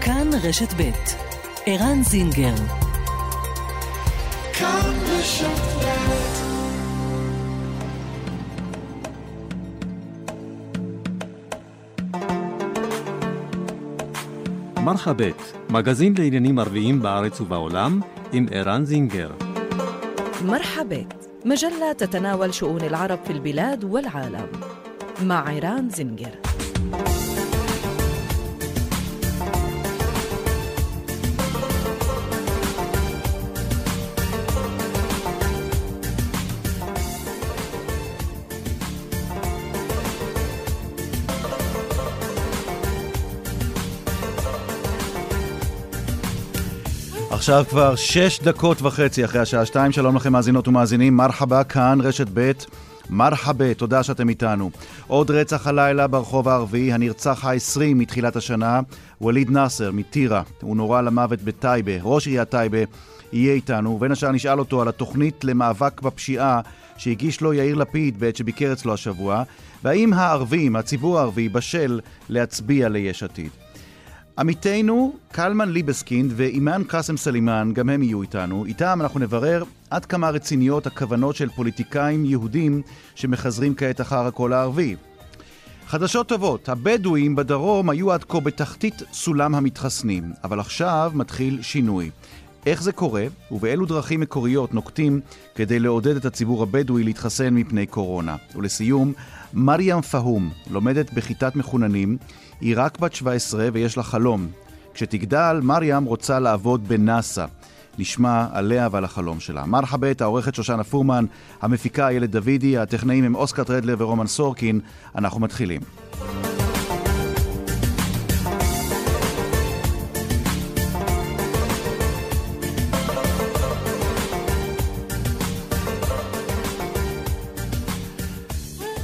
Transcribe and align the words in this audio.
כאן 0.00 0.30
רשת 0.42 0.72
ב' 0.80 0.90
ערן 1.66 2.02
זינגר 2.02 2.54
כאן 4.52 4.92
רשת 5.18 5.60
ב' 5.82 6.06
מרחבת, 14.80 15.52
מגזין 15.70 16.14
לעניינים 16.18 16.58
ערביים 16.58 17.02
בארץ 17.02 17.40
ובעולם, 17.40 18.00
עם 18.32 18.46
ערן 18.50 18.84
זינגר. 18.84 19.30
مرحبت 20.44 21.14
مجلة 21.44 21.92
تتناول 21.92 22.54
شؤون 22.54 22.80
العرب 22.80 23.18
في 23.24 23.32
البلاد 23.32 23.84
والعالم 23.84 24.46
مع 25.22 25.48
عيران 25.48 25.90
زنجر 25.90 26.49
עכשיו 47.41 47.65
כבר 47.69 47.95
שש 47.95 48.39
דקות 48.39 48.81
וחצי 48.81 49.25
אחרי 49.25 49.41
השעה 49.41 49.65
שתיים, 49.65 49.91
שלום 49.91 50.15
לכם 50.15 50.33
מאזינות 50.33 50.67
ומאזינים, 50.67 51.17
מרחבה, 51.17 51.63
כאן 51.63 51.99
רשת 52.01 52.27
ב', 52.33 52.51
مرحبا, 53.09 53.73
תודה 53.73 54.03
שאתם 54.03 54.29
איתנו. 54.29 54.71
עוד 55.07 55.31
רצח 55.31 55.67
הלילה 55.67 56.07
בחברה 56.07 56.49
הערבית, 56.49 56.93
הנרצח 56.93 57.45
ה-20 57.45 57.79
מתחילת 57.95 58.35
השנה, 58.35 58.79
וליד 59.21 59.49
נאסר 59.49 59.91
מטירה, 59.91 60.43
הוא 60.61 60.77
נורה 60.77 61.01
למוות 61.01 61.41
בטייבה, 61.41 61.91
ראש 62.01 62.27
עיריית 62.27 62.49
טייבה 62.49 62.77
יהיה 63.33 63.53
איתנו, 63.53 63.89
ובין 63.89 64.11
השאר 64.11 64.31
נשאל 64.31 64.59
אותו 64.59 64.81
על 64.81 64.87
התוכנית 64.87 65.43
למאבק 65.43 66.01
בפשיעה 66.01 66.61
שהגיש 66.97 67.41
לו 67.41 67.53
יאיר 67.53 67.75
לפיד 67.75 68.19
בעת 68.19 68.35
שביקר 68.35 68.73
אצלו 68.73 68.93
השבוע, 68.93 69.43
והאם 69.83 70.13
הערבים, 70.13 70.75
הציבור 70.75 71.19
הערבי, 71.19 71.49
בשל 71.49 71.99
להצביע 72.29 72.89
ליש 72.89 73.23
עתיד. 73.23 73.60
עמיתינו 74.37 75.13
קלמן 75.31 75.69
ליבסקינד 75.69 76.33
ואימאן 76.35 76.83
קאסם 76.83 77.17
סלימאן, 77.17 77.71
גם 77.73 77.89
הם 77.89 78.03
יהיו 78.03 78.21
איתנו. 78.21 78.65
איתם 78.65 78.99
אנחנו 79.01 79.19
נברר 79.19 79.63
עד 79.89 80.05
כמה 80.05 80.29
רציניות 80.29 80.87
הכוונות 80.87 81.35
של 81.35 81.49
פוליטיקאים 81.49 82.25
יהודים 82.25 82.81
שמחזרים 83.15 83.75
כעת 83.75 84.01
אחר 84.01 84.25
הקול 84.25 84.53
הערבי. 84.53 84.95
חדשות 85.87 86.27
טובות, 86.27 86.69
הבדואים 86.69 87.35
בדרום 87.35 87.89
היו 87.89 88.11
עד 88.11 88.23
כה 88.23 88.39
בתחתית 88.39 89.01
סולם 89.13 89.55
המתחסנים, 89.55 90.31
אבל 90.43 90.59
עכשיו 90.59 91.11
מתחיל 91.15 91.61
שינוי. 91.61 92.09
איך 92.65 92.83
זה 92.83 92.91
קורה, 92.91 93.25
ובאילו 93.51 93.85
דרכים 93.85 94.19
מקוריות 94.19 94.73
נוקטים 94.73 95.21
כדי 95.55 95.79
לעודד 95.79 96.15
את 96.15 96.25
הציבור 96.25 96.63
הבדואי 96.63 97.03
להתחסן 97.03 97.53
מפני 97.53 97.85
קורונה. 97.85 98.35
ולסיום, 98.55 99.13
מריאם 99.53 100.01
פהום 100.01 100.51
לומדת 100.69 101.13
בכיתת 101.13 101.55
מחוננים, 101.55 102.17
היא 102.61 102.73
רק 102.77 102.99
בת 102.99 103.13
17 103.13 103.69
ויש 103.73 103.97
לה 103.97 104.03
חלום. 104.03 104.47
כשתגדל, 104.93 105.59
מריאם 105.63 106.03
רוצה 106.03 106.39
לעבוד 106.39 106.87
בנאסא. 106.87 107.45
נשמע 107.99 108.45
עליה 108.51 108.87
ועל 108.91 109.03
החלום 109.03 109.39
שלה. 109.39 109.65
מרחבת, 109.65 110.21
העורכת 110.21 110.55
שושנה 110.55 110.83
פורמן, 110.83 111.25
המפיקה 111.61 112.07
איילת 112.07 112.29
דוידי, 112.29 112.77
הטכנאים 112.77 113.23
הם 113.23 113.35
אוסקר 113.35 113.63
טרדלר 113.63 113.95
ורומן 113.97 114.27
סורקין. 114.27 114.79
אנחנו 115.15 115.39
מתחילים. 115.39 115.81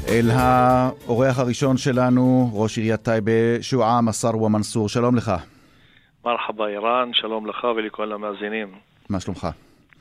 אל 0.09 0.29
האורח 0.33 1.39
הראשון 1.39 1.77
שלנו, 1.77 2.49
ראש 2.53 2.77
עיריית 2.77 3.01
טייבה, 3.01 3.31
שועה 3.61 4.01
מסרווה 4.01 4.49
מנסור, 4.49 4.89
שלום 4.89 5.15
לך. 5.15 5.31
מרחבה 6.25 6.67
איראן, 6.67 7.09
שלום 7.13 7.47
לך 7.47 7.63
ולכל 7.63 8.11
המאזינים. 8.11 8.67
מה 9.09 9.19
שלומך? 9.19 9.47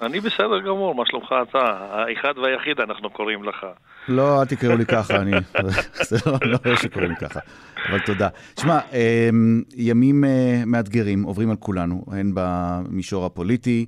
אני 0.02 0.20
בסדר 0.20 0.60
גמור, 0.60 0.94
מה 0.94 1.02
שלומך 1.06 1.34
אתה? 1.42 1.58
האחד 1.90 2.38
והיחיד 2.38 2.80
אנחנו 2.80 3.10
קוראים 3.10 3.44
לך. 3.44 3.66
לא, 4.08 4.40
אל 4.40 4.46
תקראו 4.46 4.76
לי 4.76 4.86
ככה, 4.86 5.16
אני... 5.16 5.30
זה 6.08 6.16
לא, 6.26 6.60
לא 6.64 6.76
שקוראים 6.76 7.10
לי 7.10 7.16
ככה, 7.16 7.40
אבל 7.88 7.98
תודה. 7.98 8.28
שמע, 8.60 8.78
אמ, 8.92 9.62
ימים 9.76 10.24
אה, 10.24 10.62
מאתגרים 10.66 11.22
עוברים 11.22 11.50
על 11.50 11.56
כולנו, 11.56 12.04
הן 12.12 12.32
במישור 12.34 13.26
הפוליטי, 13.26 13.86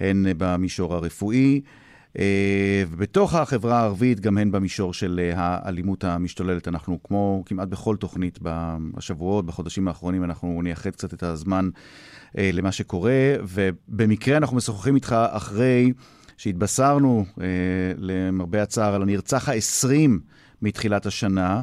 הן 0.00 0.24
במישור 0.38 0.94
הרפואי. 0.94 1.60
אה, 2.18 2.84
ובתוך 2.90 3.34
החברה 3.34 3.80
הערבית, 3.80 4.20
גם 4.20 4.38
הן 4.38 4.50
במישור 4.50 4.94
של 4.94 5.20
אה, 5.22 5.32
האלימות 5.36 6.04
המשתוללת. 6.04 6.68
אנחנו, 6.68 6.98
כמו 7.02 7.42
כמעט 7.46 7.68
בכל 7.68 7.96
תוכנית 7.96 8.38
בשבועות, 8.42 9.46
בחודשים 9.46 9.88
האחרונים, 9.88 10.24
אנחנו 10.24 10.60
נייחד 10.62 10.90
קצת 10.90 11.14
את 11.14 11.22
הזמן 11.22 11.68
אה, 12.38 12.50
למה 12.52 12.72
שקורה, 12.72 13.34
ובמקרה 13.42 14.36
אנחנו 14.36 14.56
משוחחים 14.56 14.94
איתך 14.94 15.16
אחרי 15.30 15.92
שהתבשרנו, 16.36 17.24
למרבה 17.96 18.62
הצער, 18.62 18.94
על 18.94 19.02
הנרצח 19.02 19.48
ה-20 19.48 20.10
מתחילת 20.62 21.06
השנה, 21.06 21.60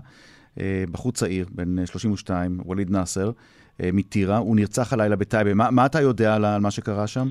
בחור 0.92 1.12
צעיר, 1.12 1.46
בן 1.52 1.86
32, 1.86 2.60
ווליד 2.66 2.92
נאסר, 2.92 3.32
מטירה. 3.80 4.38
הוא 4.38 4.56
נרצח 4.56 4.94
הלילה 4.94 5.16
בטייבה. 5.16 5.54
מה, 5.54 5.72
מה 5.72 5.86
אתה 5.86 6.02
יודע 6.02 6.36
על 6.36 6.60
מה 6.60 6.72
שקרה 6.72 7.08
שם? 7.08 7.30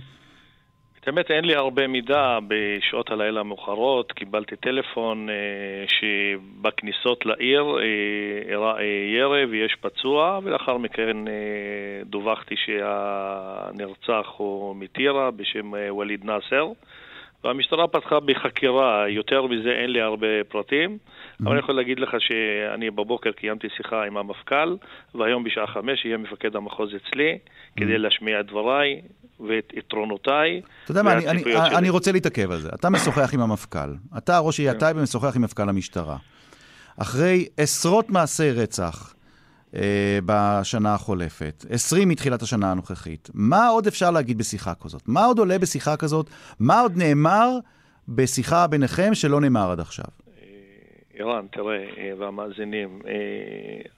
באמת 1.07 1.31
אין 1.31 1.45
לי 1.45 1.55
הרבה 1.55 1.87
מידע 1.87 2.39
בשעות 2.49 3.11
הלילה 3.11 3.41
המאוחרות. 3.41 4.13
קיבלתי 4.13 4.57
טלפון 4.57 5.29
אה, 5.31 5.35
שבכניסות 5.89 7.27
לעיר 7.27 7.63
אה, 7.63 8.55
הראה 8.55 8.79
אה, 8.79 8.85
ירי 9.17 9.45
ויש 9.45 9.77
פצוע, 9.81 10.41
ולאחר 10.43 10.79
מכן 10.79 11.29
אה, 11.29 12.03
דווחתי 12.05 12.55
שהנרצח 12.57 14.27
הוא 14.37 14.77
מטירה 14.77 15.31
בשם 15.31 15.75
אה, 15.75 15.95
ווליד 15.95 16.25
נאסר. 16.25 16.67
והמשטרה 17.45 17.89
פתחה 17.89 18.21
בחקירה, 18.21 19.09
יותר 19.09 19.43
מזה 19.47 19.71
אין 19.71 19.91
לי 19.91 20.01
הרבה 20.01 20.45
פרטים, 20.49 20.99
אבל 21.41 21.51
אני 21.51 21.59
יכול 21.59 21.75
להגיד 21.75 22.01
לך 22.01 22.17
שאני 22.19 22.91
בבוקר 22.91 23.33
קיימתי 23.33 23.69
שיחה 23.77 24.05
עם 24.05 24.17
המפכ"ל, 24.17 24.77
והיום 25.15 25.45
בשעה 25.45 25.67
חמש 25.67 26.05
יהיה 26.05 26.17
מפקד 26.17 26.57
המחוז 26.57 26.91
אצלי, 26.95 27.39
כדי 27.77 27.99
להשמיע 27.99 28.41
את 28.41 28.47
דבריי 28.47 29.01
ואת 29.49 29.73
יתרונותיי. 29.77 30.61
אתה 30.85 30.91
יודע 30.91 31.03
מה, 31.03 31.13
אני, 31.13 31.29
אני, 31.29 31.43
אני 31.79 31.91
רוצה 31.91 32.13
להתעכב 32.13 32.51
על 32.51 32.61
זה. 32.61 32.69
אתה 32.75 32.91
משוחח 32.91 33.35
עם 33.35 33.41
המפכ"ל, 33.41 33.95
אתה 34.19 34.39
ראש 34.39 34.59
עיריית 34.59 34.77
כן. 34.77 34.81
טייבה 34.81 35.03
משוחח 35.03 35.37
עם 35.37 35.43
מפכ"ל 35.43 35.69
המשטרה. 35.69 36.17
אחרי 36.97 37.47
עשרות 37.57 38.11
מעשי 38.11 38.51
רצח, 38.51 39.15
אה, 39.77 40.19
בשנה 40.27 40.95
החולפת, 40.95 41.65
20 41.71 42.09
מתחילת 42.09 42.43
השנה 42.43 42.71
הנוכחית. 42.71 43.31
מה 43.35 43.69
עוד 43.69 43.87
אפשר 43.87 44.11
להגיד 44.11 44.39
בשיחה 44.39 44.75
כזאת? 44.75 45.03
מה 45.07 45.25
עוד 45.25 45.39
עולה 45.39 45.59
בשיחה 45.59 45.97
כזאת? 45.97 46.31
מה 46.61 46.81
עוד 46.81 46.97
נאמר 46.97 47.49
בשיחה 48.09 48.67
ביניכם 48.67 49.15
שלא 49.15 49.41
נאמר 49.41 49.71
עד 49.71 49.81
עכשיו? 49.81 50.05
אה, 50.39 50.45
ערן, 51.19 51.47
תראה, 51.53 51.77
אה, 51.77 52.11
והמאזינים, 52.19 53.03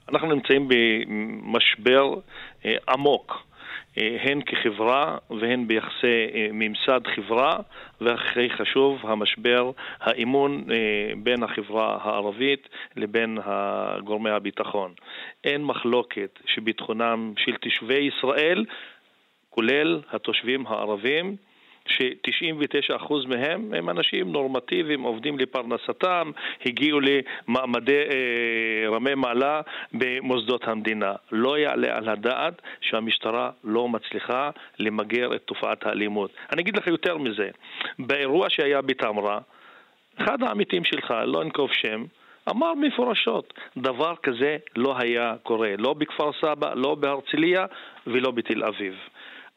אנחנו 0.08 0.34
נמצאים 0.34 0.68
במשבר 0.68 2.14
עמוק. 2.88 3.32
אה, 3.98 4.16
הן 4.20 4.40
כחברה 4.46 5.18
והן 5.30 5.66
ביחסי 5.68 6.26
אה, 6.34 6.48
ממסד 6.52 7.00
חברה, 7.14 7.56
והכי 8.00 8.50
חשוב, 8.50 9.00
המשבר, 9.02 9.70
האמון 10.00 10.64
אה, 10.70 11.12
בין 11.16 11.42
החברה 11.42 11.98
הערבית 12.02 12.68
לבין 12.96 13.38
גורמי 14.04 14.30
הביטחון. 14.30 14.92
אין 15.44 15.64
מחלוקת 15.64 16.38
שביטחונם 16.46 17.32
של 17.36 17.56
תושבי 17.56 18.10
ישראל, 18.18 18.64
כולל 19.50 20.00
התושבים 20.12 20.66
הערבים, 20.66 21.36
ש-99% 21.88 23.12
מהם 23.28 23.74
הם 23.74 23.90
אנשים 23.90 24.32
נורמטיביים, 24.32 25.02
עובדים 25.02 25.38
לפרנסתם, 25.38 26.30
הגיעו 26.66 27.00
למעמדי 27.00 28.02
אה, 28.10 28.88
רמי 28.90 29.14
מעלה 29.14 29.60
במוסדות 29.92 30.68
המדינה. 30.68 31.12
לא 31.32 31.58
יעלה 31.58 31.96
על 31.96 32.08
הדעת 32.08 32.62
שהמשטרה 32.80 33.50
לא 33.64 33.88
מצליחה 33.88 34.50
למגר 34.78 35.34
את 35.34 35.42
תופעת 35.44 35.86
האלימות. 35.86 36.30
אני 36.52 36.62
אגיד 36.62 36.76
לך 36.76 36.86
יותר 36.86 37.18
מזה, 37.18 37.50
באירוע 37.98 38.50
שהיה 38.50 38.82
בתמרה, 38.82 39.38
אחד 40.18 40.42
העמיתים 40.42 40.84
שלך, 40.84 41.14
לא 41.26 41.42
אנקוב 41.42 41.70
שם, 41.72 42.04
אמר 42.50 42.74
מפורשות, 42.74 43.54
דבר 43.76 44.14
כזה 44.22 44.56
לא 44.76 44.94
היה 44.98 45.34
קורה, 45.42 45.70
לא 45.78 45.92
בכפר 45.92 46.30
סבא, 46.40 46.74
לא 46.74 46.94
בהרצליה 46.94 47.66
ולא 48.06 48.30
בתל 48.30 48.64
אביב. 48.64 48.94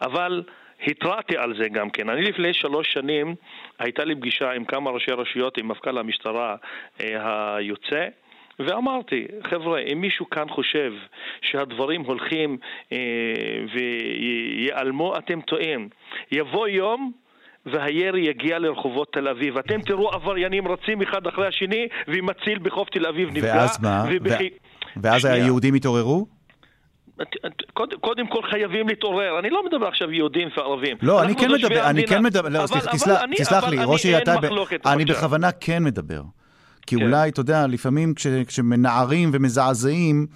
אבל 0.02 0.44
התרעתי 0.88 1.38
על 1.38 1.54
זה 1.62 1.70
גם 1.70 1.90
כן. 1.90 2.10
אני 2.10 2.22
לפני 2.22 2.54
שלוש 2.54 2.94
שנים 2.94 3.36
הייתה 3.80 4.04
לי 4.04 4.16
פגישה 4.16 4.52
עם 4.52 4.66
כמה 4.66 4.90
ראשי 4.90 5.12
רשויות, 5.12 5.58
עם 5.58 5.68
מפכ"ל 5.68 5.98
המשטרה 5.98 6.56
אה, 7.02 7.56
היוצא, 7.56 8.08
ואמרתי, 8.60 9.26
חבר'ה, 9.50 9.80
אם 9.80 10.02
מישהו 10.02 10.30
כאן 10.30 10.50
חושב 10.50 10.94
שהדברים 11.42 12.02
הולכים 12.02 12.58
אה, 12.92 12.98
וייעלמו, 13.74 15.18
אתם 15.18 15.42
טועים. 15.42 15.90
יבוא 16.32 16.68
יום 16.68 17.12
והירי 17.66 18.22
יגיע 18.22 18.60
לרחובות 18.60 19.14
תל 19.14 19.28
אביב. 19.28 19.58
אתם 19.58 19.82
תראו 19.82 20.10
עבריינים 20.10 20.68
רצים 20.68 21.02
אחד 21.02 21.28
אחרי 21.28 21.48
השני, 21.48 21.88
ומציל 22.08 22.60
בחוף 22.60 22.90
תל 22.90 23.06
אביב 23.06 23.30
נפגע. 23.30 23.54
ואז 23.56 23.82
מה? 23.82 24.06
ובח... 24.12 24.38
ואז 25.04 25.22
שנייה. 25.22 25.36
היהודים 25.36 25.74
התעוררו? 25.74 26.37
קודם, 27.74 27.98
קודם 27.98 28.28
כל 28.28 28.40
חייבים 28.52 28.88
להתעורר. 28.88 29.40
אני 29.40 29.50
לא 29.50 29.66
מדבר 29.66 29.88
עכשיו 29.88 30.12
יהודים 30.12 30.48
וערבים. 30.58 30.98
לא, 31.02 31.24
אני 31.24 31.36
כן 31.36 31.52
מדבר, 31.52 31.90
אני 31.90 32.08
כן 32.08 32.24
מדבר, 32.24 32.50
לא, 32.50 32.64
אבל, 32.64 32.80
תסלח, 32.80 33.22
אבל 33.22 33.34
תסלח 33.38 33.64
לי, 33.64 33.78
ראש 33.86 34.06
עיריית 34.06 34.26
טייבה, 34.26 34.48
אני 34.86 35.06
בכוונה 35.06 35.52
כן 35.52 35.84
מדבר. 35.84 36.22
כי 36.88 36.96
כן. 36.96 37.04
אולי, 37.04 37.30
אתה 37.30 37.40
יודע, 37.40 37.68
לפעמים 37.68 38.14
כש, 38.14 38.28
כשמנערים 38.28 39.30
ומזעזעים, 39.34 40.28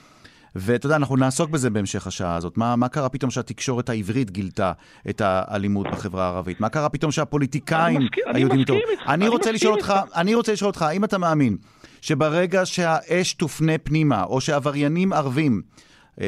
ואתה 0.55 0.85
יודע, 0.85 0.95
אנחנו 0.95 1.15
נעסוק 1.15 1.49
בזה 1.49 1.69
בהמשך 1.69 2.07
השעה 2.07 2.35
הזאת. 2.35 2.57
מה, 2.57 2.75
מה 2.75 2.87
קרה 2.87 3.09
פתאום 3.09 3.31
שהתקשורת 3.31 3.89
העברית 3.89 4.31
גילתה 4.31 4.71
את 5.09 5.21
האלימות 5.25 5.87
בחברה 5.91 6.25
הערבית? 6.25 6.61
מה 6.61 6.69
קרה 6.69 6.89
פתאום 6.89 7.11
שהפוליטיקאים 7.11 7.99
היהודים... 8.25 8.51
אני 8.51 8.61
מסכים 8.61 8.75
איתך. 8.91 9.09
אני 9.09 9.27
רוצה 9.27 9.51
לשאול 9.51 9.73
אותך, 9.73 9.93
אני 10.15 10.35
רוצה 10.35 10.53
לשאול 10.53 10.67
אותך, 10.67 10.81
האם 10.81 11.03
אתה 11.03 11.17
מאמין 11.17 11.57
שברגע 12.01 12.65
שהאש 12.65 13.33
תופנה 13.33 13.77
פנימה, 13.77 14.23
או 14.23 14.41
שעבריינים 14.41 15.13
ערבים, 15.13 15.61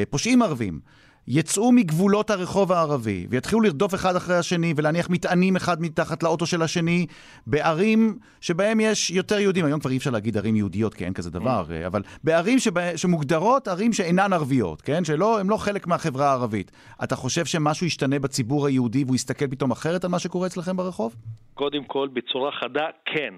פושעים 0.10 0.42
ערבים, 0.42 0.80
יצאו 1.28 1.72
מגבולות 1.72 2.30
הרחוב 2.30 2.72
הערבי 2.72 3.28
ויתחילו 3.30 3.62
לרדוף 3.62 3.94
אחד 3.94 4.16
אחרי 4.16 4.36
השני 4.36 4.74
ולהניח 4.78 5.10
מטענים 5.10 5.56
אחד 5.56 5.82
מתחת 5.82 6.24
לאוטו 6.24 6.46
של 6.46 6.62
השני 6.62 7.06
בערים 7.48 8.18
שבהם 8.42 8.80
יש 8.80 9.12
יותר 9.12 9.40
יהודים. 9.40 9.66
היום 9.66 9.80
כבר 9.80 9.92
אי 9.92 9.98
אפשר 9.98 10.10
להגיד 10.10 10.38
ערים 10.38 10.56
יהודיות 10.56 10.94
כי 10.94 11.06
אין 11.06 11.14
כזה 11.14 11.32
דבר, 11.32 11.66
mm. 11.68 11.88
אבל 11.88 12.02
בערים 12.24 12.60
שבה, 12.60 12.98
שמוגדרות 12.98 13.68
ערים 13.68 13.94
שאינן 13.94 14.34
ערביות, 14.34 14.82
כן? 14.82 15.04
שהן 15.06 15.20
לא 15.20 15.58
חלק 15.58 15.88
מהחברה 15.88 16.30
הערבית. 16.30 16.72
אתה 17.04 17.16
חושב 17.16 17.46
שמשהו 17.46 17.88
ישתנה 17.88 18.20
בציבור 18.20 18.68
היהודי 18.68 19.04
והוא 19.04 19.16
יסתכל 19.16 19.48
פתאום 19.48 19.72
אחרת 19.72 20.04
על 20.04 20.10
מה 20.10 20.20
שקורה 20.20 20.48
אצלכם 20.48 20.78
ברחוב? 20.78 21.16
קודם 21.54 21.84
כל, 21.84 22.08
בצורה 22.14 22.52
חדה, 22.52 22.86
כן. 23.06 23.34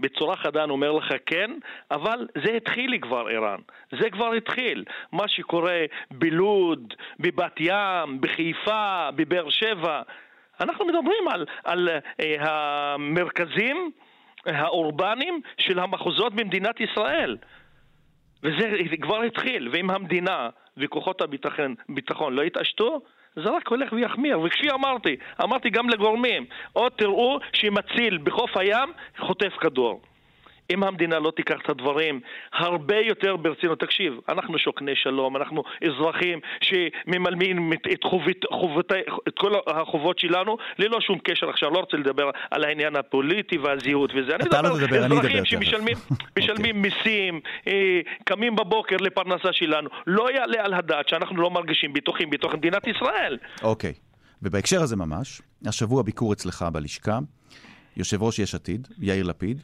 בצורה 0.00 0.36
חדה 0.36 0.64
אני 0.64 0.72
אומר 0.72 0.92
לך 0.92 1.14
כן, 1.26 1.50
אבל 1.90 2.26
זה 2.44 2.52
התחיל 2.52 2.98
כבר 3.02 3.26
ערן, 3.26 3.60
זה 4.00 4.10
כבר 4.10 4.32
התחיל. 4.32 4.84
מה 5.12 5.28
שקורה 5.28 5.84
בלוד, 6.10 6.94
בבת 7.20 7.60
ים, 7.60 8.20
בחיפה, 8.20 9.08
בבאר 9.16 9.50
שבע, 9.50 10.02
אנחנו 10.60 10.84
מדברים 10.84 11.28
על, 11.28 11.46
על 11.64 11.88
אה, 12.20 12.34
המרכזים 12.40 13.90
האורבניים 14.46 15.40
של 15.58 15.78
המחוזות 15.78 16.34
במדינת 16.34 16.80
ישראל. 16.80 17.36
וזה 18.42 18.96
כבר 19.00 19.22
התחיל, 19.22 19.68
ואם 19.72 19.90
המדינה 19.90 20.48
וכוחות 20.76 21.22
הביטחון 21.88 22.34
לא 22.34 22.42
יתעשתו, 22.42 23.00
זה 23.36 23.50
רק 23.50 23.68
הולך 23.68 23.92
ויחמיר. 23.92 24.40
וכפי 24.40 24.70
אמרתי, 24.70 25.16
אמרתי 25.44 25.70
גם 25.70 25.88
לגורמים, 25.88 26.44
או 26.76 26.88
תראו 26.90 27.38
שמציל 27.52 28.18
בחוף 28.18 28.56
הים 28.56 28.92
חוטף 29.18 29.52
כדור. 29.60 30.00
אם 30.70 30.84
המדינה 30.84 31.18
לא 31.18 31.32
תיקח 31.36 31.56
את 31.64 31.70
הדברים 31.70 32.20
הרבה 32.52 32.96
יותר 32.96 33.36
ברצינות, 33.36 33.80
תקשיב, 33.80 34.14
אנחנו 34.28 34.58
שוקני 34.58 34.96
שלום, 34.96 35.36
אנחנו 35.36 35.62
אזרחים 35.84 36.40
שממלמים 36.60 37.72
את, 37.92 38.04
חובית, 38.04 38.44
חובית, 38.52 38.92
את 39.28 39.38
כל 39.38 39.52
החובות 39.66 40.18
שלנו 40.18 40.56
ללא 40.78 41.00
שום 41.00 41.18
קשר 41.18 41.50
עכשיו, 41.50 41.70
לא 41.70 41.78
רוצה 41.78 41.96
לדבר 41.96 42.30
על 42.50 42.64
העניין 42.64 42.96
הפוליטי 42.96 43.58
והזהות 43.58 44.10
וזה. 44.14 44.36
אתה 44.36 44.62
לא 44.62 44.68
תדבר, 44.68 45.04
אני 45.04 45.18
אדבר. 45.18 45.18
אזרחים 45.18 45.44
שמשלמים 45.44 45.96
משלמים 46.38 46.76
okay. 46.76 46.78
מיסים, 46.78 47.40
אה, 47.66 48.00
קמים 48.24 48.56
בבוקר 48.56 48.96
לפרנסה 48.96 49.52
שלנו. 49.52 49.88
לא 50.06 50.30
יעלה 50.30 50.64
על 50.64 50.74
הדעת 50.74 51.08
שאנחנו 51.08 51.36
לא 51.36 51.50
מרגישים 51.50 51.92
בטוחים 51.92 52.30
בתוך 52.30 52.54
מדינת 52.54 52.86
ישראל. 52.86 53.38
אוקיי, 53.62 53.90
okay. 53.90 54.10
ובהקשר 54.42 54.82
הזה 54.82 54.96
ממש, 54.96 55.42
השבוע 55.66 56.02
ביקור 56.02 56.32
אצלך 56.32 56.64
בלשכה, 56.72 57.18
יושב 57.96 58.22
ראש 58.22 58.38
יש 58.38 58.54
עתיד, 58.54 58.88
יאיר 58.98 59.24
לפיד, 59.24 59.60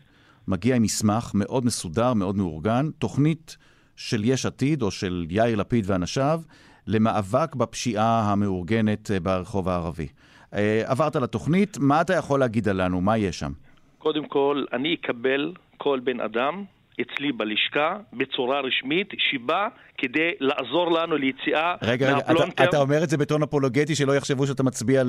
מגיע 0.48 0.76
עם 0.76 0.82
מסמך 0.82 1.30
מאוד 1.34 1.64
מסודר, 1.64 2.14
מאוד 2.14 2.36
מאורגן, 2.36 2.90
תוכנית 2.98 3.56
של 3.96 4.24
יש 4.24 4.46
עתיד 4.46 4.82
או 4.82 4.90
של 4.90 5.26
יאיר 5.30 5.56
לפיד 5.56 5.84
ואנשיו 5.88 6.40
למאבק 6.86 7.54
בפשיעה 7.54 8.32
המאורגנת 8.32 9.10
אה, 9.10 9.20
ברחוב 9.20 9.68
הערבי. 9.68 10.06
אה, 10.54 10.82
עברת 10.84 11.16
לתוכנית, 11.16 11.78
מה 11.80 12.00
אתה 12.00 12.14
יכול 12.14 12.40
להגיד 12.40 12.68
עלינו? 12.68 13.00
מה 13.00 13.18
יש 13.18 13.38
שם? 13.38 13.52
קודם 13.98 14.26
כל, 14.28 14.64
אני 14.72 14.94
אקבל 14.94 15.52
כל 15.76 16.00
בן 16.04 16.20
אדם 16.20 16.64
אצלי 17.00 17.32
בלשכה 17.32 17.96
בצורה 18.12 18.60
רשמית 18.60 19.14
שבא 19.18 19.68
כדי 19.98 20.30
לעזור 20.40 20.92
לנו 20.92 21.16
ליציאה 21.16 21.74
רגע, 21.82 22.14
מהפלונטר. 22.14 22.44
רגע, 22.44 22.52
אתה, 22.52 22.64
אתה 22.64 22.76
אומר 22.76 23.04
את 23.04 23.08
זה 23.08 23.16
בטון 23.16 23.42
אפולוגטי 23.42 23.94
שלא 23.94 24.16
יחשבו 24.16 24.46
שאתה 24.46 24.62
מצביע 24.62 25.02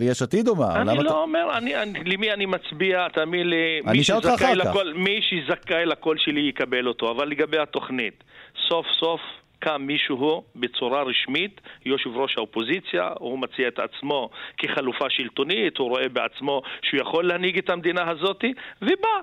ליש 0.00 0.22
עתיד 0.22 0.48
או 0.48 0.56
מה? 0.56 0.82
אני 0.82 0.98
לא 0.98 1.10
אתה... 1.10 1.18
אומר, 1.18 1.56
אני, 1.56 1.82
אני, 1.82 2.04
למי 2.04 2.32
אני 2.32 2.46
מצביע, 2.46 3.08
תאמין 3.08 3.48
לי, 3.48 3.80
מי 3.84 4.04
שזכאי, 4.04 4.54
לכל, 4.54 4.92
מי 4.94 5.20
שזכאי 5.22 5.86
לקול 5.86 6.18
שלי 6.18 6.40
יקבל 6.40 6.88
אותו, 6.88 7.10
אבל 7.10 7.28
לגבי 7.28 7.58
התוכנית, 7.58 8.24
סוף 8.68 8.86
סוף 9.00 9.20
קם 9.58 9.82
מישהו 9.86 10.44
בצורה 10.56 11.02
רשמית, 11.02 11.60
יושב 11.86 12.16
ראש 12.16 12.34
האופוזיציה, 12.36 13.10
הוא 13.18 13.38
מציע 13.38 13.68
את 13.68 13.78
עצמו 13.78 14.30
כחלופה 14.58 15.10
שלטונית, 15.10 15.78
הוא 15.78 15.88
רואה 15.88 16.08
בעצמו 16.08 16.62
שהוא 16.82 17.00
יכול 17.00 17.26
להנהיג 17.28 17.58
את 17.58 17.70
המדינה 17.70 18.10
הזאת, 18.10 18.44
ובא. 18.82 19.18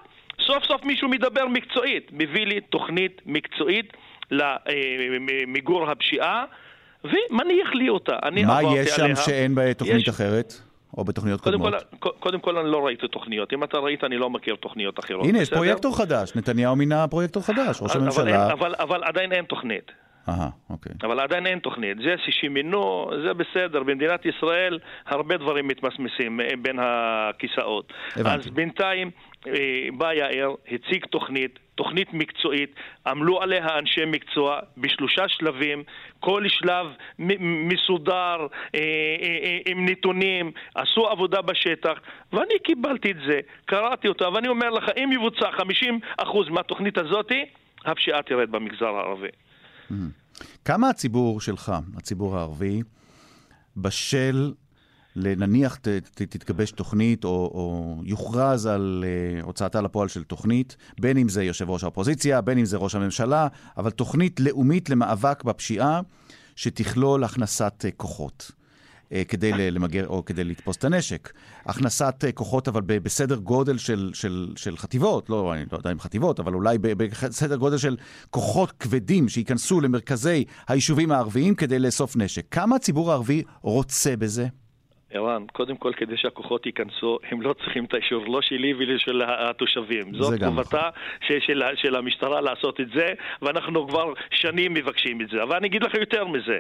סוף 0.48 0.64
סוף 0.64 0.84
מישהו 0.84 1.10
מדבר 1.10 1.48
מקצועית, 1.48 2.10
מביא 2.12 2.46
לי 2.46 2.62
תוכנית 2.62 3.22
מקצועית 3.26 3.94
למיגור 4.32 5.92
הפשיעה 5.92 6.46
ומניח 7.04 7.74
לי 7.74 7.90
אותה. 7.90 8.18
מה 8.46 8.60
יש 8.76 8.90
שם 8.90 9.04
עליה. 9.04 9.16
שאין 9.16 9.56
בתוכנית 9.56 10.02
יש... 10.02 10.10
אחרת? 10.10 10.54
או 10.98 11.04
בתוכניות 11.04 11.42
קודם 11.42 11.60
קודמות? 11.60 11.84
כל, 12.00 12.10
קודם 12.20 12.40
כל 12.40 12.58
אני 12.58 12.72
לא 12.72 12.86
ראיתי 12.86 13.08
תוכניות. 13.08 13.54
אם 13.54 13.64
אתה 13.64 13.78
ראית, 13.78 14.04
אני 14.04 14.18
לא 14.18 14.30
מכיר 14.30 14.56
תוכניות 14.56 15.00
אחרות. 15.00 15.26
הנה, 15.26 15.42
יש 15.42 15.50
פרויקטור 15.50 15.98
חדש. 15.98 16.36
נתניהו 16.36 16.76
מינה 16.76 17.08
פרויקטור 17.08 17.44
חדש, 17.44 17.82
ראש 17.82 17.96
הממשלה. 17.96 18.46
אבל, 18.46 18.52
אבל, 18.52 18.76
אבל 18.80 19.04
עדיין 19.04 19.32
אין 19.32 19.46
תוכנית. 19.46 19.92
אהה, 20.30 20.50
אוקיי. 20.70 20.92
אבל 21.04 21.20
עדיין 21.20 21.46
אין 21.46 21.60
תוכנית. 21.60 21.98
זה 21.98 22.16
ששימינו, 22.26 23.12
זה 23.26 23.34
בסדר. 23.34 23.84
במדינת 23.84 24.26
ישראל 24.26 24.80
הרבה 25.08 25.38
דברים 25.38 25.68
מתמסמסים 25.68 26.40
בין 26.62 26.80
הכיסאות. 26.82 27.94
הבנתי. 28.16 28.50
אז 28.50 28.54
בינתיים 28.54 29.08
אה, 29.08 29.31
בא 29.98 30.14
יאיר, 30.14 30.56
הציג 30.68 31.06
תוכנית, 31.06 31.60
תוכנית 31.76 32.14
מקצועית, 32.14 32.76
עמלו 33.08 33.42
עליה 33.42 33.78
אנשי 33.80 34.06
מקצוע 34.08 34.60
בשלושה 34.78 35.24
שלבים, 35.28 35.84
כל 36.20 36.44
שלב 36.48 36.88
מסודר, 37.40 38.38
אה, 38.76 38.80
אה, 38.80 39.58
עם 39.66 39.86
נתונים, 39.90 40.52
עשו 40.76 41.08
עבודה 41.08 41.42
בשטח, 41.42 42.00
ואני 42.34 42.60
קיבלתי 42.64 43.12
את 43.12 43.18
זה, 43.28 43.40
קראתי 43.66 44.08
אותו, 44.08 44.34
ואני 44.34 44.48
אומר 44.48 44.70
לך, 44.70 44.84
אם 44.98 45.12
יבוצע 45.12 45.50
50% 46.20 46.50
מהתוכנית 46.50 46.98
הזאת, 46.98 47.32
הפשיעה 47.86 48.22
תרד 48.24 48.52
במגזר 48.52 48.86
הערבי. 48.86 49.28
Mm-hmm. 49.28 49.94
כמה 50.66 50.90
הציבור 50.90 51.42
שלך, 51.42 51.72
הציבור 51.98 52.38
הערבי, 52.38 52.82
בשל 53.78 54.52
לנניח 55.16 55.76
ת, 55.76 55.88
ת, 55.88 56.22
תתגבש 56.22 56.72
תוכנית 56.72 57.24
או, 57.24 57.30
או 57.30 57.96
יוכרז 58.06 58.66
על 58.66 59.06
uh, 59.42 59.46
הוצאתה 59.46 59.82
לפועל 59.82 60.08
של 60.08 60.24
תוכנית, 60.24 60.78
בין 61.00 61.18
אם 61.18 61.30
זה 61.30 61.44
יושב 61.44 61.70
ראש 61.70 61.84
האופוזיציה, 61.84 62.42
בין 62.42 62.58
אם 62.58 62.66
זה 62.66 62.78
ראש 62.78 62.96
הממשלה, 62.96 63.48
אבל 63.78 63.92
תוכנית 63.92 64.40
לאומית 64.40 64.90
למאבק 64.90 65.44
בפשיעה 65.44 66.02
שתכלול 66.56 67.24
הכנסת 67.24 67.86
uh, 67.88 67.92
כוחות. 67.98 68.52
uh, 68.52 69.14
כדי 69.28 69.72
למגר 69.72 70.08
או 70.08 70.26
כדי 70.26 70.44
לתפוס 70.44 70.78
את 70.78 70.84
הנשק. 70.84 71.32
הכנסת 71.66 72.24
uh, 72.24 72.32
כוחות, 72.32 72.68
אבל 72.68 72.82
בסדר 72.82 73.36
גודל 73.36 73.78
של, 73.78 74.12
של, 74.14 74.54
של 74.56 74.78
חטיבות, 74.78 75.30
לא, 75.30 75.54
אני 75.54 75.66
לא 75.72 75.78
יודע 75.78 75.92
אם 75.92 76.00
חטיבות, 76.00 76.40
אבל 76.40 76.54
אולי 76.54 76.78
בסדר 76.78 77.56
גודל 77.56 77.78
של 77.78 77.98
כוחות 78.30 78.72
כבדים 78.72 79.30
שייכנסו 79.30 79.82
למרכזי 79.82 80.44
היישובים 80.68 81.12
הערביים 81.12 81.56
כדי 81.56 81.80
לאסוף 81.80 82.16
נשק. 82.16 82.46
כמה 82.52 82.76
הציבור 82.76 83.12
הערבי 83.12 83.44
רוצה 83.62 84.16
בזה? 84.16 84.48
ערן, 85.14 85.46
קודם 85.54 85.78
כל, 85.78 85.94
כדי 85.94 86.18
שהכוחות 86.18 86.66
ייכנסו, 86.66 87.20
הם 87.32 87.42
לא 87.42 87.54
צריכים 87.54 87.86
את 87.86 87.94
האישור, 87.94 88.26
לא 88.28 88.42
שלי 88.42 88.74
ושל 88.74 89.22
התושבים. 89.28 90.14
זאת 90.14 90.44
חובתה 90.44 90.78
נכון. 90.78 91.40
של, 91.40 91.64
של 91.76 91.96
המשטרה 91.96 92.42
לעשות 92.42 92.80
את 92.80 92.88
זה, 92.96 93.14
ואנחנו 93.42 93.88
כבר 93.88 94.14
שנים 94.30 94.74
מבקשים 94.74 95.22
את 95.22 95.30
זה. 95.30 95.44
אבל 95.44 95.56
אני 95.56 95.68
אגיד 95.68 95.84
לך 95.84 95.94
יותר 95.94 96.28
מזה, 96.28 96.60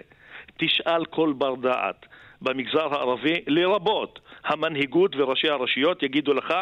תשאל 0.58 1.06
כל 1.06 1.34
בר 1.38 1.56
דעת. 1.56 2.06
במגזר 2.42 2.94
הערבי, 2.94 3.42
לרבות 3.48 4.20
המנהיגות 4.44 5.16
וראשי 5.16 5.50
הרשויות, 5.50 6.04
יגידו 6.04 6.34
לך, 6.34 6.54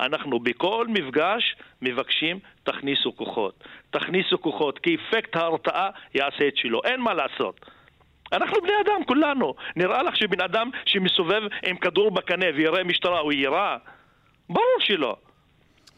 אנחנו 0.00 0.38
בכל 0.38 0.86
מפגש 0.88 1.56
מבקשים, 1.82 2.38
תכניסו 2.64 3.16
כוחות. 3.16 3.64
תכניסו 3.90 4.40
כוחות, 4.40 4.78
כי 4.78 4.96
אפקט 4.96 5.36
ההרתעה 5.36 5.90
יעשה 6.14 6.48
את 6.48 6.56
שלו. 6.56 6.80
אין 6.84 7.00
מה 7.00 7.14
לעשות. 7.14 7.60
אנחנו 8.32 8.60
בני 8.62 8.72
אדם, 8.86 9.04
כולנו. 9.04 9.54
נראה 9.76 10.02
לך 10.02 10.16
שבן 10.16 10.40
אדם 10.40 10.70
שמסובב 10.84 11.42
עם 11.66 11.76
כדור 11.76 12.10
בקנה 12.10 12.46
ויראה 12.54 12.84
משטרה 12.84 13.18
הוא 13.18 13.32
יירה? 13.32 13.76
ברור 14.48 14.76
שלא. 14.78 15.16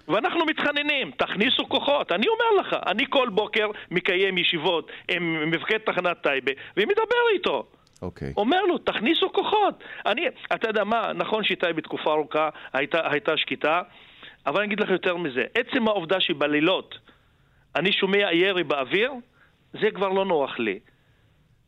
ואנחנו 0.09 0.45
מתחננים, 0.45 1.11
תכניסו 1.11 1.69
כוחות. 1.69 2.13
אני 2.13 2.27
אומר 2.29 2.61
לך, 2.61 2.77
אני 2.87 3.05
כל 3.11 3.29
בוקר 3.29 3.71
מקיים 3.91 4.39
ישיבות 4.39 4.91
עם 5.11 5.51
מפקד 5.51 5.79
תחנת 5.79 6.23
טייבה 6.23 6.53
ומדבר 6.77 7.25
איתו. 7.35 7.67
אוקיי. 8.03 8.33
אומר 8.37 8.63
לו, 8.63 8.79
תכניסו 8.79 9.33
כוחות. 9.33 9.85
אני, 10.07 10.27
אתה 10.55 10.69
יודע 10.69 10.85
מה, 10.85 11.13
נכון 11.13 11.45
שטייבה 11.45 11.81
תקופה 11.81 12.13
ארוכה 12.13 12.49
הייתה, 12.73 13.11
הייתה 13.11 13.37
שקטה, 13.37 13.83
אבל 14.47 14.59
אני 14.59 14.67
אגיד 14.67 14.81
לך 14.81 14.91
יותר 14.91 15.17
מזה. 15.17 15.45
עצם 15.55 15.89
העובדה 15.89 16.21
שבלילות 16.21 16.99
אני 17.77 17.93
שומע 17.93 18.33
ירי 18.33 18.65
באוויר, 18.65 19.13
זה 19.73 19.91
כבר 19.91 20.09
לא 20.09 20.25
נוח 20.25 20.59
לי. 20.59 20.79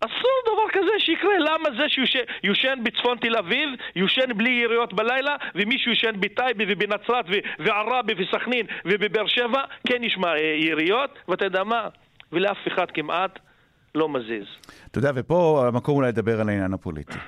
אסור 0.06 0.36
דבר 0.44 0.68
כזה 0.72 0.94
שיקרה. 0.98 1.38
למה 1.38 1.68
זה 1.78 1.86
שיושן 1.88 2.74
בצפון 2.82 3.18
תל 3.18 3.36
אביב, 3.36 3.68
יושן 3.96 4.36
בלי 4.36 4.50
יריות 4.50 4.92
בלילה, 4.92 5.36
ומישהו 5.54 5.90
יושן 5.90 6.20
בטייבה 6.20 6.64
ובנצרת 6.68 7.24
ועראבה 7.58 8.12
וסכנין 8.18 8.66
ובבאר 8.84 9.26
שבע, 9.26 9.62
כן 9.88 10.04
ישמע 10.04 10.28
אה, 10.28 10.40
יריות, 10.40 11.10
ואתה 11.28 11.44
יודע 11.44 11.64
מה? 11.64 11.88
ולאף 12.32 12.56
אחד 12.68 12.86
כמעט 12.94 13.38
לא 13.94 14.08
מזיז. 14.08 14.46
אתה 14.90 14.98
יודע, 14.98 15.10
ופה 15.14 15.64
המקום 15.68 15.96
אולי 15.96 16.08
לדבר 16.08 16.40
על 16.40 16.48
העניין 16.48 16.72
הפוליטי. 16.72 17.18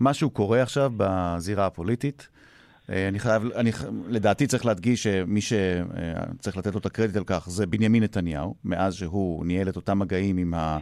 משהו 0.00 0.30
קורה 0.30 0.62
עכשיו 0.62 0.90
בזירה 0.96 1.66
הפוליטית. 1.66 2.28
אה, 2.90 3.08
אני 3.08 3.18
חייב, 3.18 3.42
אני, 3.56 3.70
לדעתי 4.08 4.46
צריך 4.46 4.66
להדגיש 4.66 5.02
שמי 5.02 5.40
שצריך 5.40 6.56
לתת 6.56 6.72
לו 6.74 6.80
את 6.80 6.86
הקרדיט 6.86 7.16
על 7.16 7.24
כך 7.26 7.44
זה 7.48 7.66
בנימין 7.66 8.02
נתניהו, 8.02 8.54
מאז 8.64 8.94
שהוא 8.94 9.46
ניהל 9.46 9.68
את 9.68 9.76
אותם 9.76 9.98
מגעים 9.98 10.36
עם, 10.36 10.54
ה, 10.54 10.58
אה, 10.58 10.78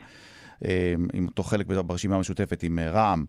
עם 1.12 1.26
אותו 1.26 1.42
חלק 1.42 1.66
ברשימה 1.66 2.16
המשותפת, 2.16 2.62
עם 2.62 2.78
רע"מ, 2.78 3.25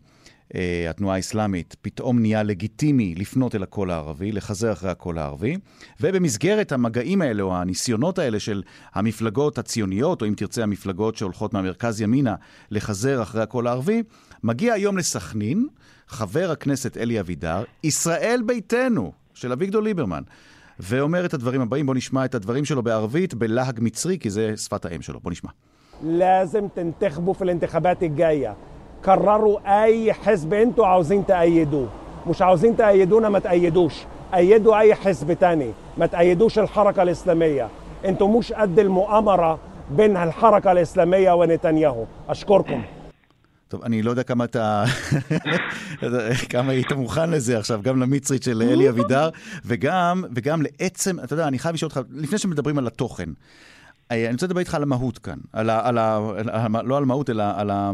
אה, 0.56 0.90
התנועה 0.90 1.16
האסלאמית, 1.16 1.76
פתאום 1.82 2.20
נהיה 2.20 2.44
לגיטימי 2.44 3.16
לפנות 3.16 3.56
אל 3.56 3.64
הקול 3.64 3.92
הערבי, 3.92 4.32
לחזר 4.32 4.72
אחרי 4.72 4.90
הקול 4.92 5.18
הערבי, 5.18 5.58
ובמסגרת 6.02 6.72
המגעים 6.72 7.22
האלה, 7.22 7.44
או 7.44 7.56
הניסיונות 7.56 8.20
האלה 8.20 8.40
של 8.40 8.64
המפלגות 8.94 9.58
הציוניות, 9.58 10.22
או 10.22 10.28
אם 10.28 10.34
תרצה 10.38 10.64
המפלגות 10.64 11.16
שהולכות 11.18 11.54
מהמרכז 11.54 12.02
ימינה, 12.02 12.36
לחזר 12.72 13.22
אחרי 13.22 13.42
הקול 13.42 13.68
הערבי, 13.68 14.04
מגיע 14.44 14.74
היום 14.74 14.98
לסכנין, 14.98 15.68
חבר 16.08 16.52
הכנסת 16.52 16.98
אלי 16.98 17.20
אבידר, 17.20 17.64
ישראל 17.84 18.42
ביתנו, 18.46 19.12
של 19.34 19.52
אביגדור 19.52 19.82
ליברמן, 19.82 20.24
ואומר 20.80 21.26
את 21.26 21.34
הדברים 21.34 21.62
הבאים, 21.62 21.86
בואו 21.86 21.98
נשמע 21.98 22.26
את 22.26 22.36
הדברים 22.36 22.66
שלו 22.66 22.84
בערבית, 22.84 23.34
בלהג 23.34 23.80
מצרי, 23.82 24.20
כי 24.20 24.30
זה 24.30 24.58
שפת 24.58 24.86
האם 24.86 25.02
שלו. 25.02 25.20
בואו 25.20 25.32
נשמע. 25.32 25.50
لازم 26.03 26.69
تنتخبوا 26.69 27.35
في 27.35 27.43
الانتخابات 27.43 28.03
الجايه 28.03 28.57
قرروا 29.03 29.83
اي 29.85 30.13
حزب 30.13 30.55
انتوا 30.55 30.87
عاوزين 30.87 31.27
تأيدوه 31.27 31.89
مش 32.27 32.43
عاوزين 32.43 32.77
تأيدونا 32.77 33.29
ما 33.29 33.39
تأيدوش 33.39 33.95
أيدوا 34.35 34.79
أي 34.79 34.95
حزب 34.95 35.33
تاني 35.33 35.73
ما 35.99 36.07
تأيدوش 36.07 36.59
الحركة 36.59 37.03
الإسلامية 37.03 37.69
انتوا 38.05 38.39
مش 38.39 38.53
قد 38.53 38.79
المؤامرة 38.79 39.59
بين 39.91 40.17
الحركة 40.17 40.73
الإسلامية 40.73 41.33
ونتنياهو 41.33 42.05
أشكركم 42.29 42.83
טוב, 43.69 43.83
אני 43.83 44.03
לא 44.03 44.11
יודע 44.11 44.23
כמה 44.23 44.45
אתה... 44.45 44.85
כמה 46.53 46.73
היית 46.73 46.93
מוכן 46.93 47.31
לזה 47.31 47.59
עכשיו, 47.59 47.81
גם 47.83 48.01
למצרית 48.01 48.43
של 48.43 48.63
אלי 48.63 48.89
אבידר, 48.89 49.31
וגם, 49.65 50.25
וגם 50.35 50.63
לעצם, 50.63 51.21
אתה 51.25 51.33
יודע, 51.33 51.49
אני 51.49 51.59
חייב 51.59 51.75
לשאול 51.75 51.91
אותך, 51.97 52.01
לפני 52.11 52.39
שמדברים 52.39 52.79
על 52.79 52.87
התוכן, 52.87 53.29
אני 54.12 54.32
רוצה 54.32 54.46
לדבר 54.46 54.60
איתך 54.60 54.76
על 54.76 54.84
המהות 54.84 55.18
כאן, 55.18 55.38
על 55.54 55.70
ה, 55.70 55.88
על 55.88 55.98
ה, 55.98 56.16
על 56.38 56.50
ה, 56.50 56.82
לא 56.84 56.98
על 56.98 57.06
מהות, 57.06 57.30
אלא 57.30 57.44
על, 57.56 57.70
ה, 57.70 57.92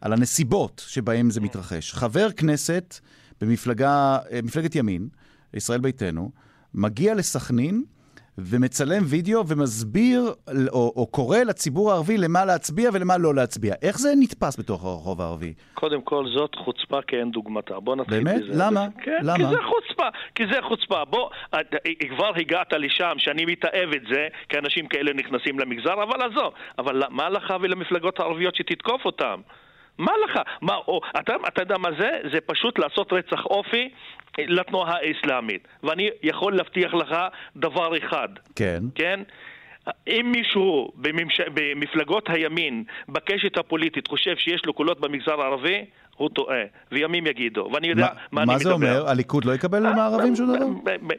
על 0.00 0.12
הנסיבות 0.12 0.84
שבהן 0.88 1.30
זה 1.30 1.40
מתרחש. 1.40 1.94
חבר 1.94 2.32
כנסת 2.32 2.94
במפלגה, 3.40 4.18
מפלגת 4.42 4.74
ימין, 4.74 5.08
ישראל 5.54 5.80
ביתנו, 5.80 6.30
מגיע 6.74 7.14
לסכנין 7.14 7.84
ומצלם 8.38 9.02
וידאו 9.04 9.48
ומסביר 9.48 10.32
או, 10.72 10.92
או 10.96 11.06
קורא 11.06 11.38
לציבור 11.38 11.92
הערבי 11.92 12.16
למה 12.18 12.44
להצביע 12.44 12.90
ולמה 12.92 13.18
לא 13.18 13.34
להצביע. 13.34 13.74
איך 13.82 13.98
זה 13.98 14.12
נתפס 14.20 14.58
בתוך 14.58 14.84
הרחוב 14.84 15.20
הערבי? 15.20 15.54
קודם 15.74 16.00
כל, 16.02 16.26
זאת 16.34 16.54
חוצפה 16.54 16.98
כי 17.06 17.16
אין 17.16 17.30
דוגמתה. 17.30 17.80
בוא 17.80 17.96
נתחיל 17.96 18.24
באמת? 18.24 18.42
בזה. 18.42 18.52
למה? 18.64 18.86
כן, 19.02 19.18
למה? 19.22 19.36
כי 19.36 19.44
זה 19.44 19.56
חוצפה. 19.62 20.06
כי 20.34 20.42
זה 20.52 20.58
חוצפה. 20.68 21.04
בוא, 21.04 21.28
את- 21.60 21.74
כבר 22.10 22.30
הגעת 22.36 22.72
לשם, 22.72 23.12
שאני 23.18 23.44
מתעב 23.44 23.88
את 23.96 24.02
זה, 24.12 24.28
כי 24.48 24.58
אנשים 24.58 24.86
כאלה 24.86 25.12
נכנסים 25.12 25.58
למגזר, 25.58 26.02
אבל 26.02 26.22
עזוב. 26.30 26.52
אבל 26.78 27.02
מה 27.10 27.28
לך 27.28 27.54
ולמפלגות 27.60 28.20
הערביות 28.20 28.54
שתתקוף 28.56 29.04
אותם? 29.04 29.40
מה 29.98 30.12
לך? 30.24 30.40
מה, 30.60 30.74
או, 30.74 31.00
אתה, 31.20 31.34
אתה 31.48 31.62
יודע 31.62 31.78
מה 31.78 31.88
זה? 31.98 32.10
זה 32.32 32.40
פשוט 32.40 32.78
לעשות 32.78 33.12
רצח 33.12 33.44
אופי 33.44 33.90
לתנועה 34.38 34.96
האסלאמית. 34.96 35.68
ואני 35.82 36.10
יכול 36.22 36.56
להבטיח 36.56 36.94
לך 36.94 37.16
דבר 37.56 37.98
אחד. 37.98 38.28
כן. 38.56 38.82
כן? 38.94 39.20
אם 40.08 40.32
מישהו 40.36 40.92
בממש... 40.94 41.40
במפלגות 41.40 42.30
הימין, 42.30 42.84
בקשת 43.08 43.56
הפוליטית, 43.56 44.08
חושב 44.08 44.36
שיש 44.36 44.66
לו 44.66 44.72
קולות 44.72 45.00
במגזר 45.00 45.40
הערבי, 45.40 45.84
הוא 46.16 46.28
טועה, 46.28 46.56
וימים 46.92 47.26
יגידו. 47.26 47.70
ואני 47.72 47.88
יודע 47.88 48.02
מה, 48.02 48.08
מה, 48.32 48.42
אני 48.42 48.52
מה 48.52 48.58
זה 48.58 48.64
מדבר. 48.74 48.74
אומר? 48.98 49.08
הליכוד 49.08 49.44
לא 49.44 49.52
יקבל 49.52 49.80
מהערבים 49.92 50.36
שום 50.36 50.56
דבר? 50.56 50.66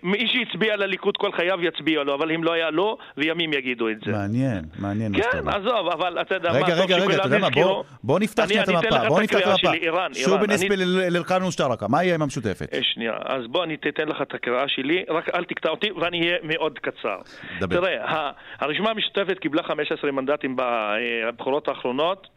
מי 0.03 0.27
שהצביע 0.27 0.75
לליכוד 0.75 1.17
כל 1.17 1.31
חייו 1.31 1.57
יצביע 1.61 2.03
לו, 2.03 2.15
אבל 2.15 2.31
אם 2.31 2.43
לא 2.43 2.53
היה 2.53 2.69
לו, 2.69 2.97
וימים 3.17 3.53
יגידו 3.53 3.89
את 3.89 3.97
זה. 4.05 4.11
מעניין, 4.11 4.61
מעניין 4.79 5.11
מה 5.11 5.17
שאתה 5.17 5.31
כן, 5.31 5.39
אומר. 5.39 5.55
עזוב, 5.55 5.87
אבל 5.91 6.21
אתה 6.21 6.35
יודע 6.35 6.51
מה, 6.51 6.57
רגע, 6.57 6.73
רגע, 6.83 6.95
רגע, 6.97 7.15
אתה 7.15 7.27
יודע 7.27 7.39
מה. 7.39 7.49
בוא- 7.49 7.83
בוא 8.03 8.19
נפתח 8.19 8.45
שנייה 8.47 8.63
את 8.63 8.67
המפה, 8.69 9.07
בוא 9.07 9.21
נפתח 9.21 9.37
את 9.39 9.45
המפה. 9.45 10.13
שוב 10.13 10.41
בנספי 10.41 10.75
לאלקאן 10.77 11.43
ושטרקה, 11.43 11.87
מה 11.87 12.03
יהיה 12.03 12.15
עם 12.15 12.21
המשותפת? 12.21 12.73
אה, 12.73 12.79
שנייה, 12.83 13.13
אז 13.25 13.41
בוא 13.47 13.63
אני 13.63 13.75
אתן 13.89 14.07
לך 14.07 14.21
את 14.21 14.33
הקריאה 14.33 14.67
שלי, 14.67 15.03
רק 15.09 15.29
אל 15.35 15.43
תקטע 15.43 15.69
אותי 15.69 15.91
ואני 15.91 16.19
אהיה 16.21 16.37
מאוד 16.43 16.79
קצר. 16.79 17.17
דבר. 17.59 17.75
תראה, 17.79 18.31
הרשימה 18.59 18.89
המשותפת 18.89 19.39
קיבלה 19.39 19.63
15 19.63 20.11
מנדטים 20.11 20.55
בבחירות 20.55 21.67
האחרונות, 21.67 22.27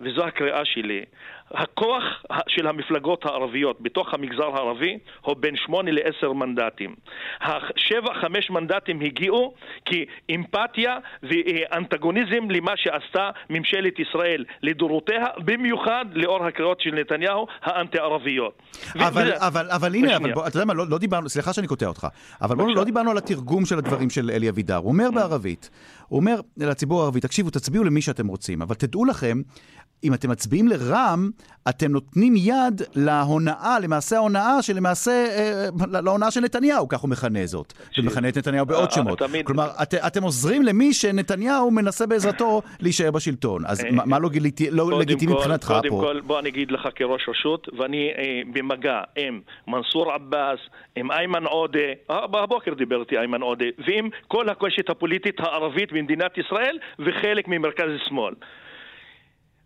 וזו 0.00 0.24
הקריאה 0.24 0.60
שלי. 0.64 1.04
הכוח 1.54 2.02
של 2.48 2.66
המפלגות 2.66 3.24
הערביות 3.26 3.80
בתוך 3.80 4.14
המגזר 4.14 4.44
הערבי 4.54 4.98
הוא 5.20 5.36
בין 5.36 5.56
8 5.56 5.90
ל-10 5.90 6.32
מנדטים. 6.32 6.94
השבע, 7.40 8.14
חמש 8.20 8.50
מנדטים 8.50 9.00
הגיעו 9.00 9.54
כי 9.84 10.04
אמפתיה 10.34 10.96
ואנטגוניזם 11.22 12.50
למה 12.50 12.72
שעשתה 12.76 13.30
ממשלת 13.50 13.98
ישראל 13.98 14.44
לדורותיה, 14.62 15.24
במיוחד 15.44 16.04
לאור 16.12 16.44
הקריאות 16.46 16.80
של 16.80 16.90
נתניהו 16.94 17.46
האנטי-ערביות. 17.62 18.62
אבל, 18.96 19.22
וזה- 19.22 19.46
אבל, 19.46 19.66
אבל 19.70 19.94
הנה, 19.94 20.16
אבל. 20.16 20.32
בוא, 20.32 20.46
אתה 20.46 20.56
יודע 20.56 20.64
מה, 20.66 20.74
לא, 20.74 20.84
לא 20.88 20.98
דיברנו, 20.98 21.28
סליחה 21.28 21.52
שאני 21.52 21.66
קוטע 21.66 21.86
אותך, 21.86 22.06
אבל 22.42 22.56
בוא, 22.56 22.64
בבקשה. 22.64 22.78
לא 22.78 22.84
דיברנו 22.84 23.10
על 23.10 23.18
התרגום 23.18 23.64
של 23.66 23.78
הדברים 23.78 24.10
של 24.10 24.30
אלי 24.30 24.48
אבידר. 24.48 24.76
הוא 24.76 24.88
אומר 24.92 25.10
בערבית, 25.14 25.70
הוא 26.10 26.20
אומר 26.20 26.40
לציבור 26.56 27.00
הערבי, 27.00 27.20
תקשיבו, 27.20 27.50
תצביעו 27.50 27.84
למי 27.84 28.02
שאתם 28.02 28.26
רוצים, 28.26 28.62
אבל 28.62 28.74
תדעו 28.74 29.04
לכם, 29.04 29.40
אם 30.04 30.14
אתם 30.14 30.30
מצביעים 30.30 30.68
לרע"מ, 30.68 31.30
אתם 31.68 31.92
נותנים 31.92 32.34
יד 32.36 32.82
להונאה, 32.94 33.78
למעשה 33.82 34.16
ההונאה 34.16 34.62
שלמעשה, 34.62 35.10
אה, 35.10 35.68
להונאה 36.02 36.30
של 36.30 36.40
נתניהו, 36.40 36.88
כך 36.88 37.00
הוא 37.00 37.10
מכנה 37.10 37.46
זאת. 37.46 37.72
הוא 37.96 38.04
מכנה 38.04 38.28
את 38.28 38.38
נתניהו 38.38 38.66
בעוד 38.66 38.88
אה, 38.88 38.94
שמות. 38.94 39.18
תמיד- 39.18 39.46
כלומר, 39.46 39.68
את, 39.82 39.94
אתם 39.94 40.22
עוזרים 40.22 40.62
למי 40.62 40.92
שנתניהו 40.94 41.70
מנסה 41.70 42.06
בעזרתו 42.06 42.62
להישאר 42.80 43.10
בשלטון. 43.10 43.62
אז 43.66 43.84
אה, 43.84 43.90
מה, 43.90 44.02
מה 44.06 44.18
לא, 44.18 44.28
גיליתי, 44.28 44.70
לא 44.70 44.82
קודם 44.84 45.00
לגיטימי 45.00 45.32
מבחינתך 45.32 45.66
קודם 45.66 45.90
פה? 45.90 46.00
כל, 46.00 46.20
בוא 46.20 46.38
אני 46.38 46.48
אגיד 46.48 46.70
לך 46.70 46.88
כראש 46.94 47.28
רשות, 47.28 47.68
ואני 47.78 48.08
אה, 48.18 48.40
במגע 48.52 49.00
עם 49.18 49.40
מנסור 49.68 50.12
עבאס, 50.12 50.58
עם 50.96 51.10
איימן 51.10 51.44
עודה, 51.44 51.78
אה, 52.10 52.24
הבוקר 52.42 52.74
דיבר 52.74 53.00
איתי 53.00 53.18
איימן 53.18 53.40
עודה, 53.40 53.64
ועם 53.86 54.08
כל 54.28 54.48
הקשת 54.48 54.90
הפוליטית 54.90 55.40
הערבית 55.40 55.92
במדינת 56.00 56.38
ישראל, 56.38 56.78
וחלק 56.98 57.48
ממרכז 57.48 57.90
שמאל. 58.08 58.34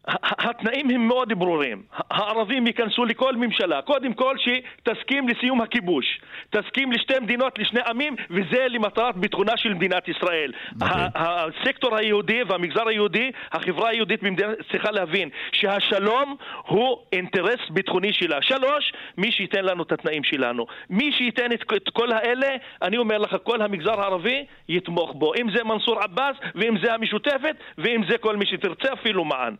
התנאים 0.09 0.91
הם 0.91 1.09
מאוד 1.09 1.33
ברורים. 1.39 1.83
הערבים 2.11 2.67
ייכנסו 2.67 3.05
לכל 3.05 3.37
ממשלה, 3.37 3.83
קודם 3.83 4.13
כל 4.13 4.37
שתסכים 4.39 5.29
לסיום 5.29 5.61
הכיבוש, 5.61 6.21
תסכים 6.51 6.93
לשתי 6.93 7.15
מדינות 7.23 7.59
לשני 7.59 7.81
עמים, 7.87 8.17
וזה 8.31 8.67
למטרת 8.69 9.17
ביטחונה 9.17 9.57
של 9.57 9.75
מדינת 9.75 10.09
ישראל. 10.09 10.53
ה- 10.83 11.09
הסקטור 11.15 11.97
היהודי 11.97 12.43
והמגזר 12.43 12.89
היהודי, 12.89 13.31
החברה 13.53 13.89
היהודית 13.89 14.23
במדינת 14.23 14.57
צריכה 14.71 14.91
להבין 14.91 15.29
שהשלום 15.53 16.37
הוא 16.67 16.99
אינטרס 17.13 17.61
ביטחוני 17.71 18.13
שלה. 18.13 18.43
שלוש, 18.43 18.93
מי 19.19 19.33
שייתן 19.33 19.65
לנו 19.65 19.83
את 19.83 19.93
התנאים 19.93 20.25
שלנו. 20.25 20.67
מי 20.91 21.13
שייתן 21.13 21.53
את 21.53 21.89
כל 21.93 22.13
האלה, 22.13 22.57
אני 22.83 22.97
אומר 22.97 23.19
לך, 23.19 23.37
כל 23.43 23.63
המגזר 23.63 24.01
הערבי 24.01 24.45
יתמוך 24.69 25.13
בו. 25.15 25.35
אם 25.35 25.47
זה 25.57 25.65
מנסור 25.65 26.03
עבאס, 26.03 26.37
ואם 26.55 26.75
זה 26.83 26.95
המשותפת, 26.95 27.57
ואם 27.79 28.03
זה 28.09 28.19
כל 28.19 28.37
מי 28.37 28.47
שתרצה, 28.47 28.93
אפילו 28.93 29.25
מען. 29.25 29.55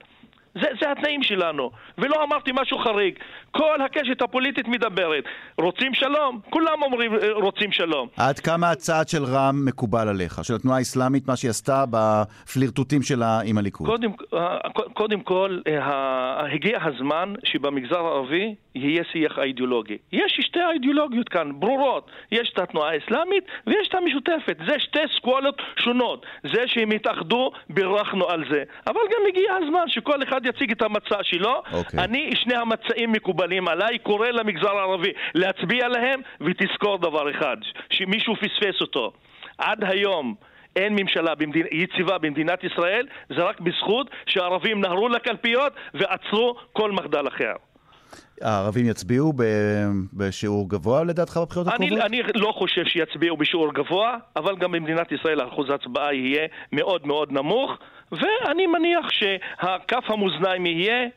זה, 0.55 0.67
זה 0.81 0.93
התנאים 0.93 1.23
שלנו. 1.23 1.71
ולא 1.99 2.23
אמרתי 2.25 2.51
משהו 2.55 2.79
חריג. 2.79 3.15
כל 3.51 3.81
הקשת 3.81 4.23
הפוליטית 4.23 4.69
מדברת. 4.69 5.25
רוצים 5.59 5.95
שלום? 5.95 6.41
כולם 6.51 6.83
אומרים 6.83 7.15
אה, 7.15 7.33
רוצים 7.33 7.73
שלום. 7.73 8.09
עד 8.17 8.39
כמה 8.39 8.71
הצעד 8.71 9.09
של 9.09 9.25
רע"מ 9.25 9.65
מקובל 9.65 10.09
עליך? 10.09 10.45
של 10.45 10.55
התנועה 10.55 10.79
האסלאמית, 10.79 11.29
מה 11.29 11.37
שהיא 11.37 11.51
עשתה 11.51 11.85
בפלירטוטים 11.91 13.03
שלה 13.03 13.41
עם 13.45 13.59
הליכוד? 13.59 13.87
קודם, 13.87 14.11
אה, 14.35 14.59
קודם 14.95 15.21
כל, 15.21 15.59
אה, 15.67 16.55
הגיע 16.55 16.79
הזמן 16.83 17.35
שבמגזר 17.45 17.99
הערבי 17.99 18.55
יהיה 18.75 19.05
שיח 19.13 19.39
אידיאולוגי. 19.39 19.99
יש 20.13 20.39
שתי 20.41 20.61
אידיאולוגיות 20.73 21.29
כאן, 21.29 21.51
ברורות. 21.61 22.11
יש 22.33 22.51
את 22.53 22.59
התנועה 22.59 22.91
האסלאמית 22.91 23.45
ויש 23.67 23.89
את 23.89 23.95
המשותפת. 23.95 24.57
זה 24.67 24.79
שתי 24.79 24.99
סקולות 25.17 25.63
שונות. 25.77 26.27
זה 26.43 26.63
שהם 26.67 26.91
התאחדו, 26.91 27.51
בירכנו 27.71 28.29
על 28.29 28.45
זה. 28.51 28.63
אבל 28.87 29.01
גם 29.13 29.23
הגיע 29.29 29.55
הזמן 29.63 29.89
שכל 29.89 30.23
אחד 30.23 30.44
יציג 30.47 30.71
את 30.71 30.83
המצע 30.83 31.23
שלו. 31.23 31.63
Okay. 31.67 31.75
אוקיי. 31.75 32.05
אני, 32.05 32.31
שני 32.35 32.55
המצעים 32.55 33.13
מקובלים 33.13 33.69
עליי, 33.69 33.99
קורא 33.99 34.29
למגזר 34.29 34.77
הערבי 34.77 35.13
להצביע 35.35 35.89
להם, 35.89 36.21
ותזכור 36.41 36.99
דבר 36.99 37.31
אחד, 37.31 37.57
שמישהו 37.91 38.37
פספס 38.37 38.81
אותו. 38.81 39.13
עד 39.59 39.85
היום 39.85 40.35
אין 40.77 40.97
ממשלה 41.01 41.35
במדינ... 41.35 41.67
יציבה 41.73 42.19
במדינת 42.19 42.65
ישראל, 42.65 43.07
זה 43.29 43.43
רק 43.43 43.61
בזכות 43.61 44.11
שהערבים 44.27 44.81
נהרו 44.81 45.09
לקלפיות 45.09 45.73
ועצרו 45.95 46.57
כל 46.73 46.93
מחדל 46.93 47.29
אחר. 47.29 47.53
הערבים 48.41 48.87
יצביעו 48.87 49.33
בשיעור 50.13 50.69
גבוה 50.69 51.05
לדעתך 51.05 51.37
בבחירות 51.37 51.69
הקרובות? 51.69 51.99
אני 52.01 52.23
לא 52.35 52.53
חושב 52.59 52.85
שיצביעו 52.85 53.37
בשיעור 53.37 53.75
גבוה, 53.75 54.17
אבל 54.37 54.57
גם 54.57 54.73
במדינת 54.73 55.13
ישראל 55.13 55.49
אחוז 55.49 55.71
ההצבעה 55.71 56.15
יהיה 56.15 56.47
מאוד 56.73 57.07
מאוד 57.07 57.33
נמוך, 57.33 57.71
ואני 58.13 58.67
מניח 58.67 59.07
שהכף 59.11 60.05
המאזניים 60.11 60.67
יהיה, 60.67 61.09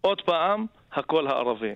עוד 0.00 0.20
פעם, 0.20 0.66
הקול 0.92 1.26
הערבי. 1.26 1.72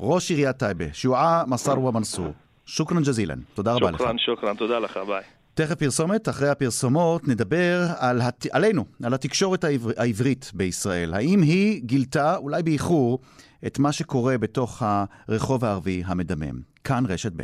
ראש 0.00 0.30
עיריית 0.30 0.56
טייבה, 0.56 0.84
שועה 0.92 1.42
מסארווה 1.46 1.92
מנסור, 1.92 2.32
שוכרן 2.66 3.02
ג'זילן, 3.02 3.38
תודה 3.54 3.74
רבה 3.74 3.90
לך. 3.90 3.98
שוכרן, 3.98 4.18
שוכרן, 4.18 4.56
תודה 4.56 4.78
לך, 4.78 4.96
ביי. 5.06 5.22
תכף 5.54 5.74
פרסומת, 5.74 6.28
אחרי 6.28 6.48
הפרסומות 6.48 7.28
נדבר 7.28 7.80
על 7.98 8.20
הת... 8.20 8.46
עלינו, 8.52 8.84
על 9.04 9.14
התקשורת 9.14 9.64
העבר... 9.64 9.90
העברית 9.96 10.50
בישראל. 10.54 11.14
האם 11.14 11.42
היא 11.42 11.82
גילתה, 11.84 12.36
אולי 12.36 12.62
באיחור, 12.62 13.18
את 13.66 13.78
מה 13.78 13.92
שקורה 13.92 14.38
בתוך 14.38 14.82
הרחוב 15.28 15.64
הערבי 15.64 16.02
המדמם. 16.06 16.60
כאן 16.84 17.04
רשת 17.08 17.32
ב'. 17.36 17.42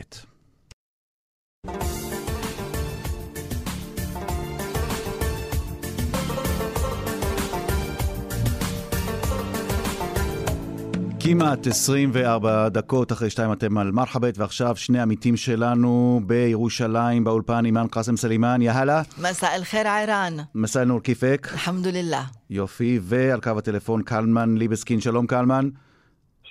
כמעט 11.20 11.66
24 11.66 12.68
דקות 12.68 13.12
אחרי 13.12 13.30
שתיים 13.30 13.52
אתם 13.52 13.78
על 13.78 13.92
מרחאבית, 13.92 14.38
ועכשיו 14.38 14.76
שני 14.76 15.00
עמיתים 15.00 15.36
שלנו 15.36 16.20
בירושלים, 16.26 17.24
באולפן, 17.24 17.64
אימאן 17.64 17.86
קאסם 17.88 18.16
סלימאן, 18.16 18.62
يا 18.62 18.72
هلا. 18.72 19.02
مساء 19.18 19.54
الخير 19.54 19.88
ערן. 19.88 20.36
مساء 20.54 20.82
النور 20.82 21.00
كيفك. 21.00 21.48
الحمد 21.54 21.95
لله. 21.95 22.36
יופי, 22.50 22.98
ועל 23.02 23.40
קו 23.40 23.58
הטלפון 23.58 24.02
קלמן 24.02 24.56
ליבסקינד, 24.56 25.00
שלום 25.00 25.26
קלמן. 25.26 25.68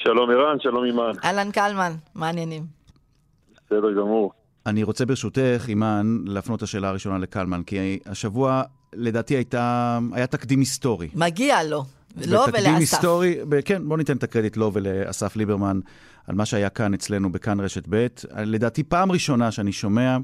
שלום 0.04 0.30
ערן, 0.30 0.60
שלום 0.60 0.86
אימאן. 0.86 1.12
אהלן 1.24 1.52
קלמן, 1.52 1.92
מה 2.16 2.28
העניינים? 2.28 2.64
בסדר 3.66 3.94
גמור. 3.98 4.32
אני 4.66 4.84
רוצה 4.84 5.06
ברשותך, 5.06 5.66
אימאן, 5.68 6.18
להפנות 6.26 6.58
את 6.58 6.64
השאלה 6.64 6.90
הראשונה 6.90 7.18
לקלמן, 7.18 7.64
כי 7.64 8.00
השבוע 8.06 8.64
לדעתי 8.94 9.36
הייתה, 9.36 10.00
היה 10.14 10.28
תקדים 10.28 10.60
היסטורי. 10.60 11.10
מגיע 11.16 11.64
לו. 11.64 11.84
לו 12.18 12.24
ולאסף. 12.28 12.52
תקדים 12.52 12.76
היסטורי, 12.76 13.38
כן, 13.66 13.82
בוא 13.88 13.98
ניתן 13.98 14.18
את 14.18 14.24
הקרדיט 14.24 14.58
לו 14.58 14.74
ולאסף 14.74 15.36
ליברמן 15.36 15.80
על 16.28 16.36
מה 16.36 16.46
שהיה 16.46 16.70
כאן 16.70 16.94
אצלנו 16.94 17.32
בכאן 17.32 17.60
רשת 17.60 17.84
ב'. 17.90 18.08
לדעתי 18.38 18.84
פעם 18.84 19.12
ראשונה 19.12 19.52
שאני 19.52 19.72
שומע 19.72 20.18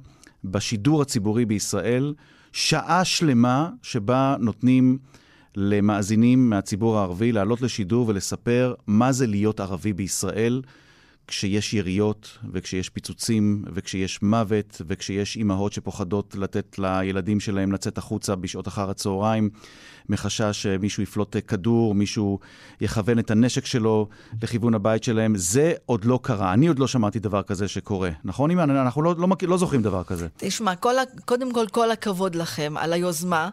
בשידור 0.43 1.01
הציבורי 1.01 1.45
בישראל 1.45 2.13
שעה 2.51 3.05
שלמה 3.05 3.69
שבה 3.81 4.35
נותנים 4.39 4.97
למאזינים 5.55 6.49
מהציבור 6.49 6.97
הערבי 6.97 7.31
לעלות 7.31 7.61
לשידור 7.61 8.07
ולספר 8.07 8.73
מה 8.87 9.11
זה 9.11 9.27
להיות 9.27 9.59
ערבי 9.59 9.93
בישראל. 9.93 10.61
כשיש 11.27 11.73
יריות, 11.73 12.37
וכשיש 12.51 12.89
פיצוצים, 12.89 13.63
וכשיש 13.73 14.21
מוות, 14.21 14.81
וכשיש 14.87 15.35
אימהות 15.35 15.73
שפוחדות 15.73 16.35
לתת 16.35 16.79
לילדים 16.79 17.39
שלהם 17.39 17.71
לצאת 17.71 17.97
החוצה 17.97 18.35
בשעות 18.35 18.67
אחר 18.67 18.89
הצהריים, 18.89 19.49
מחשש 20.09 20.63
שמישהו 20.63 21.03
יפלוט 21.03 21.35
כדור, 21.47 21.95
מישהו 21.95 22.39
יכוון 22.81 23.19
את 23.19 23.31
הנשק 23.31 23.65
שלו 23.65 24.07
לכיוון 24.41 24.73
הבית 24.73 25.03
שלהם. 25.03 25.35
זה 25.35 25.73
עוד 25.85 26.05
לא 26.05 26.19
קרה. 26.21 26.53
אני 26.53 26.67
עוד 26.67 26.79
לא 26.79 26.87
שמעתי 26.87 27.19
דבר 27.19 27.43
כזה 27.43 27.67
שקורה. 27.67 28.09
נכון, 28.23 28.49
אימן? 28.49 28.69
אנחנו 28.69 29.01
לא, 29.01 29.15
לא, 29.17 29.27
לא 29.41 29.57
זוכרים 29.57 29.81
דבר 29.81 30.03
כזה. 30.03 30.27
תשמע, 30.37 30.75
כל, 30.75 30.95
קודם 31.25 31.53
כל, 31.53 31.67
כל 31.67 31.91
הכבוד 31.91 32.35
לכם 32.35 32.73
על 32.77 32.93
היוזמה, 32.93 33.49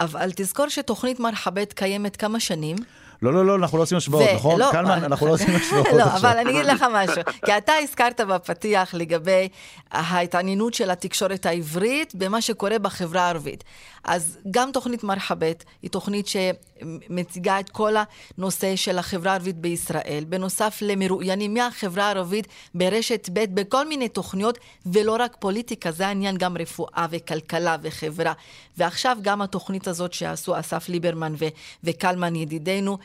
אבל 0.00 0.30
תזכור 0.36 0.68
שתוכנית 0.68 1.20
מרחבת 1.20 1.72
קיימת 1.72 2.16
כמה 2.16 2.40
שנים. 2.40 2.76
לא, 3.22 3.32
לא, 3.32 3.46
לא, 3.46 3.54
אנחנו 3.54 3.78
לא 3.78 3.82
עושים 3.82 3.98
השוואות, 3.98 4.28
נכון? 4.34 4.60
לא, 4.60 4.68
קלמן, 4.72 5.04
אנחנו 5.04 5.26
לא 5.26 5.32
עושים 5.32 5.56
השוואות 5.56 5.86
לא, 5.92 6.04
אבל 6.04 6.38
אני 6.38 6.50
אגיד 6.50 6.64
לך 6.66 6.84
משהו. 6.92 7.22
כי 7.44 7.56
אתה 7.56 7.72
הזכרת 7.82 8.20
בפתיח 8.20 8.94
לגבי 8.94 9.48
ההתעניינות 9.90 10.74
של 10.74 10.90
התקשורת 10.90 11.46
העברית 11.46 12.14
במה 12.14 12.40
שקורה 12.40 12.78
בחברה 12.78 13.22
הערבית. 13.22 13.64
אז 14.04 14.38
גם 14.50 14.70
תוכנית 14.72 15.04
מרחבת 15.04 15.64
היא 15.82 15.90
תוכנית 15.90 16.26
שמציגה 16.28 17.60
את 17.60 17.70
כל 17.70 17.94
הנושא 18.38 18.76
של 18.76 18.98
החברה 18.98 19.32
הערבית 19.32 19.56
בישראל, 19.56 20.24
בנוסף 20.28 20.78
למרואיינים 20.82 21.54
מהחברה 21.54 22.04
הערבית 22.04 22.46
ברשת 22.74 23.28
ב' 23.32 23.60
בכל 23.60 23.88
מיני 23.88 24.08
תוכניות, 24.08 24.58
ולא 24.86 25.16
רק 25.18 25.36
פוליטיקה, 25.38 25.90
זה 25.90 26.06
העניין 26.06 26.36
גם 26.36 26.56
רפואה 26.56 27.06
וכלכלה 27.10 27.76
וחברה. 27.82 28.32
ועכשיו 28.76 29.16
גם 29.22 29.42
התוכנית 29.42 29.88
הזאת 29.88 30.12
שעשו 30.12 30.58
אסף 30.58 30.88
ליברמן 30.88 31.34
ו- 31.38 31.48
וקלמן 31.84 32.36
ידידנו, 32.36 32.92
אה, 32.92 32.96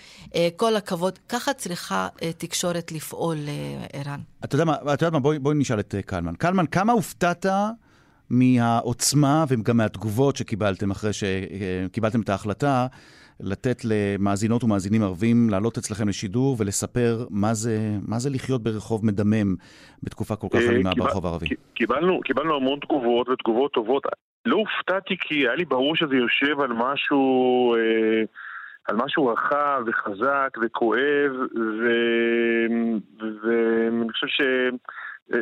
כל 0.56 0.76
הכבוד. 0.76 1.20
ככה 1.30 1.54
צריכה 1.54 2.08
אה, 2.22 2.34
תקשורת 2.34 2.92
לפעול, 2.92 3.38
אה, 3.48 3.86
ערן. 3.94 4.20
אתה 4.46 4.56
יודע 4.56 4.66
מה, 4.66 4.76
אתה 4.94 5.06
יודע 5.06 5.14
מה 5.14 5.20
בואי, 5.20 5.40
בואי 5.40 5.56
נשאל 5.58 5.80
את 5.80 5.96
קלמן. 6.06 6.36
קלמן, 6.36 6.66
כמה 6.66 6.94
הופתעת 6.94 7.46
מהעוצמה 8.30 9.46
וגם 9.48 9.78
מהתגובות 9.78 10.36
שקיבלתם 10.36 10.92
אחרי 10.92 11.12
שקיבלתם 11.14 12.22
את 12.22 12.30
ההחלטה 12.30 12.88
לתת 13.40 13.82
למאזינות 13.86 14.64
ומאזינים 14.64 15.04
ערבים 15.04 15.50
לעלות 15.50 15.78
אצלכם 15.78 16.10
לשידור 16.10 16.56
ולספר 16.60 17.26
מה 17.30 17.54
זה, 17.54 17.78
מה 18.08 18.20
זה 18.20 18.30
לחיות 18.30 18.64
ברחוב 18.64 19.06
מדמם 19.06 19.56
בתקופה 20.04 20.36
כל 20.36 20.48
כך 20.52 20.60
אלימה 20.70 20.92
ברחוב 20.98 21.26
הערבי. 21.26 21.48
קיבלנו, 21.74 22.20
קיבלנו 22.22 22.56
המון 22.56 22.80
תגובות 22.80 23.30
ותגובות 23.30 23.72
טובות. 23.72 24.04
לא 24.46 24.56
הופתעתי 24.56 25.16
כי 25.20 25.36
היה 25.36 25.56
לי 25.56 25.66
ברור 25.66 25.96
שזה 25.96 26.16
יושב 26.16 26.60
על 26.60 26.74
משהו... 26.74 27.76
אה... 27.76 28.24
על 28.88 28.96
משהו 28.96 29.28
רחב 29.28 29.84
וחזק 29.86 30.58
וכואב, 30.62 31.32
ואני 33.44 34.12
חושב 34.12 34.28
ש... 34.28 34.42
אה, 35.34 35.40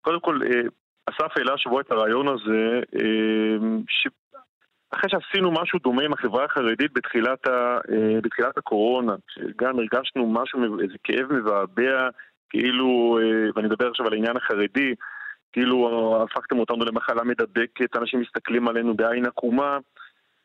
קודם 0.00 0.20
כל, 0.20 0.40
אה, 0.42 0.60
אסף 1.06 1.36
העלה 1.36 1.54
השבוע 1.54 1.80
את 1.80 1.90
הרעיון 1.90 2.28
הזה, 2.28 2.80
אה, 2.96 3.56
ש... 3.88 4.08
אחרי 4.90 5.10
שעשינו 5.10 5.52
משהו 5.52 5.78
דומה 5.78 6.02
עם 6.02 6.12
החברה 6.12 6.44
החרדית 6.44 6.92
בתחילת, 6.92 7.46
ה... 7.46 7.78
בתחילת 8.22 8.58
הקורונה, 8.58 9.14
שגם 9.28 9.78
הרגשנו 9.78 10.32
משהו, 10.32 10.80
איזה 10.80 10.94
כאב 11.04 11.32
מבעבע, 11.32 12.08
כאילו, 12.50 13.18
ואני 13.54 13.68
מדבר 13.68 13.88
עכשיו 13.88 14.06
על 14.06 14.12
העניין 14.12 14.36
החרדי, 14.36 14.94
כאילו 15.52 16.18
הפכתם 16.22 16.58
אותנו 16.58 16.84
למחלה 16.84 17.24
מדבקת, 17.24 17.96
אנשים 17.96 18.20
מסתכלים 18.20 18.68
עלינו 18.68 18.94
בעין 18.94 19.26
עקומה. 19.26 19.78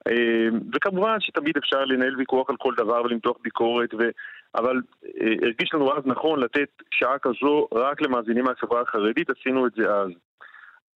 אמ, 0.10 0.60
וכמובן 0.74 1.18
שתמיד 1.20 1.58
אפשר 1.58 1.86
לנהל 1.86 2.16
ויכוח 2.18 2.50
על 2.50 2.56
כל 2.58 2.74
דבר 2.78 3.02
ולמתוח 3.02 3.38
ביקורת, 3.42 3.94
ו... 3.94 4.10
אבל 4.56 4.82
אה, 5.06 5.34
הרגיש 5.42 5.74
לנו 5.74 5.98
אז 5.98 6.04
נכון 6.06 6.40
לתת 6.40 6.70
שעה 6.92 7.20
כזו 7.20 7.68
רק 7.74 8.02
למאזינים 8.02 8.44
מהחברה 8.44 8.82
החרדית, 8.82 9.30
עשינו 9.30 9.68
את 9.68 9.72
זה 9.78 9.94
אז. 9.94 10.10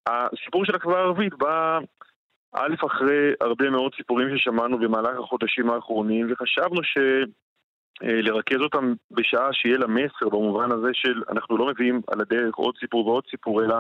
הסיפור 0.08 0.66
של 0.66 0.76
החברה 0.76 1.00
הערבית 1.00 1.34
בא 1.34 1.80
א', 2.54 2.76
אחרי 2.86 3.32
הרבה 3.42 3.70
מאוד 3.70 3.96
סיפורים 3.96 4.38
ששמענו 4.38 4.80
במהלך 4.80 5.20
החודשים 5.20 5.70
האחרונים, 5.70 6.28
וחשבנו 6.32 6.84
ש... 6.84 6.98
אה, 8.04 8.22
לרכז 8.22 8.62
אותם 8.62 8.94
בשעה 9.12 9.54
שיהיה 9.54 9.78
לה 9.78 9.88
מסר 9.88 10.30
במובן 10.30 10.72
הזה 10.72 10.90
של 10.94 11.22
אנחנו 11.32 11.58
לא 11.58 11.68
מביאים 11.68 12.02
על 12.08 12.22
הדרך 12.22 12.56
עוד 12.56 12.76
סיפור 12.80 13.08
ועוד 13.08 13.24
סיפור, 13.32 13.64
אלא 13.64 13.76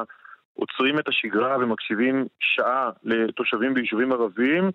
עוצרים 0.54 1.00
את 1.00 1.08
השגרה 1.08 1.58
ומקשיבים 1.58 2.26
שעה 2.40 2.90
לתושבים 3.04 3.74
ביישובים 3.74 4.12
ערביים 4.12 4.72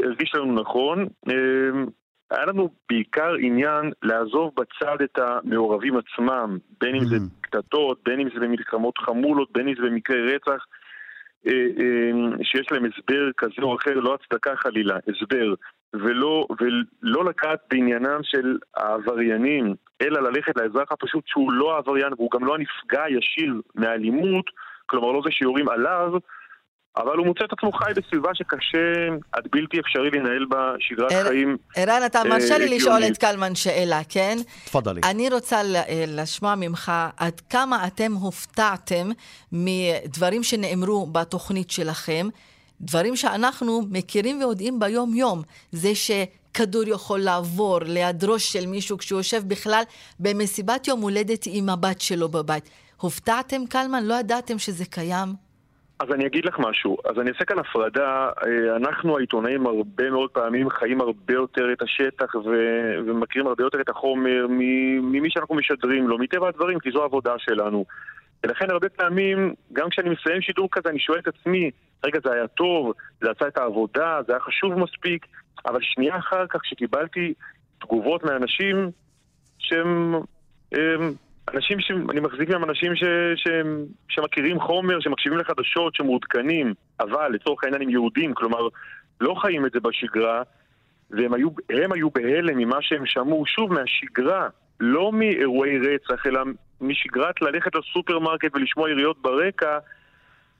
הרגיש 0.00 0.34
לנו 0.34 0.60
נכון. 0.60 1.08
אה, 1.28 1.84
היה 2.30 2.46
לנו 2.46 2.68
בעיקר 2.88 3.34
עניין 3.40 3.92
לעזוב 4.02 4.52
בצד 4.56 5.02
את 5.04 5.18
המעורבים 5.18 5.94
עצמם, 5.96 6.58
בין 6.80 6.94
אם 6.94 7.04
זה 7.04 7.16
mm-hmm. 7.16 7.40
קטטות, 7.40 8.00
בין 8.04 8.20
אם 8.20 8.28
זה 8.34 8.40
במלחמות 8.40 8.98
חמולות, 8.98 9.52
בין 9.52 9.68
אם 9.68 9.74
זה 9.74 9.82
במקרי 9.82 10.34
רצח, 10.34 10.66
אה, 11.46 11.52
שיש 12.42 12.72
להם 12.72 12.84
הסבר 12.84 13.30
כזה 13.36 13.62
או 13.62 13.76
אחר, 13.76 13.94
לא 13.94 14.14
הצדקה 14.14 14.56
חלילה, 14.56 14.96
הסבר. 14.96 15.54
ולא, 15.94 16.46
ולא 16.60 17.24
לגעת 17.24 17.60
בעניינם 17.70 18.20
של 18.22 18.58
העבריינים, 18.76 19.74
אלא 20.02 20.22
ללכת 20.22 20.56
לאזרח 20.56 20.92
הפשוט 20.92 21.24
שהוא 21.26 21.52
לא 21.52 21.74
העבריין 21.74 22.12
והוא 22.16 22.30
גם 22.30 22.44
לא 22.44 22.54
הנפגע 22.54 23.02
הישיר 23.02 23.60
מהאלימות, 23.74 24.44
כלומר 24.86 25.12
לא 25.12 25.20
זה 25.24 25.30
שיורים 25.30 25.68
עליו, 25.68 26.12
אבל 26.96 27.16
הוא 27.16 27.26
מוצא 27.26 27.44
את 27.44 27.52
עצמו 27.52 27.72
חי 27.72 27.92
בסביבה 27.96 28.30
שקשה 28.34 28.78
עד 29.32 29.48
בלתי 29.52 29.80
אפשרי 29.80 30.10
לנהל 30.10 30.44
בה 30.48 30.72
שגרת 30.78 31.12
ער- 31.12 31.28
חיים. 31.28 31.56
ערן, 31.76 32.02
אתה 32.06 32.18
אה, 32.18 32.24
מרשה 32.24 32.58
לי 32.58 32.76
לשאול. 32.76 33.04
את 33.04 33.18
קלמן 33.18 33.54
שאלה, 33.54 34.00
כן? 34.08 34.38
תפאדלי. 34.64 35.00
אני 35.04 35.28
רוצה 35.28 35.56
אה, 35.74 36.04
לשמוע 36.08 36.54
ממך 36.54 36.92
עד 37.16 37.40
כמה 37.50 37.86
אתם 37.86 38.12
הופתעתם 38.12 39.10
מדברים 39.52 40.42
שנאמרו 40.42 41.06
בתוכנית 41.06 41.70
שלכם, 41.70 42.28
דברים 42.80 43.16
שאנחנו 43.16 43.82
מכירים 43.90 44.38
ויודעים 44.38 44.80
ביום-יום. 44.80 45.42
זה 45.72 45.92
שכדור 45.94 46.82
יכול 46.86 47.20
לעבור 47.20 47.78
ליד 47.82 48.24
ראש 48.24 48.52
של 48.52 48.66
מישהו 48.66 48.98
כשהוא 48.98 49.18
יושב 49.18 49.42
בכלל 49.48 49.82
במסיבת 50.20 50.88
יום 50.88 51.00
הולדת 51.00 51.44
עם 51.46 51.68
הבת 51.68 52.00
שלו 52.00 52.28
בבית. 52.28 52.70
הופתעתם, 53.00 53.66
קלמן? 53.66 54.04
לא 54.04 54.14
ידעתם 54.14 54.58
שזה 54.58 54.84
קיים? 54.84 55.51
אז 56.02 56.08
אני 56.12 56.26
אגיד 56.26 56.44
לך 56.44 56.58
משהו. 56.58 56.96
אז 57.04 57.18
אני 57.20 57.30
אעשה 57.30 57.44
כאן 57.44 57.58
הפרדה. 57.58 58.30
אה, 58.46 58.76
אנחנו 58.76 59.16
העיתונאים 59.16 59.66
הרבה 59.66 60.10
מאוד 60.10 60.30
פעמים 60.30 60.70
חיים 60.70 61.00
הרבה 61.00 61.34
יותר 61.34 61.72
את 61.72 61.82
השטח 61.82 62.34
ו- 62.34 62.94
ומכירים 63.06 63.46
הרבה 63.46 63.64
יותר 63.64 63.80
את 63.80 63.88
החומר 63.88 64.46
ממי 64.48 65.30
שאנחנו 65.30 65.54
משדרים 65.54 66.08
לו, 66.08 66.18
מטבע 66.18 66.48
הדברים, 66.48 66.78
כי 66.78 66.90
זו 66.90 67.02
העבודה 67.02 67.34
שלנו. 67.38 67.84
ולכן 68.44 68.70
הרבה 68.70 68.88
פעמים, 68.88 69.54
גם 69.72 69.90
כשאני 69.90 70.10
מסיים 70.10 70.42
שידור 70.42 70.68
כזה, 70.72 70.88
אני 70.88 70.98
שואל 70.98 71.18
את 71.18 71.28
עצמי, 71.28 71.70
רגע, 72.04 72.18
זה 72.24 72.32
היה 72.32 72.46
טוב, 72.46 72.92
זה 73.20 73.30
עשה 73.30 73.48
את 73.48 73.58
העבודה, 73.58 74.20
זה 74.26 74.32
היה 74.32 74.40
חשוב 74.40 74.74
מספיק, 74.74 75.26
אבל 75.66 75.78
שנייה 75.82 76.16
אחר 76.16 76.46
כך, 76.46 76.60
כשקיבלתי 76.60 77.34
תגובות 77.80 78.24
מאנשים 78.24 78.90
שהם... 79.58 80.14
הם, 80.72 81.14
אנשים 81.54 81.80
שאני 81.80 82.20
מחזיק 82.20 82.48
מהם 82.48 82.64
אנשים 82.64 82.96
ש, 82.96 83.02
ש, 83.36 83.48
שמכירים 84.08 84.60
חומר, 84.60 85.00
שמקשיבים 85.00 85.38
לחדשות, 85.38 85.94
שמעודכנים, 85.94 86.74
אבל 87.00 87.28
לצורך 87.32 87.64
העניין 87.64 87.82
הם 87.82 87.90
יהודים, 87.90 88.34
כלומר 88.34 88.68
לא 89.20 89.34
חיים 89.34 89.66
את 89.66 89.72
זה 89.72 89.80
בשגרה, 89.80 90.42
והם 91.10 91.34
היו, 91.34 91.48
הם 91.70 91.92
היו 91.92 92.10
בהלם 92.10 92.58
ממה 92.58 92.76
שהם 92.80 93.06
שמעו, 93.06 93.46
שוב, 93.46 93.72
מהשגרה, 93.72 94.48
לא 94.80 95.12
מאירועי 95.12 95.78
רצח, 95.78 96.26
אלא 96.26 96.40
משגרת 96.80 97.42
ללכת 97.42 97.70
לסופרמרקט 97.74 98.48
ולשמוע 98.54 98.90
יריות 98.90 99.22
ברקע, 99.22 99.78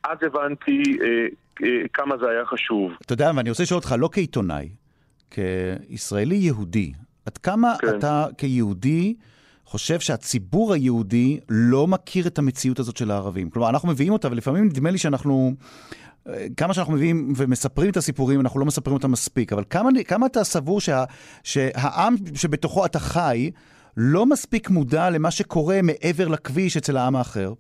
אז 0.05 0.19
הבנתי 0.23 0.83
אה, 1.03 1.27
אה, 1.63 1.89
כמה 1.93 2.17
זה 2.17 2.31
היה 2.31 2.45
חשוב. 2.45 2.93
אתה 3.03 3.13
יודע, 3.13 3.31
ואני 3.37 3.51
רוצה 3.51 3.63
לשאול 3.63 3.79
אותך, 3.79 3.95
לא 3.99 4.09
כעיתונאי, 4.13 4.69
כישראלי 5.31 6.35
יהודי, 6.35 6.93
עד 7.27 7.39
כמה 7.39 7.75
כן. 7.81 7.99
אתה 7.99 8.27
כיהודי 8.39 9.15
חושב 9.73 10.01
שהציבור 10.01 10.73
היהודי 10.73 11.41
לא 11.49 11.87
מכיר 11.87 12.27
את 12.27 12.39
המציאות 12.39 12.79
הזאת 12.79 12.97
של 12.97 13.11
הערבים? 13.11 13.51
כלומר, 13.51 13.69
אנחנו 13.71 13.89
מביאים 13.89 14.13
אותה, 14.13 14.29
ולפעמים 14.31 14.65
נדמה 14.65 14.91
לי 14.91 14.99
שאנחנו... 14.99 15.53
אה, 16.29 16.47
כמה 16.57 16.75
שאנחנו 16.75 16.93
מביאים 16.93 17.33
ומספרים 17.37 17.91
את 17.91 17.97
הסיפורים, 17.97 18.41
אנחנו 18.41 18.61
לא 18.61 18.67
מספרים 18.67 18.97
אותם 18.97 19.11
מספיק, 19.11 19.53
אבל 19.53 19.65
כמה, 19.71 19.89
כמה 20.09 20.27
אתה 20.27 20.45
סבור 20.45 20.81
שה, 20.81 21.05
שהעם 21.45 22.15
שבתוכו 22.35 22.87
אתה 22.87 22.99
חי 22.99 23.51
לא 23.97 24.27
מספיק 24.27 24.71
מודע 24.71 25.11
למה 25.11 25.31
שקורה 25.31 25.81
מעבר 25.83 26.29
לכביש 26.29 26.77
אצל 26.77 26.97
העם 26.97 27.17
האחר? 27.17 27.53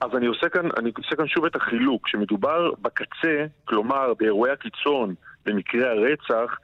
אז 0.00 0.10
אני 0.16 0.26
עושה 0.26 0.48
כאן, 0.48 0.68
אני 0.78 0.90
עושה 0.98 1.16
כאן 1.16 1.28
שוב 1.28 1.44
את 1.44 1.56
החילוק. 1.56 2.06
כשמדובר 2.06 2.70
בקצה, 2.82 3.46
כלומר 3.64 4.14
באירועי 4.18 4.52
הקיצון, 4.52 5.14
במקרי 5.46 5.84
הרצח, 5.88 6.56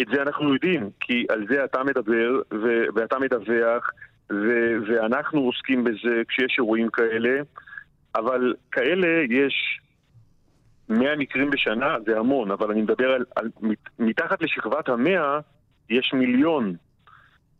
את 0.00 0.06
זה 0.14 0.22
אנחנו 0.22 0.54
יודעים, 0.54 0.90
כי 1.00 1.26
על 1.28 1.46
זה 1.48 1.64
אתה 1.64 1.84
מדבר 1.84 2.40
ו- 2.52 2.84
ואתה 2.94 3.18
מדווח, 3.18 3.90
ו- 4.32 4.74
ואנחנו 4.88 5.40
עוסקים 5.40 5.84
בזה 5.84 6.22
כשיש 6.28 6.54
אירועים 6.58 6.88
כאלה, 6.88 7.40
אבל 8.14 8.54
כאלה 8.72 9.06
יש 9.30 9.80
100 10.88 11.16
מקרים 11.16 11.50
בשנה, 11.50 11.96
זה 12.06 12.18
המון, 12.18 12.50
אבל 12.50 12.70
אני 12.70 12.82
מדבר 12.82 13.10
על, 13.12 13.24
על 13.36 13.50
מת- 13.60 13.78
מתחת 13.98 14.42
לשכבת 14.42 14.88
המאה 14.88 15.38
יש 15.90 16.12
מיליון 16.14 16.74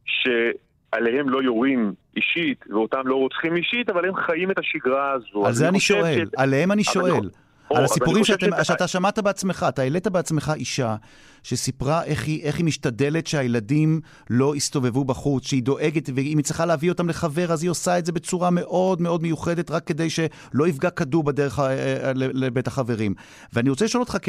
שעליהם 0.05 1.29
לא 1.29 1.43
יורים 1.43 1.93
אישית, 2.17 2.65
ואותם 2.71 3.01
לא 3.05 3.15
רוצחים 3.15 3.57
אישית, 3.57 3.91
אבל 3.91 4.09
הם 4.09 4.15
חיים 4.15 4.51
את 4.51 4.59
השגרה 4.59 5.13
הזו. 5.13 5.47
על 5.47 5.53
זה 5.53 5.69
אני 5.69 5.79
חושב 5.79 5.95
שואל, 5.95 6.25
ש- 6.27 6.35
עליהם 6.37 6.73
אני 6.73 6.83
אבל 6.87 6.93
שואל. 6.93 7.11
לא- 7.11 7.42
או, 7.73 7.79
על 7.79 7.85
הסיפורים 7.85 8.25
שאתם, 8.25 8.47
שזה- 8.55 8.65
שאתה 8.65 8.87
שמעת 8.89 9.19
בעצמך, 9.19 9.67
אתה 9.69 9.83
העלית 9.83 10.09
בעצמך 10.09 10.53
אישה 10.57 10.97
שסיפרה 11.43 12.05
איך 12.05 12.25
היא, 12.27 12.43
איך 12.43 12.57
היא 12.57 12.65
משתדלת 12.65 13.27
שהילדים 13.27 14.01
לא 14.31 14.57
יסתובבו 14.57 15.05
בחוץ, 15.05 15.47
שהיא 15.47 15.63
דואגת, 15.63 16.11
ואם 16.15 16.39
היא 16.39 16.45
צריכה 16.45 16.67
להביא 16.67 16.91
אותם 16.91 17.09
לחבר, 17.09 17.53
אז 17.53 17.63
היא 17.63 17.71
עושה 17.71 17.99
את 17.99 18.07
זה 18.07 18.13
בצורה 18.13 18.51
מאוד 18.51 19.01
מאוד 19.03 19.23
מיוחדת, 19.23 19.71
רק 19.71 19.85
כדי 19.87 20.11
שלא 20.11 20.67
יפגע 20.69 20.91
כדור 20.91 21.23
בדרך 21.25 21.59
ה- 21.59 21.71
אה, 21.71 22.13
ל- 22.15 22.45
לבית 22.45 22.67
החברים. 22.67 23.15
ואני 23.53 23.71
רוצה 23.71 23.85
לשאול 23.85 24.01
אותך, 24.03 24.17
כ, 24.23 24.29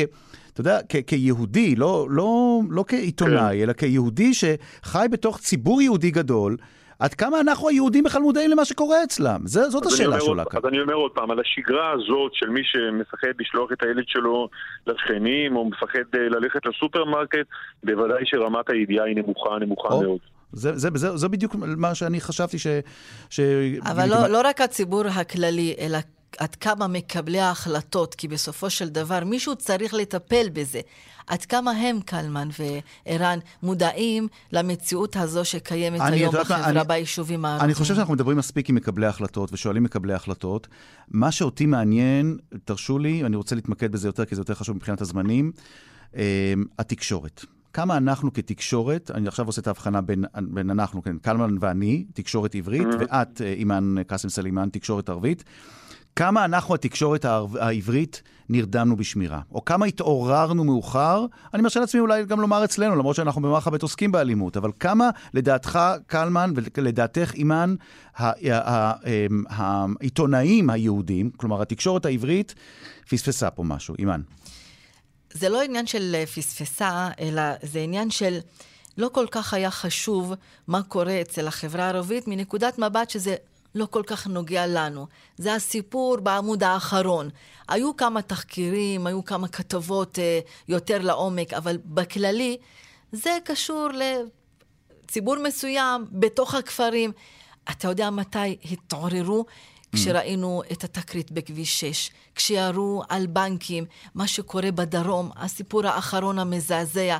אתה 0.53 0.62
יודע, 0.62 0.79
כ, 0.89 0.95
כיהודי, 1.08 1.75
לא, 1.75 2.08
לא, 2.10 2.60
לא 2.69 2.86
כעיתונאי, 2.88 3.58
כן. 3.58 3.63
אלא 3.63 3.73
כיהודי 3.73 4.32
שחי 4.34 5.06
בתוך 5.12 5.38
ציבור 5.39 5.82
יהודי 5.82 6.12
גדול, 6.12 6.58
עד 6.99 7.13
כמה 7.13 7.39
אנחנו 7.39 7.69
היהודים 7.69 8.03
בכלל 8.03 8.21
מודעים 8.21 8.51
למה 8.51 8.65
שקורה 8.65 9.03
אצלם? 9.03 9.41
זה, 9.45 9.69
זאת 9.69 9.86
השאלה 9.86 10.21
שעולה 10.21 10.45
כאן. 10.45 10.60
אז 10.63 10.69
אני 10.69 10.82
אומר 10.82 10.93
עוד 10.93 11.12
פעם, 11.12 11.32
על 11.32 11.39
השגרה 11.39 11.91
הזאת 11.91 12.32
של 12.34 12.49
מי 12.49 12.62
שמפחד 12.63 13.27
לשלוח 13.39 13.71
את 13.71 13.84
הילד 13.84 14.03
שלו 14.08 14.49
לשכנים, 14.88 15.56
או 15.56 15.65
מפחד 15.65 15.99
אה, 16.15 16.19
ללכת 16.29 16.65
לסופרמרקט, 16.65 17.47
בוודאי 17.84 18.21
שרמת 18.25 18.69
הידיעה 18.69 19.06
היא 19.06 19.15
נמוכה, 19.15 19.49
נמוכה 19.60 19.93
או. 19.93 20.01
מאוד. 20.01 20.19
זה, 20.53 20.77
זה, 20.77 20.89
זה, 20.95 21.17
זה 21.17 21.27
בדיוק 21.27 21.56
מה 21.77 21.95
שאני 21.95 22.21
חשבתי 22.21 22.60
ש... 22.60 22.67
ש... 23.29 23.39
אבל 23.82 24.10
לא, 24.10 24.27
לא 24.27 24.41
רק 24.43 24.62
הציבור 24.62 25.03
הכללי, 25.08 25.75
אלא 25.79 25.97
עד 26.38 26.56
כמה 26.56 26.88
מקבלי 26.88 27.39
ההחלטות, 27.39 28.15
כי 28.15 28.28
בסופו 28.28 28.69
של 28.69 28.89
דבר 28.89 29.24
מישהו 29.26 29.56
צריך 29.56 29.93
לטפל 29.93 30.50
בזה. 30.54 30.82
עד 31.28 31.46
כמה 31.46 31.72
הם, 31.72 32.00
קלמן 32.06 32.50
וערן, 33.08 33.39
מודעים 33.63 34.28
למציאות 34.52 35.15
הזו 35.15 35.46
שקיימת 35.46 36.02
אני 36.02 36.15
היום 36.15 36.36
בחברה 36.36 36.69
אני- 36.69 36.80
ביישובים 36.88 37.46
הערביים. 37.46 37.65
אני 37.65 37.74
חושב 37.74 37.96
שאנחנו 37.96 38.13
מדברים 38.13 38.38
מספיק 38.38 38.69
עם 38.69 38.76
מקבלי 38.76 39.06
החלטות 39.06 39.54
ושואלים 39.54 39.84
מקבלי 39.84 40.13
החלטות. 40.13 40.67
מה 41.12 41.32
שאותי 41.32 41.65
מעניין, 41.65 42.38
תרשו 42.65 43.00
לי, 43.00 43.24
אני 43.24 43.36
רוצה 43.36 43.56
להתמקד 43.56 43.91
בזה 43.91 44.08
יותר, 44.08 44.26
כי 44.26 44.36
זה 44.36 44.41
יותר 44.41 44.54
חשוב 44.54 44.76
מבחינת 44.76 45.02
הזמנים, 45.02 45.52
אה, 46.15 46.54
התקשורת. 46.80 47.46
כמה 47.74 47.98
אנחנו 47.98 48.34
כתקשורת, 48.34 49.12
אני 49.13 49.28
עכשיו 49.28 49.46
עושה 49.46 49.62
את 49.62 49.67
ההבחנה 49.67 50.02
בין, 50.02 50.26
בין 50.41 50.69
אנחנו, 50.69 51.04
כן, 51.04 51.17
קלמן 51.17 51.56
ואני, 51.60 52.06
תקשורת 52.13 52.56
עברית, 52.56 52.88
ואת, 53.00 53.41
אה, 53.41 53.54
אימאן 53.54 53.96
קאסם 54.08 54.30
סלימאן, 54.30 54.69
תקשורת 54.69 55.10
ערבית. 55.10 55.43
כמה 56.15 56.45
אנחנו, 56.45 56.76
התקשורת 56.76 57.26
העברית, 57.60 58.21
נרדמנו 58.49 58.97
בשמירה, 58.97 59.41
או 59.52 59.65
כמה 59.65 59.86
התעוררנו 59.86 60.63
מאוחר, 60.63 61.26
אני 61.54 61.62
מרשה 61.62 61.80
לעצמי 61.80 62.02
אולי 62.02 62.26
גם 62.26 62.41
לומר 62.41 62.63
אצלנו, 62.63 62.95
למרות 62.95 63.15
שאנחנו 63.15 63.41
במערך 63.41 63.67
הבית 63.67 63.82
עוסקים 63.82 64.12
באלימות, 64.12 64.58
אבל 64.58 64.71
כמה 64.80 65.10
לדעתך, 65.34 65.80
קלמן, 66.08 66.54
ולדעתך, 66.78 67.32
אימאן, 67.34 67.76
אמ, 68.19 68.26
העיתונאים 69.49 70.69
היהודים, 70.69 71.32
כלומר 71.38 71.62
התקשורת 71.62 72.06
העברית, 72.06 72.56
פספסה 73.10 73.49
פה 73.49 73.63
משהו, 73.63 73.95
אימאן. 73.99 74.21
זה 75.34 75.49
לא 75.49 75.62
עניין 75.62 75.88
של 75.88 76.15
אה, 76.15 76.26
פספסה, 76.26 77.10
אלא 77.19 77.43
זה 77.62 77.80
עניין 77.80 78.10
של 78.10 78.39
לא 78.97 79.10
כל 79.13 79.26
כך 79.32 79.54
היה 79.54 79.71
חשוב 79.71 80.34
מה 80.67 80.84
קורה 80.84 81.21
אצל 81.21 81.47
החברה 81.47 81.86
הערבית 81.86 82.28
מנקודת 82.28 82.80
מבט 82.80 83.10
שזה 83.10 83.36
לא 83.76 83.86
כל 83.86 84.04
כך 84.06 84.28
נוגע 84.28 84.68
לנו. 84.68 85.08
זה 85.38 85.54
הסיפור 85.54 86.18
בעמוד 86.18 86.64
האחרון. 86.64 87.30
היו 87.68 87.98
כמה 87.98 88.22
תחקירים, 88.22 89.08
היו 89.08 89.26
כמה 89.26 89.48
כתבות 89.48 90.20
אה, 90.20 90.40
יותר 90.68 90.98
לעומק, 91.02 91.54
אבל 91.54 91.78
בכללי 91.86 92.58
זה 93.12 93.38
קשור 93.44 93.88
לציבור 95.04 95.36
מסוים 95.44 96.06
בתוך 96.12 96.56
הכפרים. 96.56 97.12
אתה 97.72 97.88
יודע 97.88 98.10
מתי 98.10 98.58
התעוררו? 98.72 99.46
כשראינו 99.96 100.62
את 100.72 100.84
התקרית 100.84 101.32
בכביש 101.32 101.80
6, 101.80 102.10
כשירו 102.36 103.04
על 103.10 103.28
בנקים, 103.28 103.86
מה 104.16 104.28
שקורה 104.28 104.72
בדרום, 104.72 105.30
הסיפור 105.36 105.88
האחרון 105.88 106.40
המזעזע. 106.40 107.18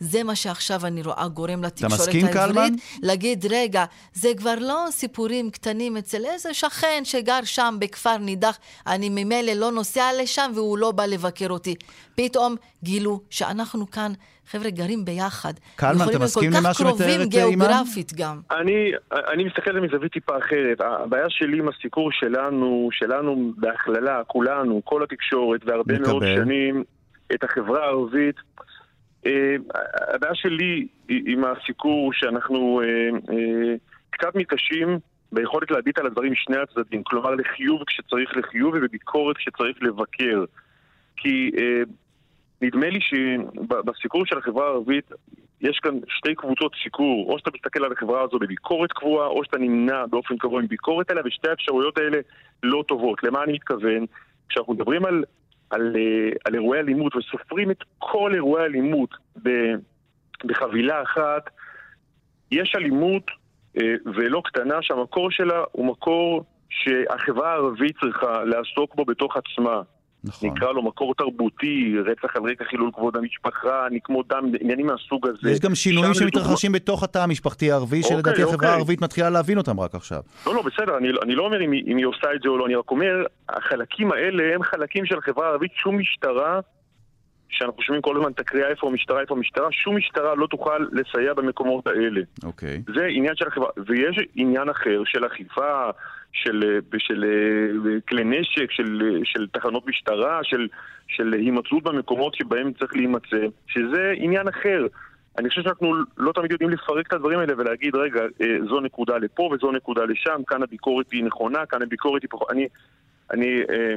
זה 0.00 0.22
מה 0.22 0.34
שעכשיו 0.34 0.86
אני 0.86 1.02
רואה 1.02 1.28
גורם 1.28 1.64
לתקשורת 1.64 1.92
מסכים, 1.92 2.26
העברית. 2.26 2.54
קלמן? 2.54 2.72
להגיד, 3.02 3.46
רגע, 3.50 3.84
זה 4.12 4.28
כבר 4.36 4.54
לא 4.60 4.86
סיפורים 4.90 5.50
קטנים 5.50 5.96
אצל 5.96 6.24
איזה 6.26 6.54
שכן 6.54 7.00
שגר 7.04 7.40
שם 7.44 7.76
בכפר 7.78 8.16
נידח, 8.16 8.58
אני 8.86 9.08
ממילא 9.10 9.52
לא 9.52 9.72
נוסע 9.72 10.04
לשם 10.22 10.50
והוא 10.54 10.78
לא 10.78 10.90
בא 10.90 11.06
לבקר 11.06 11.50
אותי. 11.50 11.74
פתאום 12.14 12.56
גילו 12.82 13.20
שאנחנו 13.30 13.90
כאן, 13.90 14.12
חבר'ה, 14.50 14.70
גרים 14.70 15.04
ביחד. 15.04 15.52
קלמן, 15.76 15.94
אתה 15.94 16.02
יכולים 16.02 16.20
להיות 16.20 16.22
מסכים 16.22 16.50
כל 16.52 16.58
למה 16.58 16.68
כך 16.68 16.78
שמתארת, 16.78 16.96
קרובים 16.96 17.20
אימאן? 17.20 17.28
גיאוגרפית 17.28 18.12
גם. 18.14 18.40
אני, 18.50 18.90
אני 19.32 19.44
מסתכל 19.44 19.70
על 19.70 19.76
זה 19.76 19.80
מזווית 19.80 20.12
טיפה 20.12 20.38
אחרת. 20.38 20.80
הבעיה 20.80 21.26
שלי 21.28 21.58
עם 21.58 21.68
הסיפור 21.68 22.10
שלנו, 22.12 22.88
שלנו 22.92 23.52
בהכללה, 23.56 24.24
כולנו, 24.26 24.80
כל 24.84 25.02
התקשורת, 25.02 25.60
והרבה 25.66 25.94
מקבל. 25.94 26.08
מאוד 26.08 26.22
שנים, 26.36 26.84
את 27.34 27.44
החברה 27.44 27.84
הערבית, 27.84 28.36
הבעיה 30.14 30.34
שלי 30.34 30.86
עם 31.08 31.44
הסיקור 31.44 32.12
שאנחנו 32.12 32.80
קצת 34.10 34.34
מתקשים 34.34 34.98
ביכולת 35.32 35.70
להביט 35.70 35.98
על 35.98 36.06
הדברים 36.06 36.32
משני 36.32 36.56
הצדדים, 36.56 37.02
כלומר 37.02 37.34
לחיוב 37.34 37.84
כשצריך 37.86 38.36
לחיוב 38.36 38.74
ובביקורת 38.74 39.36
כשצריך 39.36 39.82
לבקר. 39.82 40.44
כי 41.16 41.50
נדמה 42.62 42.88
לי 42.90 43.00
שבסיקור 43.00 44.26
של 44.26 44.38
החברה 44.38 44.66
הערבית 44.66 45.10
יש 45.60 45.78
כאן 45.78 45.94
שתי 46.08 46.34
קבוצות 46.34 46.72
סיקור, 46.82 47.32
או 47.32 47.38
שאתה 47.38 47.50
מסתכל 47.54 47.84
על 47.84 47.92
החברה 47.92 48.22
הזו 48.22 48.38
בביקורת 48.38 48.92
קבועה, 48.92 49.26
או 49.26 49.44
שאתה 49.44 49.58
נמנע 49.58 50.06
באופן 50.06 50.36
קבוע 50.36 50.60
עם 50.60 50.66
ביקורת 50.66 51.10
עליה, 51.10 51.22
ושתי 51.26 51.48
האפשרויות 51.48 51.98
האלה 51.98 52.18
לא 52.62 52.84
טובות. 52.88 53.22
למה 53.22 53.42
אני 53.44 53.52
מתכוון? 53.52 54.06
כשאנחנו 54.48 54.74
מדברים 54.74 55.04
על, 55.04 55.24
על, 55.74 55.92
אה, 55.96 56.30
על 56.44 56.54
אירועי 56.54 56.80
אלימות 56.80 57.16
וסופרים 57.16 57.70
את 57.70 57.84
כל 57.98 58.34
אירועי 58.34 58.62
האלימות 58.62 59.10
בחבילה 60.44 61.02
אחת, 61.02 61.50
יש 62.50 62.74
אלימות 62.76 63.26
אה, 63.78 63.94
ולא 64.14 64.42
קטנה 64.44 64.82
שהמקור 64.82 65.30
שלה 65.30 65.64
הוא 65.72 65.86
מקור 65.86 66.44
שהחברה 66.68 67.52
הערבית 67.52 67.96
צריכה 68.00 68.44
לעסוק 68.44 68.94
בו 68.94 69.04
בתוך 69.04 69.36
עצמה. 69.36 69.82
נכון. 70.24 70.50
נקרא 70.50 70.72
לו 70.72 70.82
מקור 70.82 71.14
תרבותי, 71.14 71.94
רצח 72.06 72.36
על 72.36 72.42
רקע 72.42 72.64
חילול 72.64 72.90
כבוד 72.94 73.16
המשפחה, 73.16 73.86
נקמות 73.90 74.28
דם, 74.28 74.52
עניינים 74.60 74.86
מהסוג 74.86 75.28
הזה. 75.28 75.50
יש 75.50 75.60
גם 75.60 75.74
שינויים 75.74 76.14
שמתרחשים 76.14 76.70
לדוגמה... 76.70 76.84
בתוך 76.84 77.02
התא 77.02 77.18
המשפחתי 77.18 77.72
הערבי, 77.72 77.96
אוקיי, 78.02 78.16
שלדעתי 78.16 78.42
אוקיי. 78.42 78.54
החברה 78.54 78.70
הערבית 78.70 79.00
מתחילה 79.00 79.30
להבין 79.30 79.58
אותם 79.58 79.80
רק 79.80 79.94
עכשיו. 79.94 80.20
לא, 80.46 80.54
לא, 80.54 80.62
בסדר, 80.62 80.96
אני, 80.96 81.08
אני 81.22 81.34
לא 81.34 81.42
אומר 81.42 81.64
אם, 81.64 81.72
אם 81.72 81.96
היא 81.96 82.06
עושה 82.06 82.34
את 82.34 82.42
זה 82.42 82.48
או 82.48 82.58
לא, 82.58 82.66
אני 82.66 82.74
רק 82.74 82.90
אומר, 82.90 83.24
החלקים 83.48 84.12
האלה 84.12 84.54
הם 84.54 84.62
חלקים 84.62 85.06
של 85.06 85.18
החברה 85.18 85.46
הערבית, 85.46 85.72
שום 85.74 85.98
משטרה 85.98 86.60
שאנחנו 87.48 87.82
שומעים 87.82 88.02
כל 88.02 88.16
הזמן 88.16 88.32
תקריאה 88.32 88.68
איפה 88.68 88.88
המשטרה, 88.88 89.20
איפה 89.20 89.34
המשטרה, 89.34 89.68
שום 89.72 89.96
משטרה 89.96 90.34
לא 90.34 90.46
תוכל 90.46 90.86
לסייע 90.92 91.34
במקומות 91.34 91.86
האלה. 91.86 92.20
אוקיי. 92.44 92.82
Okay. 92.88 92.92
זה 92.94 93.04
עניין 93.04 93.36
של 93.36 93.48
החברה. 93.48 93.68
ויש 93.86 94.18
עניין 94.34 94.68
אחר 94.68 95.02
של 95.04 95.26
אכיפה, 95.26 95.90
של, 96.34 96.80
של 96.98 97.24
אה, 97.24 98.00
כלי 98.08 98.24
נשק, 98.24 98.70
של, 98.70 99.20
של 99.24 99.46
תחנות 99.52 99.86
משטרה, 99.86 100.40
של, 100.42 100.68
של 101.08 101.32
הימצאות 101.32 101.82
במקומות 101.82 102.34
שבהם 102.34 102.72
צריך 102.72 102.96
להימצא, 102.96 103.46
שזה 103.66 104.12
עניין 104.16 104.48
אחר. 104.48 104.86
אני 105.38 105.48
חושב 105.48 105.62
שאנחנו 105.62 105.94
לא 106.16 106.32
תמיד 106.32 106.52
יודעים 106.52 106.70
לפרק 106.70 107.06
את 107.06 107.12
הדברים 107.12 107.38
האלה 107.38 107.52
ולהגיד, 107.58 107.96
רגע, 107.96 108.20
אה, 108.20 108.56
זו 108.68 108.80
נקודה 108.80 109.18
לפה 109.18 109.50
וזו 109.52 109.72
נקודה 109.72 110.04
לשם, 110.04 110.40
כאן 110.46 110.62
הביקורת 110.62 111.06
היא 111.12 111.24
נכונה, 111.24 111.66
כאן 111.66 111.82
הביקורת 111.82 112.22
היא 112.22 112.30
פחות... 112.30 112.50
אני, 112.50 112.68
אני 113.30 113.60
אה, 113.70 113.94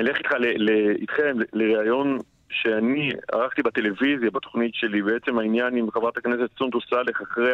אלך 0.00 0.18
איתך 0.18 0.32
ל, 0.32 0.46
ל, 0.56 0.90
איתכם 0.90 1.36
לראיון 1.52 2.18
שאני 2.50 3.12
ערכתי 3.32 3.62
בטלוויזיה, 3.62 4.30
בתוכנית 4.30 4.74
שלי, 4.74 5.02
בעצם 5.02 5.38
העניין 5.38 5.76
עם 5.76 5.90
חברת 5.90 6.16
הכנסת 6.16 6.50
סונדוס 6.58 6.84
סאלח 6.90 7.22
אחרי 7.22 7.52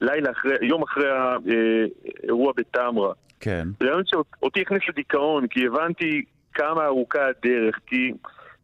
הלילה, 0.00 0.30
אחרי, 0.30 0.56
יום 0.62 0.82
אחרי 0.82 1.08
האירוע 1.10 2.52
בטמרה. 2.56 3.12
כן. 3.40 3.68
זה 3.80 3.86
רעיון 3.86 4.02
שאותי 4.06 4.60
הכניס 4.60 4.82
לדיכאון, 4.88 5.46
כי 5.46 5.60
הבנתי 5.66 6.22
כמה 6.54 6.84
ארוכה 6.86 7.18
הדרך, 7.26 7.78
כי 7.86 8.12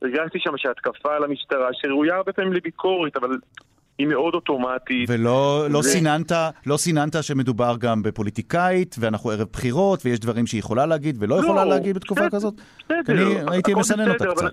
הרגשתי 0.02 0.38
שם 0.40 0.52
שהתקפה 0.56 1.16
על 1.16 1.24
המשטרה, 1.24 1.68
שראויה 1.72 2.16
הרבה 2.16 2.32
פעמים 2.32 2.52
לביקורת, 2.52 3.16
אבל 3.16 3.38
היא 3.98 4.06
מאוד 4.06 4.34
אוטומטית. 4.34 5.10
ולא 5.10 5.66
לא 5.70 5.78
ו... 5.78 5.82
סיננת, 5.82 6.32
לא 6.66 6.76
סיננת 6.76 7.16
שמדובר 7.22 7.74
גם 7.78 8.02
בפוליטיקאית, 8.02 8.96
ואנחנו 8.98 9.30
ערב 9.30 9.48
בחירות, 9.52 10.06
ויש 10.06 10.20
דברים 10.20 10.46
שהיא 10.46 10.58
יכולה 10.58 10.87
להגיד 10.87 11.16
ולא 11.18 11.37
לא, 11.37 11.44
יכולה 11.44 11.64
להגיד 11.64 11.96
בתקופה 11.96 12.20
בסדר, 12.20 12.37
כזאת? 12.37 12.54
בסדר. 12.84 13.02
אני 13.08 13.54
הייתי 13.54 13.74
מסנן 13.74 14.10
אותה 14.10 14.24
קצת. 14.24 14.42
אבל... 14.42 14.50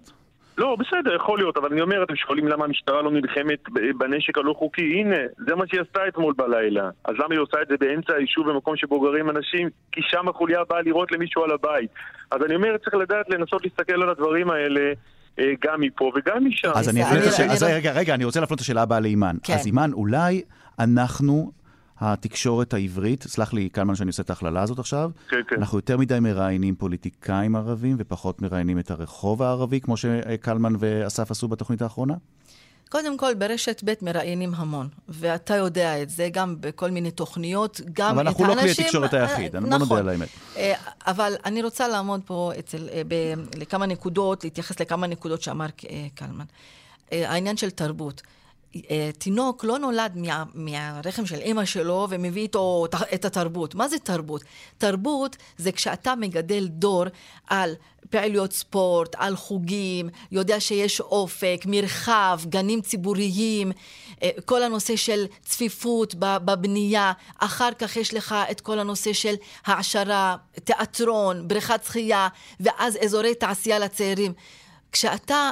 לא, 0.58 0.76
בסדר, 0.76 1.16
יכול 1.16 1.40
להיות, 1.40 1.58
אבל 1.58 1.72
אני 1.72 1.82
אומר, 1.82 2.04
אתם 2.04 2.16
שואלים 2.16 2.48
למה 2.48 2.66
המשטרה 2.66 3.02
לא 3.02 3.12
נלחמת 3.12 3.60
בנשק 3.98 4.38
הלא 4.38 4.54
חוקי? 4.54 5.00
הנה, 5.00 5.16
זה 5.48 5.56
מה 5.56 5.68
שהיא 5.68 5.82
עשתה 5.82 6.00
אתמול 6.08 6.34
בלילה. 6.38 6.90
אז 7.06 7.16
למה 7.16 7.28
היא 7.32 7.40
עושה 7.40 7.62
את 7.62 7.68
זה 7.68 7.76
באמצע 7.80 8.14
היישוב 8.14 8.50
במקום 8.50 8.76
שבו 8.78 9.02
גרים 9.02 9.30
אנשים? 9.30 9.70
כי 9.92 10.02
שם 10.04 10.28
החוליה 10.28 10.60
באה 10.70 10.82
לירות 10.82 11.12
למישהו 11.12 11.44
על 11.44 11.52
הבית. 11.52 11.90
אז 12.32 12.42
אני 12.46 12.56
אומר, 12.56 12.78
צריך 12.78 12.96
לדעת 12.96 13.30
לנסות 13.30 13.64
להסתכל 13.64 14.02
על 14.04 14.10
הדברים 14.10 14.50
האלה. 14.50 14.94
אה, 15.40 15.46
גם 15.64 15.82
מפה 15.82 16.12
וגם 16.16 16.46
משם. 16.46 16.72
אז 16.76 16.90
אני 16.90 17.04
אפנה 17.04 17.20
את 17.20 17.28
השאלה, 17.28 17.54
אז 17.54 17.64
רגע, 17.64 17.92
רגע, 17.92 18.14
אני 18.14 18.26
רוצה 18.26 18.40
להפנות 18.40 18.60
את 18.60 18.62
השאלה 18.62 18.82
הבאה 18.82 19.00
לאימאן. 19.00 19.36
כן. 19.44 19.54
אז 19.54 19.66
אימאן, 19.66 19.94
אולי 19.94 20.42
אנחנו 20.80 21.52
התקשורת 22.02 22.74
העברית, 22.74 23.24
סלח 23.24 23.54
לי 23.54 23.70
קלמן 23.70 23.96
שאני 23.96 24.08
עושה 24.08 24.24
את 24.24 24.30
ההכללה 24.30 24.62
הזאת 24.62 24.80
עכשיו, 24.80 25.12
כן, 25.30 25.38
כן. 25.48 25.56
אנחנו 25.56 25.78
יותר 25.78 25.98
מדי 25.98 26.20
מראיינים 26.20 26.76
פוליטיקאים 26.76 27.56
ערבים 27.56 27.96
ופחות 28.00 28.42
מראיינים 28.42 28.80
את 28.80 28.92
הרחוב 28.92 29.42
הערבי, 29.42 29.82
כמו 29.82 29.98
שקלמן 29.98 30.74
ואסף 30.80 31.32
עשו 31.32 31.48
בתוכנית 31.48 31.82
האחרונה? 31.82 32.14
קודם 32.90 33.18
כל, 33.18 33.34
ברשת 33.34 33.82
ב' 33.86 33.94
מראיינים 34.02 34.54
המון, 34.56 34.88
ואתה 35.10 35.56
יודע 35.56 36.02
את 36.02 36.10
זה 36.10 36.30
גם 36.32 36.56
בכל 36.60 36.92
מיני 36.92 37.12
תוכניות, 37.12 37.82
גם 37.82 37.86
את 37.88 38.00
האנשים... 38.00 38.18
אבל 38.18 38.28
אנחנו 38.28 38.46
לא 38.46 38.56
כלי 38.62 38.72
התקשורת 38.72 39.14
היחיד, 39.14 39.56
נכון. 39.56 39.70
בוא 39.70 39.78
נודה 39.78 39.98
על 39.98 40.10
האמת. 40.10 40.28
אה, 40.58 40.74
אבל 41.08 41.34
אני 41.46 41.64
רוצה 41.64 41.88
לעמוד 41.88 42.22
פה 42.26 42.52
אצל, 42.60 42.90
אה, 42.92 43.02
ב, 43.08 43.14
לכמה 43.58 43.86
נקודות, 43.86 44.44
להתייחס 44.44 44.80
לכמה 44.80 45.08
נקודות 45.08 45.42
שאמר 45.42 45.66
אה, 45.90 46.08
קלמן. 46.16 46.46
העניין 47.12 47.58
של 47.58 47.70
תרבות. 47.70 48.22
אה, 48.75 49.10
תינוק 49.17 49.63
לא 49.63 49.79
נולד 49.79 50.17
מה, 50.17 50.43
מהרחם 50.53 51.25
של 51.25 51.36
אימא 51.36 51.65
שלו 51.65 52.07
ומביא 52.10 52.41
איתו 52.41 52.86
את 53.13 53.25
התרבות. 53.25 53.75
מה 53.75 53.88
זה 53.88 53.99
תרבות? 53.99 54.43
תרבות 54.77 55.38
זה 55.57 55.71
כשאתה 55.71 56.15
מגדל 56.15 56.67
דור 56.67 57.05
על 57.47 57.73
פעילויות 58.10 58.53
ספורט, 58.53 59.15
על 59.17 59.36
חוגים, 59.36 60.10
יודע 60.31 60.60
שיש 60.60 61.01
אופק, 61.01 61.62
מרחב, 61.65 62.39
גנים 62.49 62.81
ציבוריים, 62.81 63.71
אה, 64.23 64.29
כל 64.45 64.63
הנושא 64.63 64.95
של 64.95 65.25
צפיפות 65.41 66.15
בבנייה, 66.19 67.12
אחר 67.38 67.69
כך 67.79 67.95
יש 67.97 68.13
לך 68.13 68.36
את 68.51 68.62
כל 68.62 68.79
הנושא 68.79 69.13
של 69.13 69.36
העשרה, 69.65 70.36
תיאטרון, 70.63 71.47
בריכת 71.47 71.81
שחייה, 71.86 72.27
ואז 72.60 72.97
אזורי 73.03 73.36
תעשייה 73.36 73.79
לצעירים. 73.79 74.34
כשאתה 74.91 75.49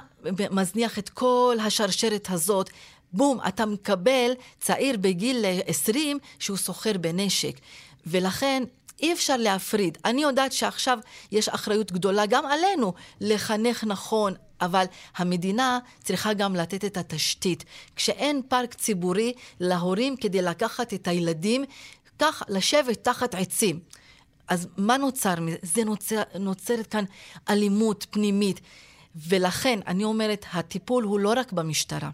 מזניח 0.51 0.99
את 0.99 1.09
כל 1.09 1.57
השרשרת 1.65 2.27
הזאת, 2.29 2.69
בום, 3.13 3.39
אתה 3.47 3.65
מקבל 3.65 4.31
צעיר 4.59 4.97
בגיל 4.97 5.45
20 5.65 6.19
שהוא 6.39 6.57
סוחר 6.57 6.97
בנשק. 6.97 7.59
ולכן 8.05 8.63
אי 9.01 9.13
אפשר 9.13 9.37
להפריד. 9.37 9.97
אני 10.05 10.21
יודעת 10.21 10.51
שעכשיו 10.51 10.99
יש 11.31 11.49
אחריות 11.49 11.91
גדולה 11.91 12.25
גם 12.25 12.45
עלינו 12.45 12.93
לחנך 13.21 13.83
נכון, 13.83 14.33
אבל 14.61 14.85
המדינה 15.17 15.79
צריכה 16.03 16.33
גם 16.33 16.55
לתת 16.55 16.85
את 16.85 16.97
התשתית. 16.97 17.63
כשאין 17.95 18.41
פארק 18.47 18.73
ציבורי 18.73 19.33
להורים 19.59 20.15
כדי 20.17 20.41
לקחת 20.41 20.93
את 20.93 21.07
הילדים, 21.07 21.65
כך 22.19 22.43
לשבת 22.49 23.03
תחת 23.03 23.35
עצים. 23.35 23.79
אז 24.47 24.67
מה 24.77 24.97
נוצר 24.97 25.39
מזה? 25.39 25.57
זה 25.61 25.83
נוצר, 25.83 26.21
נוצרת 26.39 26.87
כאן 26.87 27.03
אלימות 27.49 28.05
פנימית. 28.09 28.61
ולכן, 29.15 29.79
אני 29.87 30.03
אומרת, 30.03 30.45
הטיפול 30.53 31.03
הוא 31.03 31.19
לא 31.19 31.33
רק 31.35 31.51
במשטרה. 31.51 32.09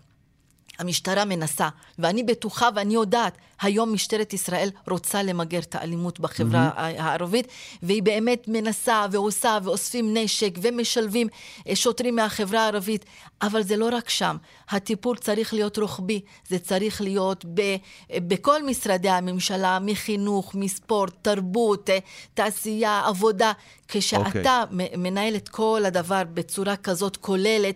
המשטרה 0.80 1.26
מנסה, 1.26 1.70
ואני 2.00 2.24
בטוחה 2.24 2.70
ואני 2.76 2.94
יודעת, 2.94 3.38
היום 3.62 3.94
משטרת 3.94 4.34
ישראל 4.34 4.70
רוצה 4.90 5.24
למגר 5.24 5.60
את 5.60 5.76
האלימות 5.76 6.20
בחברה 6.20 6.70
mm-hmm. 6.70 7.02
הערבית, 7.02 7.48
והיא 7.84 8.04
באמת 8.04 8.48
מנסה 8.48 9.06
ועושה 9.12 9.58
ואוספים 9.64 10.18
נשק 10.18 10.52
ומשלבים 10.62 11.28
אה, 11.70 11.76
שוטרים 11.76 12.16
מהחברה 12.16 12.64
הערבית, 12.64 13.06
אבל 13.42 13.64
זה 13.64 13.78
לא 13.78 13.90
רק 13.92 14.10
שם. 14.10 14.38
הטיפול 14.70 15.18
צריך 15.18 15.54
להיות 15.54 15.78
רוחבי, 15.78 16.22
זה 16.48 16.60
צריך 16.60 17.02
להיות 17.02 17.46
ב, 17.54 17.76
בכל 18.18 18.64
משרדי 18.64 19.10
הממשלה, 19.10 19.80
מחינוך, 19.82 20.56
מספורט, 20.56 21.14
תרבות, 21.22 21.90
אה, 21.90 22.00
תעשייה, 22.34 23.02
עבודה. 23.06 23.52
כשאתה 23.88 24.64
okay. 24.70 24.74
אוקיי. 24.74 24.98
מנהל 24.98 25.36
את 25.36 25.50
כל 25.50 25.84
הדבר 25.86 26.24
בצורה 26.34 26.76
כזאת 26.76 27.18
כוללת, 27.18 27.76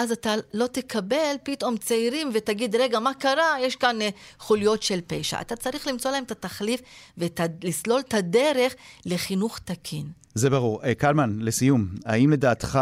אז 0.00 0.12
אתה 0.12 0.34
לא 0.54 0.66
תקבל 0.66 1.34
פתאום 1.42 1.76
צעירים 1.76 2.30
ותגיד, 2.34 2.76
רגע, 2.76 3.00
מה 3.00 3.14
קרה? 3.14 3.56
יש 3.60 3.76
כאן 3.76 4.00
אה, 4.00 4.08
חוליות 4.38 4.82
של 4.82 5.00
פשע. 5.06 5.40
אתה 5.40 5.56
צריך 5.56 5.86
למצוא 5.86 6.10
להם 6.10 6.24
את 6.24 6.30
התחליף 6.30 6.80
ולסלול 7.18 8.00
את 8.00 8.14
הדרך 8.14 8.74
לחינוך 9.06 9.58
תקין. 9.58 10.06
זה 10.34 10.50
ברור. 10.50 10.84
אה, 10.84 10.94
קלמן, 10.94 11.36
לסיום, 11.38 11.88
האם 12.06 12.30
לדעתך 12.30 12.80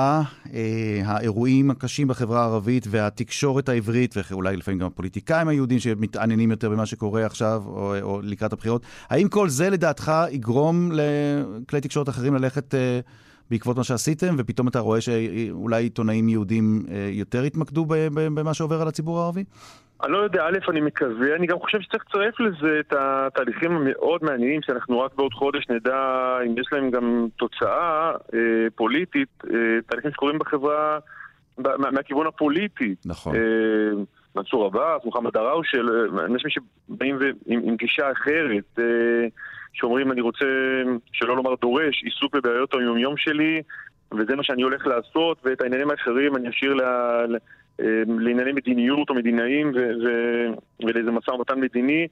אה, 0.55 1.03
האירועים 1.05 1.71
הקשים 1.71 2.09
בחברה 2.09 2.41
הערבית 2.43 2.87
והתקשורת 2.91 3.69
העברית, 3.69 4.15
ואולי 4.31 4.57
לפעמים 4.57 4.81
גם 4.81 4.87
הפוליטיקאים 4.87 5.49
היהודים 5.49 5.79
שמתעניינים 5.79 6.51
יותר 6.51 6.71
במה 6.71 6.87
שקורה 6.87 7.27
עכשיו 7.27 7.63
או, 7.67 7.95
או 8.03 8.21
לקראת 8.23 8.53
הבחירות, 8.53 8.83
האם 9.09 9.29
כל 9.29 9.49
זה 9.49 9.71
לדעתך 9.71 10.13
יגרום 10.31 10.93
לכלי 10.93 11.81
תקשורת 11.81 12.09
אחרים 12.09 12.35
ללכת... 12.35 12.75
אה, 12.75 13.01
בעקבות 13.51 13.77
מה 13.77 13.85
שעשיתם, 13.85 14.35
ופתאום 14.39 14.69
אתה 14.69 14.79
רואה 14.79 15.01
שאולי 15.01 15.83
עיתונאים 15.83 16.29
יהודים 16.29 16.83
אה, 16.91 17.09
יותר 17.13 17.43
התמקדו 17.43 17.87
במה 18.35 18.55
שעובר 18.55 18.83
על 18.83 18.89
הציבור 18.89 19.21
הערבי? 19.21 19.45
אני 20.03 20.13
לא 20.13 20.19
יודע, 20.19 20.45
א', 20.45 20.71
אני 20.71 20.81
מקווה, 20.81 21.37
אני 21.37 21.47
גם 21.47 21.59
חושב 21.59 21.81
שצריך 21.81 22.05
לצרף 22.09 22.41
לזה 22.41 22.81
את 22.81 22.93
התהליכים 22.99 23.73
המאוד 23.73 24.25
מעניינים, 24.25 24.63
שאנחנו 24.63 25.01
רק 25.01 25.15
בעוד 25.15 25.33
חודש 25.33 25.69
נדע 25.69 26.39
אם 26.47 26.59
יש 26.59 26.67
להם 26.73 26.91
גם 26.91 27.27
תוצאה 27.37 28.13
אה, 28.35 28.39
פוליטית, 28.75 29.29
אה, 29.51 29.59
תהליכים 29.87 30.11
שקורים 30.11 30.39
בחברה 30.39 30.99
מה, 31.59 31.91
מהכיוון 31.91 32.27
הפוליטי. 32.27 32.95
נכון. 33.05 33.35
אה, 33.37 33.41
מנסור 34.37 34.65
עבאס, 34.65 35.05
מוחמד 35.05 35.33
דראוש, 35.33 35.75
אנשים 36.25 36.51
שבאים 36.51 37.19
עם, 37.47 37.61
עם 37.65 37.77
גישה 37.77 38.13
אחרת, 38.13 38.79
שאומרים 39.79 40.12
אני 40.12 40.21
רוצה, 40.21 40.45
שלא 41.12 41.37
לומר 41.37 41.55
דורש, 41.61 42.03
עיסוק 42.05 42.37
בבעיות 42.37 42.75
היומיום 42.75 43.17
שלי, 43.17 43.62
וזה 44.12 44.37
מה 44.37 44.43
שאני 44.43 44.62
הולך 44.62 44.87
לעשות, 44.87 45.38
ואת 45.45 45.61
העניינים 45.61 45.91
האחרים 45.91 46.37
אני 46.37 46.49
אשאיר 46.49 46.75
ל... 46.75 46.83
לענייני 48.19 48.53
מדיניות 48.53 49.11
או 49.11 49.14
מדינאים 49.14 49.73
ולאיזה 50.85 51.11
משא 51.11 51.31
ומתן 51.31 51.61
מדיני. 51.61 52.07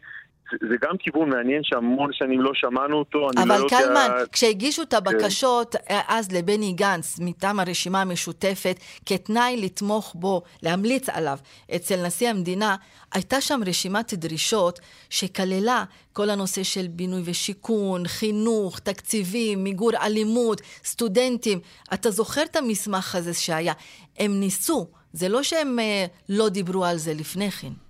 זה 0.51 0.75
גם 0.83 0.97
כיוון 0.99 1.29
מעניין 1.29 1.61
שהמון 1.65 2.11
שנים 2.13 2.41
לא 2.41 2.51
שמענו 2.55 2.97
אותו, 2.97 3.29
אני 3.37 3.49
לא 3.49 3.55
יודע... 3.55 3.79
אבל 3.79 3.85
קלמן, 3.85 4.09
כשהגישו 4.33 4.83
את 4.83 4.95
הבקשות 4.95 5.77
כן. 5.89 5.99
אז 6.09 6.33
לבני 6.33 6.73
גנץ 6.73 7.19
מטעם 7.21 7.61
הרשימה 7.61 8.01
המשותפת 8.01 8.77
כתנאי 9.07 9.57
לתמוך 9.57 10.15
בו, 10.15 10.43
להמליץ 10.63 11.09
עליו 11.09 11.39
אצל 11.77 12.07
נשיא 12.07 12.29
המדינה, 12.29 12.77
הייתה 13.15 13.41
שם 13.41 13.61
רשימת 13.67 14.15
דרישות 14.15 14.81
שכללה 15.11 15.85
כל 16.13 16.31
הנושא 16.31 16.63
של 16.63 16.87
בינוי 16.89 17.23
ושיכון, 17.25 18.07
חינוך, 18.07 18.79
תקציבים, 18.79 19.65
מיגור 19.65 19.91
אלימות, 20.03 20.61
סטודנטים. 20.85 21.61
אתה 21.95 22.11
זוכר 22.11 22.43
את 22.43 22.57
המסמך 22.57 23.15
הזה 23.15 23.35
שהיה? 23.35 23.73
הם 24.19 24.41
ניסו, 24.41 24.87
זה 25.13 25.29
לא 25.29 25.43
שהם 25.43 25.79
אה, 25.79 26.07
לא 26.29 26.49
דיברו 26.49 26.85
על 26.85 26.97
זה 26.97 27.15
לפני 27.15 27.51
כן. 27.51 27.86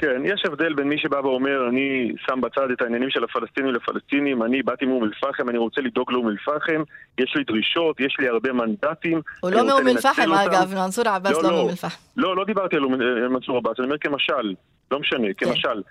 כן, 0.00 0.22
יש 0.24 0.42
הבדל 0.46 0.74
בין 0.74 0.88
מי 0.88 0.98
שבא 0.98 1.16
ואומר, 1.16 1.68
אני 1.68 2.12
שם 2.26 2.40
בצד 2.40 2.70
את 2.70 2.82
העניינים 2.82 3.10
של 3.10 3.24
הפלסטינים 3.24 3.74
לפלסטינים, 3.74 4.42
אני 4.42 4.62
באתי 4.62 4.86
מאום 4.86 5.04
אל-פחם, 5.04 5.48
אני 5.48 5.58
רוצה 5.58 5.80
לדאוג 5.80 6.12
לאום 6.12 6.28
אל-פחם, 6.28 6.82
יש 7.18 7.32
לי 7.36 7.44
דרישות, 7.44 8.00
יש 8.00 8.16
לי 8.18 8.28
הרבה 8.28 8.52
מנדטים. 8.52 9.20
הוא 9.40 9.50
לא 9.50 9.66
מאום 9.66 9.88
אל-פחם, 9.88 10.32
אגב, 10.32 10.74
מנסור 10.74 11.08
עבאס 11.08 11.32
לא, 11.32 11.42
לא 11.42 11.50
מאום 11.50 11.68
אל-פחם. 11.70 11.96
לא, 12.16 12.36
לא 12.36 12.44
דיברתי 12.44 12.76
על 12.76 12.82
מנסור 13.28 13.56
עבאס, 13.56 13.74
אני 13.78 13.86
אומר 13.86 13.98
כמשל, 13.98 14.54
לא 14.90 15.00
משנה, 15.00 15.26
כן. 15.36 15.46
כמשל. 15.46 15.82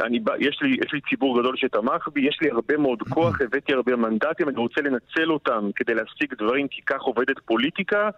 אני, 0.00 0.20
יש, 0.38 0.58
לי, 0.62 0.76
יש 0.86 0.92
לי 0.92 1.00
ציבור 1.10 1.40
גדול 1.40 1.56
שתמך 1.56 2.08
בי, 2.12 2.20
יש 2.20 2.38
לי 2.42 2.50
הרבה 2.50 2.76
מאוד 2.76 3.02
כוח, 3.02 3.40
הבאתי 3.40 3.72
הרבה 3.72 3.96
מנדטים, 3.96 4.48
אני 4.48 4.56
רוצה 4.56 4.80
לנצל 4.80 5.32
אותם 5.32 5.70
כדי 5.76 5.94
להשיג 5.94 6.34
דברים, 6.38 6.68
כי 6.68 6.82
כך 6.86 7.02
עובדת 7.02 7.38
פוליטיקה. 7.44 8.10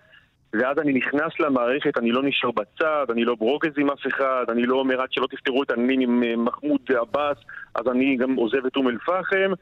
ואז 0.52 0.78
אני 0.78 0.92
נכנס 0.92 1.40
למערכת, 1.40 1.98
אני 1.98 2.12
לא 2.12 2.22
נשאר 2.22 2.50
בצד, 2.50 3.06
אני 3.10 3.24
לא 3.24 3.34
ברוגז 3.34 3.72
עם 3.78 3.90
אף 3.90 4.06
אחד, 4.06 4.44
אני 4.48 4.66
לא 4.66 4.76
אומר 4.76 5.00
עד 5.00 5.12
שלא 5.12 5.26
תפתרו 5.26 5.62
את 5.62 5.70
העניינים 5.70 6.10
עם 6.10 6.22
אה, 6.22 6.36
מחמוד 6.36 6.80
עבאס, 7.00 7.36
אז 7.74 7.88
אני 7.90 8.16
גם 8.16 8.34
עוזב 8.34 8.66
את 8.66 8.76
אום 8.76 8.88
אל-פחם. 8.88 9.52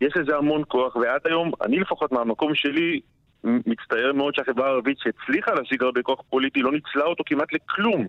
יש 0.00 0.16
לזה 0.16 0.36
המון 0.36 0.62
כוח, 0.68 0.96
ועד 0.96 1.20
היום, 1.24 1.50
אני 1.62 1.80
לפחות 1.80 2.12
מהמקום 2.12 2.54
שלי, 2.54 3.00
מצטער 3.44 4.12
מאוד 4.12 4.34
שהחברה 4.34 4.66
הערבית 4.66 4.98
שהצליחה 4.98 5.54
להשיג 5.54 5.82
הרבה 5.82 6.02
כוח 6.02 6.20
פוליטי 6.30 6.62
לא 6.62 6.72
ניצלה 6.72 7.04
אותו 7.04 7.24
כמעט 7.26 7.52
לכלום. 7.52 8.06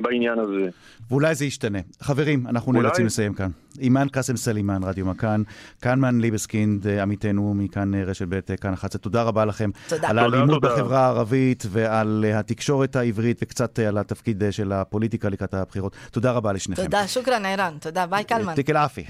בעניין 0.00 0.38
הזה. 0.38 0.68
ואולי 1.10 1.34
זה 1.34 1.44
ישתנה. 1.44 1.78
חברים, 2.00 2.46
אנחנו 2.46 2.72
אולי... 2.72 2.82
נאלצים 2.82 3.06
לסיים 3.06 3.34
כאן. 3.34 3.50
אימאן 3.78 4.08
קאסם 4.08 4.36
סלימאן, 4.36 4.84
רדיו 4.84 5.06
מכאן, 5.06 5.42
קלמן 5.80 6.20
ליבסקינד, 6.20 6.86
אה, 6.86 7.02
עמיתנו 7.02 7.54
מכאן 7.54 7.94
אה, 7.94 8.04
רשת 8.04 8.26
ב', 8.28 8.34
אה, 8.34 8.56
כאן 8.56 8.72
11. 8.72 8.98
תודה 9.02 9.22
רבה 9.22 9.44
לכם. 9.44 9.70
תודה. 9.88 10.08
על 10.08 10.18
האלימות 10.18 10.62
בחברה 10.62 10.98
הערבית 11.06 11.64
ועל 11.70 12.24
התקשורת 12.34 12.96
העברית 12.96 13.38
וקצת 13.42 13.78
על 13.78 13.98
התפקיד 13.98 14.42
של 14.50 14.72
הפוליטיקה 14.72 15.28
לקראת 15.28 15.54
הבחירות. 15.54 15.96
תודה 16.10 16.32
רבה 16.32 16.52
לשניכם. 16.52 16.82
תודה, 16.82 17.08
شكرا 17.08 17.46
ערן. 17.46 17.74
תודה, 17.80 18.06
ביי 18.06 18.24
קלמן. 18.24 18.54
يعطيك 18.54 18.70
العافية. 18.70 19.04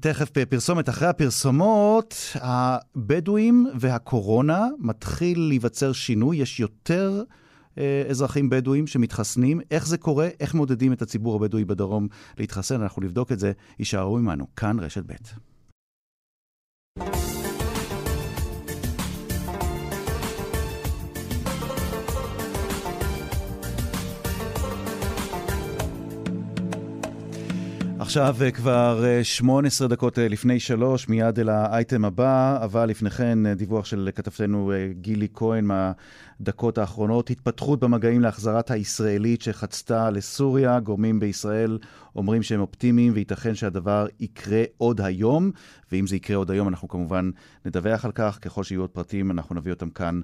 תכף 0.00 0.30
פרסומת. 0.48 0.88
אחרי 0.88 1.08
הפרסומות, 1.08 2.14
הבדואים 2.34 3.66
והקורונה 3.74 4.66
מתחיל 4.78 5.40
להיווצר 5.48 5.92
שינוי. 5.92 6.36
יש 6.36 6.60
יותר... 6.60 7.22
אה, 7.78 8.02
אזרחים 8.08 8.50
בדואים 8.50 8.86
שמתחסנים. 8.86 9.60
איך 9.70 9.86
זה 9.86 9.98
קורה? 9.98 10.28
איך 10.40 10.54
מודדים 10.54 10.92
את 10.92 11.02
הציבור 11.02 11.36
הבדואי 11.36 11.64
בדרום 11.64 12.08
להתחסן? 12.38 12.80
אנחנו 12.82 13.02
נבדוק 13.02 13.32
את 13.32 13.38
זה. 13.38 13.52
יישארו 13.78 14.18
עמנו. 14.18 14.46
כאן 14.56 14.80
רשת 14.80 15.02
ב'. 15.06 15.49
עכשיו 28.10 28.36
אה, 28.42 28.50
כבר 28.50 29.04
18 29.22 29.86
אה, 29.86 29.90
דקות 29.90 30.18
לפני 30.18 30.60
שלוש, 30.60 31.08
מיד 31.08 31.38
אל 31.38 31.48
האייטם 31.48 32.04
הבא, 32.04 32.58
אבל 32.64 32.88
לפני 32.88 33.10
כן 33.10 33.54
דיווח 33.54 33.84
של 33.84 34.10
כתבתנו 34.14 34.72
גילי 35.00 35.28
כהן 35.34 35.64
מה... 35.64 35.92
דקות 36.40 36.78
האחרונות, 36.78 37.30
התפתחות 37.30 37.80
במגעים 37.80 38.20
להחזרת 38.20 38.70
הישראלית 38.70 39.42
שחצתה 39.42 40.10
לסוריה. 40.10 40.80
גורמים 40.80 41.20
בישראל 41.20 41.78
אומרים 42.16 42.42
שהם 42.42 42.60
אופטימיים 42.60 43.12
וייתכן 43.14 43.54
שהדבר 43.54 44.06
יקרה 44.20 44.62
עוד 44.78 45.00
היום, 45.00 45.50
ואם 45.92 46.06
זה 46.06 46.16
יקרה 46.16 46.36
עוד 46.36 46.50
היום 46.50 46.68
אנחנו 46.68 46.88
כמובן 46.88 47.30
נדווח 47.64 48.04
על 48.04 48.12
כך. 48.12 48.38
ככל 48.42 48.64
שיהיו 48.64 48.80
עוד 48.80 48.90
פרטים 48.90 49.30
אנחנו 49.30 49.54
נביא 49.54 49.72
אותם 49.72 49.90
כאן 49.90 50.20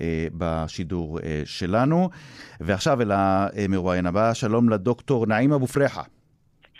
אה, 0.00 0.26
בשידור 0.34 1.18
אה, 1.20 1.42
שלנו. 1.44 2.10
ועכשיו 2.60 3.02
אל 3.02 3.10
המרואיין 3.12 4.06
הבא, 4.06 4.34
שלום 4.34 4.68
לדוקטור 4.68 5.26
נעים 5.26 5.52
אבו 5.52 5.66
פרחה. 5.66 6.02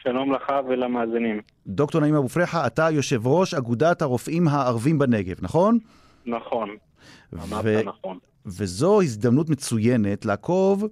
שלום 0.03 0.33
לך 0.33 0.53
ולמאזינים. 0.69 1.41
דוקטור 1.67 2.01
נעים 2.01 2.15
אבו 2.15 2.29
פרחה, 2.29 2.67
אתה 2.67 2.91
יושב 2.91 3.27
ראש 3.27 3.55
אגודת 3.55 4.03
הרופאים 4.03 4.49
הערבים 4.49 4.99
בנגב, 4.99 5.37
נכון? 5.43 5.79
נכון, 6.27 6.69
ו... 7.33 7.83
נכון. 7.85 8.19
וזו 8.47 9.03
הזדמנות 9.03 9.51
מצוינת 9.51 10.25
לעקוב 10.25 10.85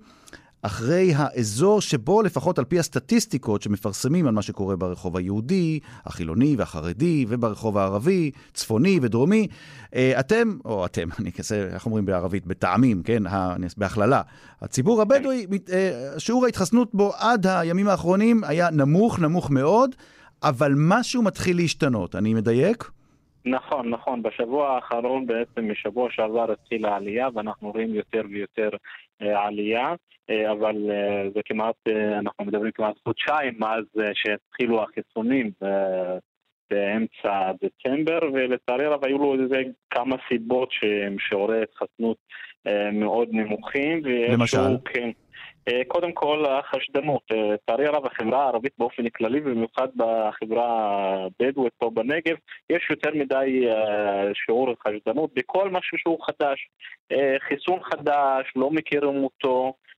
אחרי 0.62 1.12
האזור 1.16 1.80
שבו, 1.80 2.22
לפחות 2.22 2.58
על 2.58 2.64
פי 2.64 2.78
הסטטיסטיקות 2.78 3.62
שמפרסמים 3.62 4.26
על 4.26 4.34
מה 4.34 4.42
שקורה 4.42 4.76
ברחוב 4.76 5.16
היהודי, 5.16 5.80
החילוני 6.04 6.54
והחרדי, 6.58 7.24
וברחוב 7.28 7.78
הערבי, 7.78 8.30
צפוני 8.52 8.98
ודרומי, 9.02 9.48
אה, 9.94 10.20
אתם, 10.20 10.58
או 10.64 10.86
אתם, 10.86 11.08
אני 11.20 11.32
כזה, 11.32 11.70
איך 11.74 11.86
אומרים 11.86 12.06
בערבית? 12.06 12.46
בטעמים, 12.46 13.02
כן? 13.02 13.22
בהכללה. 13.76 14.22
הציבור 14.62 15.02
הבדואי, 15.02 15.46
אה, 15.72 16.18
שיעור 16.18 16.44
ההתחסנות 16.44 16.94
בו 16.94 17.12
עד 17.18 17.46
הימים 17.46 17.88
האחרונים 17.88 18.44
היה 18.44 18.70
נמוך, 18.70 19.20
נמוך 19.20 19.50
מאוד, 19.50 19.94
אבל 20.42 20.72
משהו 20.76 21.22
מתחיל 21.22 21.56
להשתנות. 21.56 22.14
אני 22.14 22.34
מדייק? 22.34 22.90
נכון, 23.44 23.90
נכון. 23.90 24.22
בשבוע 24.22 24.68
האחרון 24.68 25.26
בעצם, 25.26 25.70
משבוע 25.70 26.08
שעבר 26.10 26.52
התחילה 26.52 26.88
העלייה 26.88 27.28
ואנחנו 27.34 27.70
רואים 27.70 27.94
יותר 27.94 28.22
ויותר 28.30 28.68
עלייה, 29.20 29.94
אה, 30.30 30.52
אבל 30.52 30.90
אה, 30.90 31.30
זה 31.34 31.40
כמעט, 31.44 31.74
אה, 31.88 32.18
אנחנו 32.18 32.44
מדברים 32.44 32.72
כמעט 32.72 32.94
חודשיים 33.04 33.54
מאז 33.58 33.84
שהתחילו 34.14 34.82
החיסונים 34.82 35.50
באמצע 36.70 37.52
דצמבר, 37.52 38.18
ולצערי 38.32 38.84
הרב 38.84 39.04
היו 39.04 39.18
לו 39.18 39.34
איזה 39.42 39.62
כמה 39.90 40.16
סיבות 40.28 40.68
שהם 40.72 41.16
שיעורי 41.18 41.62
התחסנות 41.62 42.16
מאוד 42.92 43.28
נמוכים. 43.32 44.02
למשל? 44.04 44.76
כן, 44.84 45.10
קודם 45.88 46.12
כל 46.12 46.44
החשדנות, 46.46 47.22
אה, 47.32 47.54
לצערי 47.54 47.86
הרב 47.86 48.06
החברה 48.06 48.44
הערבית 48.44 48.72
באופן 48.78 49.08
כללי 49.08 49.40
ובמיוחד 49.40 49.88
בחברה 49.96 50.66
הבדואית 51.40 51.72
פה 51.78 51.90
בנגב 51.90 52.36
יש 52.70 52.90
יותר 52.90 53.10
מדי 53.14 53.68
אה, 53.68 54.34
שיעור 54.34 54.74
חשדנות 54.86 55.30
בכל 55.34 55.70
משהו 55.70 55.98
שהוא 55.98 56.18
חדש, 56.26 56.68
חיסון 57.48 57.82
חדש, 57.82 58.52
לא 58.56 58.70
מכירים 58.70 59.24
אותו. 59.24 59.64
אה, 59.66 59.97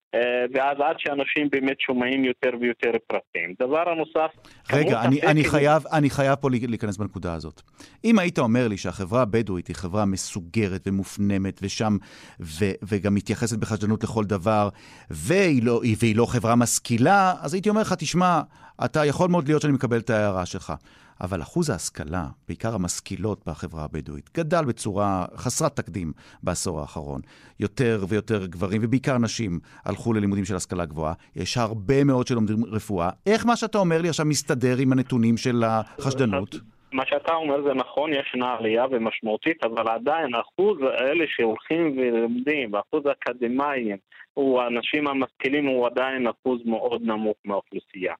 ואז 0.54 0.76
עד 0.80 0.96
שאנשים 0.98 1.48
באמת 1.50 1.80
שומעים 1.80 2.24
יותר 2.24 2.50
ויותר 2.60 2.90
פרטים. 3.06 3.54
דבר 3.58 3.88
הנוסף... 3.88 4.50
רגע, 4.72 5.02
אני, 5.02 5.22
אני, 5.22 5.44
חייב, 5.44 5.82
אני 5.92 6.10
חייב 6.10 6.34
פה 6.34 6.48
להיכנס 6.50 6.96
בנקודה 6.96 7.34
הזאת. 7.34 7.62
אם 8.04 8.18
היית 8.18 8.38
אומר 8.38 8.68
לי 8.68 8.76
שהחברה 8.76 9.22
הבדואית 9.22 9.66
היא 9.68 9.76
חברה 9.76 10.04
מסוגרת 10.04 10.82
ומופנמת 10.86 11.60
ושם, 11.62 11.96
ו, 12.40 12.64
וגם 12.82 13.14
מתייחסת 13.14 13.58
בחשדנות 13.58 14.04
לכל 14.04 14.24
דבר, 14.24 14.68
והיא 15.10 15.62
לא, 15.62 15.80
והיא 15.98 16.16
לא 16.16 16.26
חברה 16.26 16.56
משכילה, 16.56 17.34
אז 17.40 17.54
הייתי 17.54 17.68
אומר 17.68 17.80
לך, 17.80 17.92
תשמע, 17.92 18.40
אתה 18.84 19.04
יכול 19.04 19.30
מאוד 19.30 19.48
להיות 19.48 19.62
שאני 19.62 19.72
מקבל 19.72 19.98
את 19.98 20.10
ההערה 20.10 20.46
שלך. 20.46 20.72
אבל 21.20 21.42
אחוז 21.42 21.70
ההשכלה, 21.70 22.24
בעיקר 22.48 22.74
המשכילות 22.74 23.40
בחברה 23.46 23.84
הבדואית, 23.84 24.30
גדל 24.36 24.64
בצורה 24.64 25.26
חסרת 25.36 25.76
תקדים 25.76 26.12
בעשור 26.42 26.80
האחרון. 26.80 27.20
יותר 27.60 28.04
ויותר 28.08 28.46
גברים, 28.46 28.80
ובעיקר 28.84 29.18
נשים, 29.18 29.58
הלכו 29.84 30.12
ללימודים 30.12 30.44
של 30.44 30.56
השכלה 30.56 30.84
גבוהה. 30.84 31.14
יש 31.36 31.56
הרבה 31.56 32.04
מאוד 32.04 32.26
שלומדים 32.26 32.64
רפואה. 32.64 33.10
איך 33.26 33.46
מה 33.46 33.56
שאתה 33.56 33.78
אומר 33.78 34.02
לי 34.02 34.08
עכשיו 34.08 34.26
מסתדר 34.26 34.76
עם 34.78 34.92
הנתונים 34.92 35.36
של 35.36 35.62
החשדנות? 35.66 36.56
מה 36.92 37.06
שאתה 37.06 37.34
אומר 37.34 37.62
זה 37.62 37.74
נכון, 37.74 38.10
ישנה 38.12 38.54
עלייה 38.58 38.84
ומשמעותית, 38.90 39.64
אבל 39.64 39.88
עדיין 39.88 40.34
אחוז 40.34 40.78
האלה 40.82 41.24
שהולכים 41.28 41.98
ולומדים, 41.98 42.72
ואחוז 42.72 43.02
האקדמאים, 43.06 43.96
הוא 44.34 44.60
האנשים 44.60 45.08
המשכילים 45.08 45.66
הוא 45.66 45.86
עדיין 45.86 46.26
אחוז 46.26 46.60
מאוד 46.64 47.02
נמוך 47.02 47.36
מהאוכלוסייה. 47.44 48.14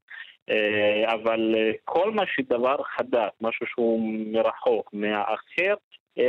אה, 0.51 1.15
אבל 1.15 1.55
אה, 1.59 1.71
כל 1.85 2.11
מה 2.11 2.23
שדבר 2.27 2.77
חדש, 2.97 3.31
משהו 3.41 3.67
שהוא 3.67 4.01
מרחוק, 4.33 4.91
מהאחר, 4.93 5.75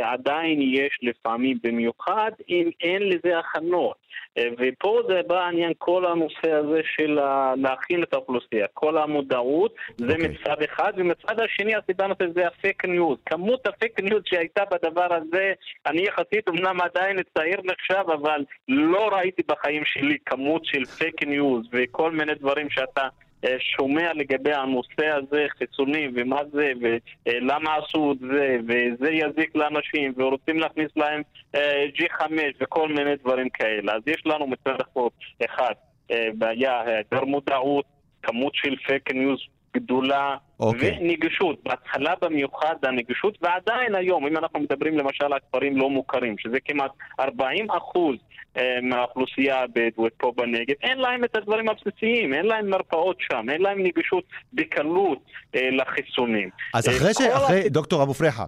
עדיין 0.01 0.61
יש 0.61 0.99
לפעמים, 1.01 1.57
במיוחד 1.63 2.31
אם 2.49 2.69
אין 2.81 3.09
לזה 3.09 3.39
הכנות. 3.39 3.95
ופה 4.57 5.01
זה 5.07 5.21
בא 5.27 5.47
עניין 5.47 5.73
כל 5.77 6.05
הנושא 6.05 6.51
הזה 6.51 6.81
של 6.95 7.19
להכין 7.55 8.03
את 8.03 8.13
האוכלוסייה, 8.13 8.67
כל 8.73 8.97
המודעות, 8.97 9.75
זה 9.97 10.05
okay. 10.07 10.11
אוקיי. 10.11 10.27
מצד 10.27 10.61
אחד, 10.63 10.93
ומצד 10.95 11.39
השני 11.39 11.75
הסיבה 11.75 12.07
נוספת 12.07 12.33
זה 12.35 12.47
הפייק 12.47 12.85
ניוז. 12.85 13.17
כמות 13.25 13.67
הפייק 13.67 13.99
ניוז 13.99 14.21
שהייתה 14.25 14.63
בדבר 14.71 15.13
הזה, 15.13 15.53
אני 15.85 16.01
יחסית 16.01 16.49
אמנם 16.49 16.81
עדיין 16.81 17.17
צעיר 17.37 17.61
נחשב, 17.63 18.03
אבל 18.13 18.43
לא 18.67 19.07
ראיתי 19.07 19.41
בחיים 19.47 19.85
שלי 19.85 20.17
כמות 20.25 20.65
של 20.65 20.85
פייק 20.85 21.23
ניוז 21.23 21.65
וכל 21.71 22.11
מיני 22.11 22.35
דברים 22.35 22.69
שאתה 22.69 23.01
אה, 23.01 23.09
שומע 23.59 24.13
לגבי 24.13 24.53
הנושא 24.53 25.07
הזה, 25.07 25.45
חיצוני, 25.57 26.07
ומה 26.15 26.41
זה, 26.51 26.71
ולמה 26.81 27.75
עשו 27.75 28.11
את 28.11 28.19
זה, 28.19 28.57
וזה 28.63 29.11
יזיק 29.11 29.55
לאנשים, 29.55 30.13
ורוצים 30.17 30.59
להכניס 30.59 30.89
להם 30.95 31.21
אה, 31.55 31.85
G5 31.95 32.23
וכל 32.61 32.87
מיני 32.87 33.15
דברים 33.15 33.49
כאלה. 33.49 33.93
אז 33.93 34.01
יש 34.05 34.23
לנו 34.25 34.47
מצד 34.47 34.75
אחד 35.45 35.73
אה, 36.11 36.27
בעיה, 36.33 36.81
היעדר 36.81 37.25
מודעות, 37.25 37.85
כמות 38.23 38.55
של 38.55 38.75
פייק 38.75 39.11
ניוז 39.11 39.39
גדולה 39.73 40.35
okay. 40.35 40.63
אוקיי. 40.63 40.97
ונגישות. 41.01 41.63
בהתחלה 41.63 42.13
במיוחד 42.21 42.75
הנגישות, 42.83 43.37
ועדיין 43.41 43.95
היום, 43.95 44.27
אם 44.27 44.37
אנחנו 44.37 44.59
מדברים 44.59 44.97
למשל 44.97 45.25
על 45.25 45.39
כפרים 45.49 45.77
לא 45.77 45.89
מוכרים, 45.89 46.37
שזה 46.37 46.57
כמעט 46.65 46.91
40 47.19 47.71
אחוז 47.71 48.15
אה, 48.57 48.81
מהאוכלוסייה 48.81 49.63
הבדואית 49.63 50.13
פה 50.17 50.33
בנגב, 50.37 50.75
אין 50.81 50.97
להם 50.97 51.23
את 51.23 51.35
הדברים 51.35 51.69
הבסיסיים, 51.69 52.33
אין 52.33 52.45
להם 52.45 52.69
מרפאות 52.69 53.17
שם, 53.19 53.49
אין 53.49 53.61
להם 53.61 53.83
נגישות 53.83 54.23
בקלות 54.53 55.19
אה, 55.55 55.69
לחיסונים. 55.71 56.49
אז 56.73 56.89
אה, 56.89 56.97
אחרי 56.97 57.13
ש... 57.13 57.21
אחרי, 57.21 57.69
דוקטור 57.69 58.03
אבו 58.03 58.13
פרחה, 58.13 58.45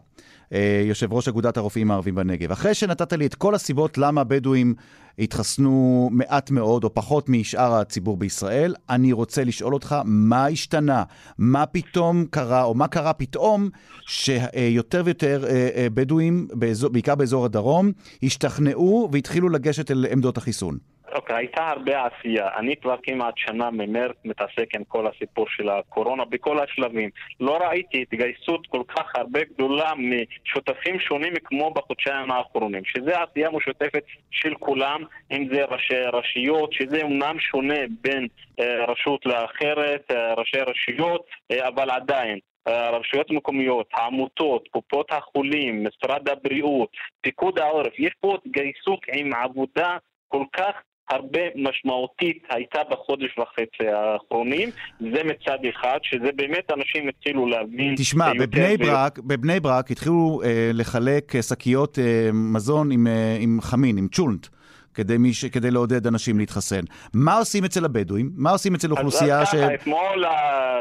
יושב 0.85 1.13
ראש 1.13 1.27
אגודת 1.27 1.57
הרופאים 1.57 1.91
הערבים 1.91 2.15
בנגב, 2.15 2.51
אחרי 2.51 2.73
שנתת 2.73 3.13
לי 3.13 3.25
את 3.25 3.35
כל 3.35 3.55
הסיבות 3.55 3.97
למה 3.97 4.21
הבדואים 4.21 4.75
התחסנו 5.19 6.09
מעט 6.11 6.51
מאוד 6.51 6.83
או 6.83 6.93
פחות 6.93 7.29
משאר 7.29 7.73
הציבור 7.75 8.17
בישראל, 8.17 8.75
אני 8.89 9.11
רוצה 9.11 9.43
לשאול 9.43 9.73
אותך, 9.73 9.95
מה 10.05 10.47
השתנה? 10.47 11.03
מה 11.37 11.65
פתאום 11.65 12.25
קרה, 12.29 12.63
או 12.63 12.73
מה 12.73 12.87
קרה 12.87 13.13
פתאום 13.13 13.69
שיותר 14.07 15.01
ויותר 15.05 15.45
בדואים, 15.93 16.47
בעיקר 16.91 17.15
באזור 17.15 17.45
הדרום, 17.45 17.91
השתכנעו 18.23 19.09
והתחילו 19.11 19.49
לגשת 19.49 19.91
אל 19.91 20.05
עמדות 20.11 20.37
החיסון? 20.37 20.92
אוקיי, 21.16 21.36
הייתה 21.36 21.70
הרבה 21.70 22.05
עשייה. 22.05 22.47
אני 22.57 22.76
כבר 22.76 22.95
כמעט 23.03 23.34
שנה 23.38 23.72
ממרץ 23.72 24.16
מתעסק 24.26 24.76
עם 24.76 24.84
כל 24.84 25.07
הסיפור 25.07 25.45
של 25.49 25.70
הקורונה 25.70 26.26
בכל 26.26 26.59
השלבים. 26.59 27.09
לא 27.39 27.57
ראיתי 27.57 28.01
התגייסות 28.01 28.68
כל 28.68 28.82
כך 28.88 29.16
הרבה 29.16 29.39
גדולה 29.53 29.91
משותפים 29.97 30.99
שונים 30.99 31.34
כמו 31.43 31.74
בחודשיים 31.74 32.32
האחרונים, 32.32 32.86
שזה 32.86 33.11
עשייה 33.22 33.49
משותפת 33.49 34.03
של 34.32 34.55
כולם, 34.59 35.03
אם 35.32 35.47
זה 35.53 35.66
ראשי 35.66 36.03
רשויות, 36.14 36.74
שזה 36.74 37.01
אומנם 37.01 37.39
שונה 37.39 37.80
בין 38.01 38.28
אה, 38.59 38.86
רשות 38.86 39.26
לאחרת, 39.26 40.11
אה, 40.11 40.34
ראשי 40.34 40.57
רשויות, 40.57 41.26
אה, 41.51 41.68
אבל 41.68 41.89
עדיין. 41.89 42.39
הרשויות 42.66 43.30
המקומיות, 43.30 43.88
העמותות, 43.93 44.68
קופות 44.68 45.11
החולים, 45.11 45.88
משרד 45.88 46.30
הבריאות, 46.30 46.89
פיקוד 47.22 47.59
העורף, 47.59 47.99
יש 47.99 48.14
פה 48.20 48.38
התגייסות 48.45 48.99
עם 49.14 49.34
עבודה 49.34 49.97
כל 50.28 50.43
כך 50.53 50.74
הרבה 51.09 51.39
משמעותית 51.55 52.43
הייתה 52.49 52.79
בחודש 52.91 53.37
וחצי 53.37 53.87
האחרונים, 53.87 54.69
זה 54.99 55.21
מצד 55.23 55.57
אחד, 55.69 55.97
שזה 56.03 56.29
באמת 56.35 56.71
אנשים 56.71 57.09
התחילו 57.09 57.47
להבין... 57.47 57.95
תשמע, 57.97 58.33
בבני 58.39 58.77
ברק, 58.77 59.19
בבני 59.19 59.59
ברק 59.59 59.91
התחילו 59.91 60.41
אה, 60.45 60.71
לחלק 60.73 61.33
שקיות 61.41 61.99
אה, 61.99 62.29
מזון 62.33 62.91
עם, 62.91 63.07
אה, 63.07 63.37
עם 63.39 63.59
חמין, 63.61 63.97
עם 63.97 64.07
צ'ולנט. 64.07 64.47
כדי, 64.93 65.17
מיש, 65.17 65.45
כדי 65.45 65.71
לעודד 65.71 66.07
אנשים 66.07 66.39
להתחסן. 66.39 66.81
מה 67.13 67.37
עושים 67.37 67.65
אצל 67.65 67.85
הבדואים? 67.85 68.29
מה 68.35 68.51
עושים 68.51 68.75
אצל 68.75 68.91
אוכלוסייה 68.91 69.45
ש... 69.45 69.55
אז 69.55 69.61
ככה, 69.61 69.73
אתמול 69.73 70.25
uh, 70.25 70.29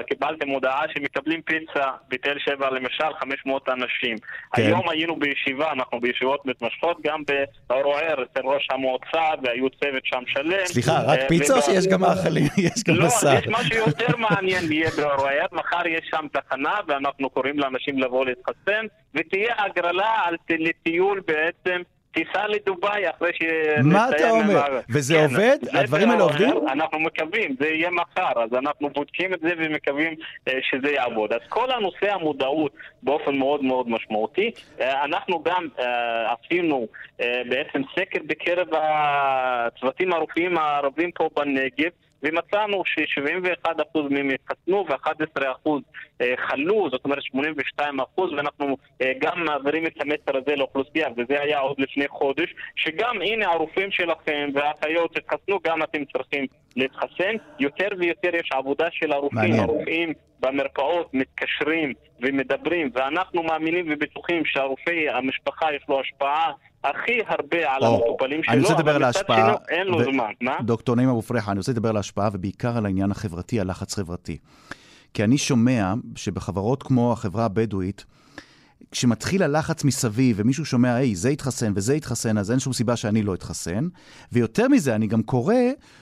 קיבלתם 0.09 0.49
הודעה 0.49 0.83
שמקבלים 0.95 1.43
פיצה 1.43 1.89
בתל 2.09 2.37
שבע, 2.39 2.71
למשל, 2.71 3.15
500 3.21 3.69
אנשים. 3.69 4.17
כן. 4.57 4.63
היום 4.63 4.89
היינו 4.89 5.17
בישיבה, 5.17 5.73
אנחנו 5.73 6.01
בישיבות 6.01 6.47
מתמשכות, 6.47 6.97
גם 7.07 7.23
בערוער 7.69 8.23
אצל 8.23 8.41
ראש 8.45 8.69
המועצה, 8.73 9.43
והיו 9.43 9.71
צוות 9.71 10.05
שם 10.05 10.23
שלם. 10.27 10.67
סליחה, 10.67 11.03
רק 11.03 11.21
uh, 11.21 11.29
פיצה 11.29 11.57
או 11.57 11.63
שיש 11.63 11.87
גם 11.87 12.01
מאכלים? 12.01 12.45
יש 12.67 12.83
גם 12.89 12.95
בשר. 13.07 13.33
לא, 13.33 13.39
יש 13.39 13.47
משהו 13.49 13.79
יותר 13.79 14.17
מעניין 14.17 14.73
יהיה 14.73 14.91
בערוער. 14.97 15.47
מחר 15.53 15.87
יש 15.87 16.11
שם 16.11 16.27
תחנה, 16.33 16.75
ואנחנו 16.89 17.31
קוראים 17.31 17.59
לאנשים 17.59 17.99
לבוא 17.99 18.25
להתחסן, 18.25 18.87
ותהיה 19.15 19.55
הגרלה 19.59 20.15
על, 20.25 20.37
לטיול 20.51 21.21
בעצם 21.27 21.83
טיסה 22.13 22.47
לדובאי 22.47 23.11
אחרי 23.11 23.31
ש... 23.35 23.43
מה 23.85 24.09
אתה 24.09 24.31
אומר? 24.31 24.81
וזה 24.91 25.15
כן, 25.15 25.23
עובד? 25.23 25.59
הדברים 25.73 26.11
האלה 26.11 26.23
עובדים? 26.23 26.69
אנחנו 26.69 27.01
מקווים, 27.01 27.57
זה 27.61 27.69
יהיה 27.69 27.91
מחר, 27.91 28.43
אז 28.43 28.51
אנחנו 28.59 28.91
בודקים 28.91 29.35
את 29.35 29.41
זה 29.41 29.51
ומקווים 29.59 30.15
uh, 30.15 30.53
שזה 30.71 30.91
יעבוד. 30.91 31.33
אז 31.33 31.41
כל 31.49 31.71
הנושא 31.71 32.15
המודעות 32.15 32.73
באופן 33.03 33.37
מאוד 33.37 33.65
מאוד 33.65 33.89
משמעותי. 33.89 34.51
Uh, 34.79 34.83
אנחנו 34.83 35.43
גם 35.43 35.69
uh, 35.77 35.83
עשינו 36.33 36.87
uh, 37.19 37.25
בעצם 37.49 37.83
סקר 37.93 38.19
בקרב 38.27 38.69
הצוותים 38.73 40.13
הרופאים 40.13 40.59
הערבים 40.59 41.11
פה 41.13 41.29
בנגב. 41.37 41.91
ומצאנו 42.23 42.83
ש-71% 42.87 44.01
מהם 44.11 44.31
התחסנו 44.31 44.87
ו-11% 44.89 45.69
אה, 46.21 46.35
חלו, 46.37 46.91
זאת 46.91 47.05
אומרת 47.05 47.19
82%, 47.81 47.83
ואנחנו 48.37 48.77
אה, 49.03 49.13
גם 49.19 49.45
מעבירים 49.45 49.87
את 49.87 50.01
המסר 50.01 50.39
הזה 50.39 50.57
לאוכלוסייה, 50.57 51.09
וזה 51.17 51.41
היה 51.41 51.59
עוד 51.59 51.81
לפני 51.81 52.09
חודש, 52.09 52.55
שגם 52.77 53.23
הנה 53.23 53.47
הרופאים 53.53 53.91
שלכם 53.91 54.51
והאחיות 54.55 55.17
התחסנו, 55.17 55.59
גם 55.65 55.83
אתם 55.83 56.05
צריכים 56.05 56.47
להתחסן. 56.77 57.35
יותר 57.59 57.89
ויותר 57.99 58.37
יש 58.37 58.51
עבודה 58.53 58.89
של 58.91 59.13
הרופאים. 59.13 59.55
הרופאים 59.55 60.13
במרפאות 60.41 61.15
מתקשרים 61.15 61.93
ומדברים, 62.21 62.91
ואנחנו 62.95 63.43
מאמינים 63.43 63.87
ובטוחים 63.91 64.45
שהרופא, 64.45 65.09
המשפחה, 65.11 65.75
יש 65.75 65.83
לו 65.89 66.01
השפעה 66.01 66.53
הכי 66.85 67.19
הרבה 67.27 67.75
על 67.75 67.85
המטופלים 67.85 68.43
שלו, 68.43 68.53
אני 68.53 68.63
רוצה 68.63 68.75
לדבר 68.75 68.97
על 68.97 69.03
ההשפעה, 69.05 69.55
אין 69.69 69.87
לו 69.87 70.05
זמן. 70.05 70.33
מה? 70.41 70.57
דוקטור 70.63 70.97
נעים 70.97 71.09
אבו 71.09 71.23
פרחה, 71.23 71.51
אני 71.51 71.59
רוצה 71.59 71.73
לדבר 71.73 71.89
על 71.89 71.97
ההשפעה 71.97 72.29
ובעיקר 72.33 72.77
על 72.77 72.87
העניין 72.87 73.11
החברתי, 73.11 73.61
הלחץ 73.61 73.95
חברתי. 73.95 74.39
כי 75.15 75.25
אני 75.25 75.39
שומע 75.39 75.95
שבחברות 76.17 76.83
כמו 76.83 77.13
החברה 77.13 77.45
הבדואית, 77.45 78.05
כשמתחיל 78.91 79.43
הלחץ 79.43 79.85
מסביב 79.85 80.37
ומישהו 80.39 80.65
שומע, 80.65 80.95
היי, 80.95 81.15
זה 81.15 81.31
יתחסן 81.31 81.73
וזה 81.77 81.95
יתחסן, 81.95 82.39
אז 82.39 82.51
אין 82.51 82.59
שום 82.59 82.73
סיבה 82.73 82.97
שאני 82.97 83.23
לא 83.23 83.35
אתחסן. 83.35 83.89
ויותר 84.33 84.69
מזה, 84.69 84.95
אני 84.95 85.07
גם 85.07 85.23
קורא 85.23 85.55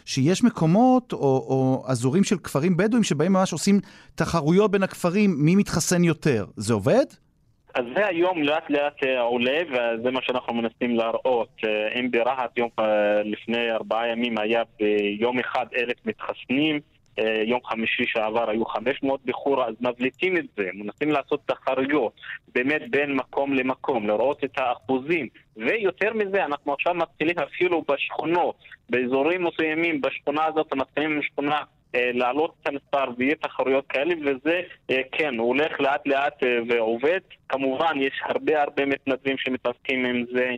שיש 0.05 0.45
מקומות 0.45 1.12
או, 1.12 1.18
או 1.18 1.85
אזורים 1.87 2.24
של 2.24 2.39
כפרים 2.39 2.76
בדואים 2.76 3.05
שבהם 3.05 3.33
ממש 3.33 3.53
עושים 3.53 3.81
תחרויות 4.14 4.70
בין 4.70 4.83
הכפרים, 4.83 5.35
מי 5.39 5.57
מתחסן 5.57 6.05
יותר. 6.05 6.47
זה 6.57 6.72
עובד? 6.72 7.05
אז 7.74 7.84
זה 7.96 8.06
היום 8.06 8.42
לאט 8.42 8.70
לאט 8.70 9.04
אה, 9.04 9.20
עולה, 9.20 9.58
וזה 9.68 10.10
מה 10.10 10.22
שאנחנו 10.22 10.54
מנסים 10.54 10.96
להראות. 10.96 11.48
אה, 11.64 12.00
אם 12.00 12.10
ברהט 12.10 12.58
יום 12.58 12.68
אה, 12.78 13.22
לפני 13.24 13.70
ארבעה 13.70 14.08
ימים 14.08 14.38
היה 14.38 14.62
ביום 14.80 15.38
אחד 15.38 15.66
אלף 15.76 15.96
מתחסנים, 16.06 16.80
יום 17.46 17.60
חמישי 17.64 18.04
שעבר 18.06 18.50
היו 18.50 18.64
500 18.64 19.20
בחורה, 19.24 19.66
אז 19.68 19.74
מבליטים 19.80 20.36
את 20.36 20.44
זה, 20.56 20.68
מנסים 20.74 21.10
לעשות 21.10 21.40
תחרויות 21.46 22.12
באמת 22.54 22.90
בין 22.90 23.14
מקום 23.14 23.54
למקום, 23.54 24.06
לראות 24.06 24.44
את 24.44 24.58
האחוזים. 24.58 25.28
ויותר 25.56 26.12
מזה, 26.14 26.44
אנחנו 26.44 26.72
עכשיו 26.72 26.94
מתחילים 26.94 27.38
אפילו 27.38 27.84
בשכונות, 27.88 28.54
באזורים 28.90 29.44
מסוימים, 29.44 30.00
בשכונה 30.00 30.44
הזאת, 30.44 30.74
מתחילים 30.74 31.12
עם 31.12 31.22
שכונה 31.22 31.62
להעלות 31.95 32.55
את 32.62 32.68
המספר 32.68 33.05
ויהיה 33.18 33.34
תחרויות 33.34 33.86
כאלה, 33.88 34.14
וזה 34.20 34.61
אה, 34.91 35.01
כן, 35.12 35.38
הוא 35.38 35.49
הולך 35.49 35.80
לאט 35.80 36.07
לאט 36.07 36.43
אה, 36.43 36.59
ועובד. 36.68 37.20
כמובן, 37.49 37.93
יש 38.01 38.20
הרבה 38.24 38.62
הרבה 38.62 38.86
מתנדבים 38.86 39.36
שמתעסקים 39.38 40.05
עם 40.05 40.24
זה, 40.34 40.51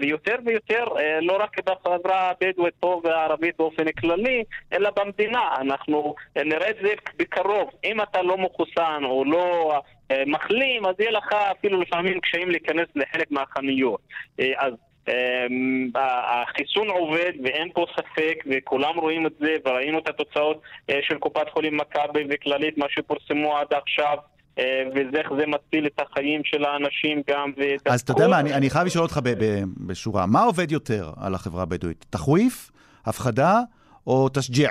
ויותר 0.00 0.34
ויותר, 0.44 0.84
לא 1.22 1.36
רק 1.40 1.56
בחברה 1.64 2.30
הבדואית 2.30 2.74
פה 2.80 3.00
והערבית 3.04 3.54
באופן 3.58 3.92
כללי, 3.92 4.44
אלא 4.72 4.90
במדינה. 4.96 5.48
אנחנו 5.60 6.14
נראה 6.36 6.70
את 6.70 6.76
זה 6.82 6.94
בקרוב. 7.16 7.70
אם 7.84 8.00
אתה 8.00 8.22
לא 8.22 8.38
מחוסן 8.38 9.02
או 9.04 9.24
לא... 9.24 9.80
מחלים, 10.26 10.86
אז 10.86 10.94
יהיה 10.98 11.10
לך 11.10 11.32
אפילו 11.32 11.80
לפעמים 11.80 12.20
קשיים 12.20 12.50
להיכנס 12.50 12.88
לחלק 12.94 13.30
מהחנויות. 13.30 14.00
אז 14.56 14.72
החיסון 15.94 16.88
עובד 16.88 17.32
ואין 17.44 17.68
פה 17.74 17.86
ספק 17.96 18.44
וכולם 18.46 18.98
רואים 18.98 19.26
את 19.26 19.32
זה 19.40 19.56
וראינו 19.66 19.98
את 19.98 20.08
התוצאות 20.08 20.62
אה, 20.90 20.98
של 21.02 21.18
קופת 21.18 21.48
חולים 21.52 21.76
מכבי 21.76 22.24
וכללית 22.30 22.78
מה 22.78 22.86
שפורסמו 22.88 23.56
עד 23.56 23.66
עכשיו 23.70 24.16
אה, 24.58 24.82
ואיך 24.94 25.28
זה 25.38 25.46
מציל 25.46 25.86
את 25.86 26.00
החיים 26.00 26.44
של 26.44 26.64
האנשים 26.64 27.22
גם 27.30 27.52
אז 27.86 28.00
אתה 28.00 28.12
יודע 28.12 28.28
מה, 28.28 28.40
אני, 28.40 28.54
אני 28.54 28.70
חייב 28.70 28.86
לשאול 28.86 29.04
אותך 29.04 29.20
בשורה, 29.86 30.26
מה 30.26 30.42
עובד 30.42 30.72
יותר 30.72 31.10
על 31.20 31.34
החברה 31.34 31.62
הבדואית? 31.62 32.06
תחוויף, 32.10 32.70
הפחדה 33.06 33.60
או 34.06 34.28
תשג'ע, 34.28 34.68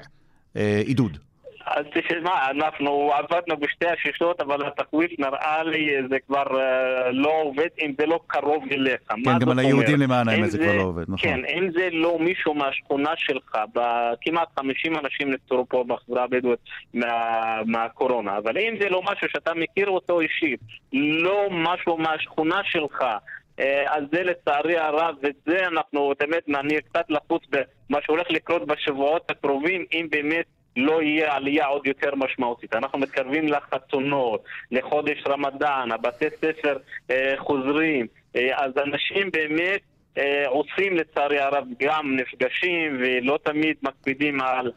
אה, 0.56 0.82
עידוד? 0.86 1.18
אז 1.66 1.86
תשמע, 1.94 2.50
אנחנו 2.50 3.12
עבדנו 3.14 3.58
בשתי 3.58 3.88
השישות, 3.88 4.42
אבל 4.42 4.68
התחוויף 4.68 5.12
נראה 5.20 5.64
לי 5.64 5.90
זה 6.10 6.20
כבר 6.28 6.44
uh, 6.44 7.12
לא 7.12 7.42
עובד 7.44 7.68
אם 7.82 7.94
זה 8.00 8.06
לא 8.06 8.20
קרוב 8.28 8.64
אליך. 8.72 9.02
כן, 9.08 9.40
גם 9.40 9.50
על 9.50 9.60
היהודים 9.60 10.00
למען 10.00 10.30
האמת 10.30 10.52
זה 10.52 10.58
כבר 10.58 10.76
לא 10.76 10.82
עובד, 10.82 11.04
נכון. 11.04 11.18
כן, 11.18 11.40
אם 11.58 11.72
זה 11.72 11.90
לא 11.92 12.18
מישהו 12.20 12.54
מהשכונה 12.54 13.12
שלך, 13.18 13.56
כמעט 14.22 14.48
50 14.60 14.94
אנשים 14.98 15.32
נפטרו 15.32 15.66
פה 15.70 15.84
בחברה 15.88 16.24
הבדואית 16.24 16.60
מה, 16.94 17.62
מהקורונה, 17.66 18.38
אבל 18.38 18.58
אם 18.58 18.76
זה 18.82 18.90
לא 18.90 19.02
משהו 19.02 19.28
שאתה 19.30 19.54
מכיר 19.54 19.90
אותו 19.90 20.20
אישית, 20.20 20.60
לא 20.94 21.48
משהו 21.52 21.98
מהשכונה 21.98 22.62
שלך, 22.64 23.04
אה, 23.60 23.96
אז 23.96 24.04
זה 24.12 24.24
לצערי 24.24 24.78
הרב, 24.78 25.16
וזה 25.20 25.68
אנחנו, 25.68 26.14
באמת, 26.20 26.44
אני 26.60 26.82
קצת 26.82 27.06
לחוץ 27.10 27.44
במה 27.50 28.00
שהולך 28.06 28.28
לקרות 28.30 28.68
בשבועות 28.68 29.32
הקרובים, 29.32 29.86
אם 29.94 30.08
באמת 30.12 30.46
לא 30.78 31.02
יהיה 31.02 31.36
עלייה 31.36 31.66
עוד 31.66 31.88
יותר 31.88 32.16
משמעותית. 32.16 32.76
אנחנו 32.76 33.00
מתקרבים 33.00 33.48
לחתונות, 33.48 34.44
לחודש 34.72 35.24
רמדאן, 35.28 35.92
הבתי 35.92 36.26
ספר 36.42 36.78
אה, 37.12 37.34
חוזרים, 37.38 38.08
אה, 38.36 38.66
אז 38.66 38.72
אנשים 38.78 39.32
באמת 39.32 39.82
אה, 40.18 40.48
עושים 40.48 40.98
לצערי 40.98 41.40
הרב 41.40 41.66
גם 41.80 42.16
נפגשים 42.16 42.98
ולא 43.00 43.40
תמיד 43.44 43.76
מקפידים 43.84 44.42
על 44.42 44.72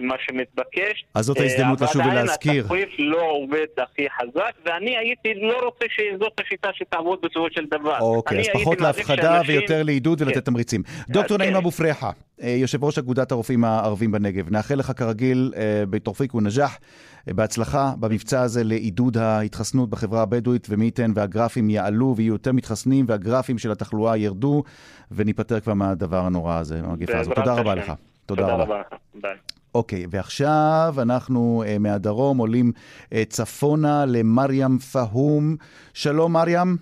מה 0.00 0.14
שמתבקש. 0.26 1.04
אז 1.14 1.24
זאת 1.24 1.40
ההזדמנות 1.40 1.80
לשוב 1.80 2.02
ולהזכיר. 2.06 2.50
אבל 2.50 2.76
עדיין 2.76 2.84
התחוויף 2.84 2.88
לא 2.98 3.30
עובד 3.30 3.66
הכי 3.78 4.06
חזק, 4.10 4.52
ואני 4.64 4.96
הייתי 4.96 5.34
לא 5.34 5.60
רוצה 5.64 5.84
שזאת 5.88 6.40
השיטה 6.40 6.68
שתעבוד 6.74 7.18
בסופו 7.22 7.46
של 7.50 7.64
דבר. 7.70 7.98
אוקיי, 8.00 8.40
אז 8.40 8.46
פחות 8.52 8.80
להפחדה 8.80 9.22
שאנשים... 9.22 9.58
ויותר 9.58 9.82
לעידוד 9.82 10.22
ולתת 10.22 10.34
כן. 10.34 10.40
תמריצים. 10.40 10.82
דוקטור 11.08 11.38
נעים 11.38 11.50
כן. 11.50 11.56
אבו 11.56 11.70
פרחה, 11.70 12.10
אה, 12.42 12.48
יושב 12.48 12.84
ראש 12.84 12.98
אגודת 12.98 13.32
הרופאים 13.32 13.64
הערבים 13.64 14.12
בנגב, 14.12 14.50
נאחל 14.50 14.74
לך 14.74 14.92
כרגיל 14.96 15.52
בתורפיק 15.90 16.34
ונג'ח. 16.34 16.78
בהצלחה 17.26 17.92
במבצע 18.00 18.40
הזה 18.40 18.64
לעידוד 18.64 19.16
ההתחסנות 19.16 19.90
בחברה 19.90 20.22
הבדואית, 20.22 20.66
ומי 20.70 20.84
ייתן 20.84 21.12
והגרפים 21.14 21.70
יעלו 21.70 22.14
ויהיו 22.16 22.32
יותר 22.32 22.52
מתחסנים 22.52 23.04
והגרפים 23.08 23.58
של 23.58 23.70
התחלואה 23.70 24.16
ירדו, 24.16 24.62
וניפטר 25.10 25.60
כבר 25.60 25.74
מהדבר 25.74 26.18
הנורא 26.18 26.58
הזה, 26.58 26.80
המגפה 26.84 27.18
הזאת. 27.18 27.34
תודה 27.34 27.54
רבה 27.54 27.74
לך. 27.74 27.92
תודה 28.28 28.54
רבה. 28.54 28.82
ביי. 29.14 29.36
אוקיי, 29.74 30.04
ועכשיו 30.10 30.94
אנחנו 31.02 31.64
uh, 31.66 31.78
מהדרום 31.78 32.38
עולים 32.38 32.72
uh, 33.04 33.14
צפונה 33.28 34.04
למרים 34.06 34.78
פהום. 34.78 35.56
שלום, 35.94 36.32
מרים. 36.32 36.76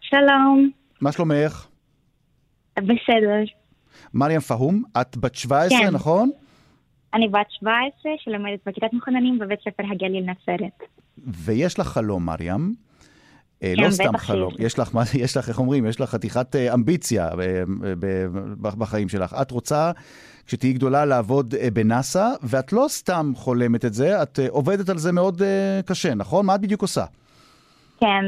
שלום. 0.00 0.70
מה 1.00 1.12
שלומך? 1.12 1.66
בסדר. 2.76 3.44
מרים 4.14 4.40
פהום, 4.40 4.82
את 5.00 5.16
בת 5.16 5.34
17, 5.34 5.78
כן. 5.78 5.94
נכון? 5.94 6.30
אני 7.14 7.28
בת 7.28 7.46
17 7.50 8.12
שלומדת 8.18 8.58
בכיתת 8.66 8.92
מחוננים 8.92 9.38
בבית 9.38 9.60
ספר 9.60 9.82
הגליל 9.92 10.24
נצרת. 10.24 10.88
ויש 11.18 11.78
לך 11.78 11.86
חלום, 11.86 12.26
מרים. 12.26 12.74
אה, 13.62 13.72
כן, 13.76 13.82
לא 13.82 13.90
סתם 13.90 14.16
חלום, 14.16 14.52
יש 14.58 14.78
לך, 14.78 14.90
יש 15.14 15.36
לך, 15.36 15.48
איך 15.48 15.58
אומרים, 15.58 15.86
יש 15.86 16.00
לך 16.00 16.10
חתיכת 16.10 16.56
אה, 16.56 16.74
אמביציה 16.74 17.28
אה, 17.28 17.62
בחיים 18.60 19.08
שלך. 19.08 19.34
את 19.42 19.50
רוצה, 19.50 19.90
כשתהיי 20.46 20.72
גדולה, 20.72 21.04
לעבוד 21.04 21.54
בנאסא, 21.72 22.28
ואת 22.42 22.72
לא 22.72 22.84
סתם 22.88 23.32
חולמת 23.34 23.84
את 23.84 23.94
זה, 23.94 24.22
את 24.22 24.38
עובדת 24.48 24.88
על 24.88 24.98
זה 24.98 25.12
מאוד 25.12 25.42
קשה, 25.86 26.14
נכון? 26.14 26.46
מה 26.46 26.54
את 26.54 26.60
בדיוק 26.60 26.82
עושה? 26.82 27.04
כן, 28.00 28.24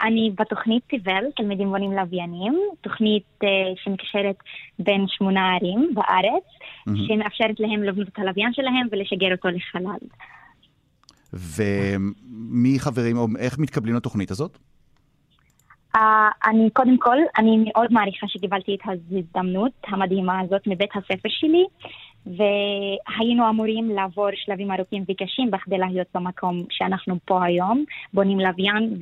אני 0.00 0.32
בתוכנית 0.38 0.82
תיבל, 0.86 1.24
תלמידים 1.36 1.70
בונים 1.70 1.92
לוויינים, 1.92 2.60
תוכנית 2.80 3.40
שמקשרת 3.84 4.36
בין 4.78 5.04
שמונה 5.08 5.56
ערים 5.56 5.90
בארץ, 5.94 6.44
mm-hmm. 6.44 6.92
שמאפשרת 7.06 7.60
להם 7.60 7.82
לבנות 7.82 8.08
את 8.08 8.18
הלוויין 8.18 8.52
שלהם 8.52 8.86
ולשגר 8.92 9.32
אותו 9.32 9.48
לחלל. 9.48 10.08
ומי 11.32 12.78
חברים, 12.78 13.16
או 13.16 13.26
איך 13.38 13.58
מתקבלים 13.58 13.94
לתוכנית 13.94 14.30
הזאת? 14.30 14.58
Uh, 15.96 16.00
אני 16.44 16.70
קודם 16.70 16.96
כל, 16.98 17.16
אני 17.38 17.64
מאוד 17.66 17.92
מעריכה 17.92 18.26
שקיבלתי 18.28 18.74
את 18.74 18.80
ההזדמנות 18.84 19.72
המדהימה 19.86 20.40
הזאת 20.40 20.62
מבית 20.66 20.90
הספר 20.94 21.28
שלי, 21.28 21.64
והיינו 22.26 23.48
אמורים 23.48 23.90
לעבור 23.90 24.28
שלבים 24.34 24.72
ארוכים 24.72 25.04
וקשים 25.08 25.50
בכדי 25.50 25.78
להיות 25.78 26.06
במקום 26.14 26.64
שאנחנו 26.70 27.16
פה 27.24 27.44
היום, 27.44 27.84
בונים 28.14 28.40
לוויין 28.40 28.98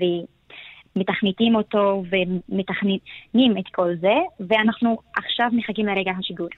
ומתכניתים 0.97 1.55
אותו 1.55 2.03
ומתכננים 2.11 3.59
את 3.59 3.69
כל 3.75 3.95
זה, 4.01 4.15
ואנחנו 4.49 4.99
עכשיו 5.17 5.49
מחכים 5.53 5.87
לרגע 5.87 6.13
השיגור. 6.19 6.49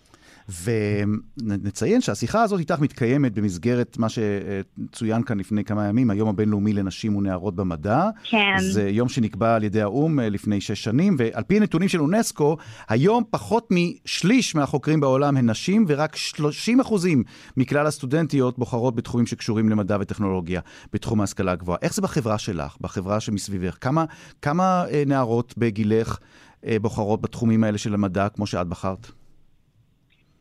ונציין 0.65 2.01
שהשיחה 2.01 2.43
הזאת 2.43 2.61
איתך 2.61 2.79
מתקיימת 2.81 3.35
במסגרת 3.35 3.99
מה 3.99 4.07
שצוין 4.09 5.23
כאן 5.23 5.39
לפני 5.39 5.65
כמה 5.65 5.89
ימים, 5.89 6.11
היום 6.11 6.29
הבינלאומי 6.29 6.73
לנשים 6.73 7.17
ונערות 7.17 7.55
במדע. 7.57 8.09
כן. 8.25 8.57
זה 8.59 8.89
יום 8.89 9.09
שנקבע 9.09 9.55
על 9.55 9.65
ידי 9.65 9.83
האו"ם 9.83 10.21
אה, 10.21 10.29
לפני 10.29 10.61
שש 10.61 10.85
שנים, 10.85 11.17
ועל 11.19 11.43
פי 11.43 11.57
הנתונים 11.57 11.89
של 11.89 12.01
אונסקו, 12.01 12.57
היום 12.89 13.25
פחות 13.31 13.69
משליש 13.71 14.55
מהחוקרים 14.55 15.01
בעולם 15.01 15.37
הן 15.37 15.51
נשים, 15.51 15.85
ורק 15.89 16.17
30 16.17 16.81
אחוזים 16.81 17.23
מכלל 17.57 17.87
הסטודנטיות 17.87 18.59
בוחרות 18.59 18.95
בתחומים 18.95 19.27
שקשורים 19.27 19.69
למדע 19.69 19.97
וטכנולוגיה 20.01 20.61
בתחום 20.93 21.21
ההשכלה 21.21 21.53
הגבוהה. 21.53 21.79
איך 21.83 21.95
זה 21.95 22.03
בחברה 22.03 22.39
שלך, 22.39 22.77
בחברה 22.81 23.21
שמסביבך? 23.21 23.77
כמה, 23.81 24.05
כמה 24.43 24.85
אה, 24.91 25.03
נערות 25.07 25.55
בגילך 25.59 26.19
אה, 26.67 26.77
בוחרות 26.81 27.21
בתחומים 27.21 27.65
האלה 27.65 27.79
של 27.79 27.95
המדע, 27.95 28.29
כמו 28.29 28.47
שאת 28.47 28.67
בחרת? 28.67 29.20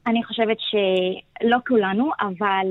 אני 0.09 0.23
חושבת 0.23 0.57
שלא 0.59 1.57
כולנו, 1.67 2.11
אבל 2.21 2.67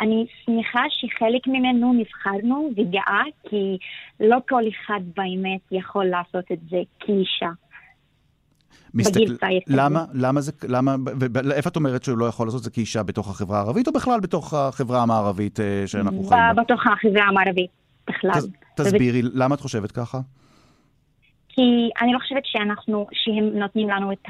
אני 0.00 0.26
שמחה 0.44 0.82
שחלק 0.90 1.46
ממנו 1.46 1.92
נבחרנו 1.92 2.70
וגאה, 2.76 3.22
כי 3.48 3.78
לא 4.20 4.36
כל 4.48 4.62
אחד 4.68 5.00
באמת 5.16 5.60
יכול 5.70 6.04
לעשות 6.04 6.44
את 6.52 6.58
זה 6.70 6.76
כאישה. 7.00 7.50
מסתכל... 8.94 9.46
למה? 9.66 10.04
למה 10.14 10.40
זה... 10.40 10.52
למה... 10.68 10.94
איפה 11.54 11.70
את 11.70 11.76
אומרת 11.76 12.04
שהוא 12.04 12.18
לא 12.18 12.24
יכול 12.24 12.46
לעשות 12.46 12.58
את 12.58 12.64
זה 12.64 12.70
כאישה 12.70 13.02
בתוך 13.02 13.30
החברה 13.30 13.58
הערבית, 13.58 13.88
או 13.88 13.92
בכלל 13.92 14.20
בתוך 14.20 14.54
החברה 14.54 15.02
המערבית 15.02 15.60
אה, 15.60 15.82
שאנחנו 15.86 16.22
חיים 16.22 16.40
בה? 16.56 16.62
בתוך 16.62 16.86
החברה 16.86 17.24
המערבית, 17.24 17.70
בכלל. 18.08 18.40
תסבירי, 18.76 19.22
למה 19.22 19.54
את 19.54 19.60
חושבת 19.60 19.92
ככה? 19.92 20.18
כי 21.48 21.90
אני 22.02 22.12
לא 22.12 22.18
חושבת 22.18 22.42
שאנחנו, 22.44 23.06
שהם 23.12 23.58
נותנים 23.58 23.88
לנו 23.88 24.12
את 24.12 24.26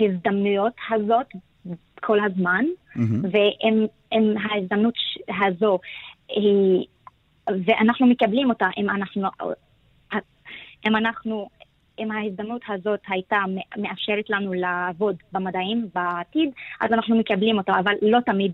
ההזדמנויות 0.00 0.72
הזאת 0.90 1.26
כל 2.06 2.18
הזמן, 2.24 2.64
mm-hmm. 2.64 3.00
ועם 3.32 4.36
ההזדמנות 4.36 4.94
הזו, 5.28 5.78
היא, 6.28 6.86
ואנחנו 7.48 8.06
מקבלים 8.06 8.50
אותה 8.50 8.66
אם 8.76 8.90
אנחנו, 8.90 9.28
אם 10.86 10.96
אנחנו, 10.96 11.48
אם 11.98 12.10
ההזדמנות 12.10 12.62
הזאת 12.68 13.00
הייתה 13.08 13.36
מאפשרת 13.76 14.30
לנו 14.30 14.52
לעבוד 14.52 15.16
במדעים 15.32 15.88
בעתיד, 15.94 16.50
אז 16.80 16.92
אנחנו 16.92 17.18
מקבלים 17.18 17.58
אותה, 17.58 17.72
אבל 17.78 17.92
לא 18.02 18.18
תמיד 18.26 18.52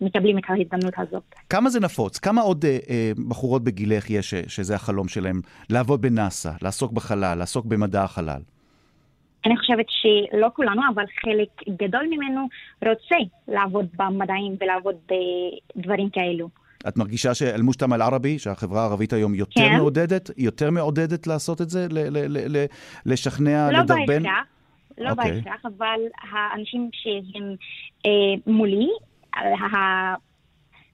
מקבלים 0.00 0.38
את 0.38 0.44
ההזדמנות 0.48 0.94
הזאת. 0.96 1.22
כמה 1.48 1.70
זה 1.70 1.80
נפוץ? 1.80 2.18
כמה 2.18 2.40
עוד 2.40 2.64
אה, 2.64 2.78
אה, 2.90 3.12
בחורות 3.28 3.64
בגילך 3.64 4.10
יש 4.10 4.34
שזה 4.34 4.74
החלום 4.74 5.08
שלהם? 5.08 5.40
לעבוד 5.70 6.02
בנאסא, 6.02 6.50
לעסוק 6.62 6.92
בחלל, 6.92 7.38
לעסוק 7.38 7.66
במדע 7.66 8.02
החלל? 8.02 8.40
אני 9.46 9.56
חושבת 9.56 9.86
שלא 9.88 10.48
כולנו, 10.56 10.82
אבל 10.94 11.04
חלק 11.20 11.76
גדול 11.82 12.06
ממנו 12.10 12.48
רוצה 12.86 13.16
לעבוד 13.48 13.86
במדעים 13.98 14.56
ולעבוד 14.60 14.96
בדברים 15.76 16.10
כאלו. 16.10 16.48
את 16.88 16.96
מרגישה 16.96 17.34
שאל-מושתמא 17.34 17.94
אל-ערבי, 17.94 18.38
שהחברה 18.38 18.82
הערבית 18.82 19.12
היום 19.12 19.34
יותר 19.34 19.60
כן. 19.60 19.76
מעודדת, 19.76 20.30
יותר 20.36 20.70
מעודדת 20.70 21.26
לעשות 21.26 21.60
את 21.60 21.70
זה? 21.70 21.86
ל- 21.90 22.08
ל- 22.18 22.56
ל- 22.56 22.64
לשכנע, 23.06 23.70
לא 23.72 23.78
לדרבן? 23.78 24.06
בהכרח, 24.22 24.46
לא 24.98 25.08
okay. 25.08 25.10
אוקיי. 25.12 25.32
בהכרח, 25.40 25.60
אבל 25.76 26.00
האנשים 26.32 26.90
שהם 26.92 27.54
אה, 28.06 28.10
מולי, 28.46 28.88
ה- 29.34 30.14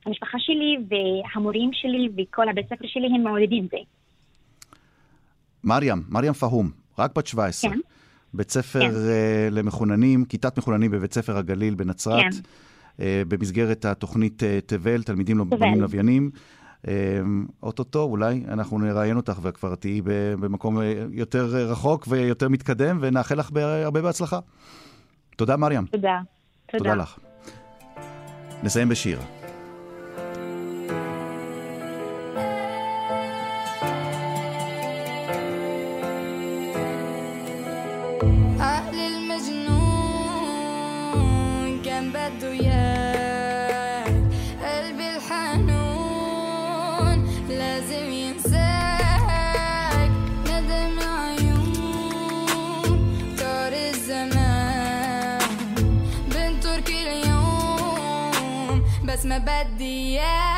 המשפחה 0.07 0.39
שלי 0.39 0.77
והמורים 0.89 1.71
שלי 1.73 2.09
וכל 2.17 2.49
הבית 2.49 2.67
ספר 2.67 2.87
שלי, 2.87 3.07
הם 3.15 3.23
מעודדים 3.25 3.69
זה. 3.71 3.79
מרים, 5.65 6.03
מרים 6.09 6.33
פהום, 6.33 6.71
רק 6.99 7.17
בת 7.17 7.27
17. 7.27 7.71
כן. 7.71 7.79
בית 8.35 8.51
ספר 8.51 8.81
כן. 8.81 8.91
uh, 8.91 9.51
למחוננים, 9.51 10.25
כיתת 10.25 10.59
מחוננים 10.59 10.91
בבית 10.91 11.15
ספר 11.15 11.37
הגליל 11.37 11.75
בנצרת, 11.75 12.35
כן. 12.35 12.41
uh, 12.97 13.01
במסגרת 13.29 13.85
התוכנית 13.85 14.43
uh, 14.43 14.47
תבל, 14.67 15.03
תלמידים 15.03 15.39
לא 15.39 15.45
בונים 15.45 15.81
לוויינים. 15.81 16.31
אוטוטו, 17.63 18.03
אולי 18.03 18.45
אנחנו 18.49 18.79
נראיין 18.79 19.17
אותך 19.17 19.39
וכבר 19.43 19.75
תהיי 19.75 20.01
במקום 20.41 20.79
יותר 21.11 21.45
רחוק 21.45 22.07
ויותר 22.09 22.49
מתקדם, 22.49 22.99
ונאחל 23.01 23.35
לך 23.35 23.51
הרבה 23.85 24.03
בהצלחה. 24.03 24.39
תודה, 25.37 25.57
מרים. 25.57 25.87
תודה. 25.87 26.21
תודה. 26.67 26.79
תודה 26.79 26.95
לך. 26.95 27.19
נסיים 28.63 28.89
בשיר. 28.89 29.38
بدي 59.38 60.20
اياك 60.20 60.57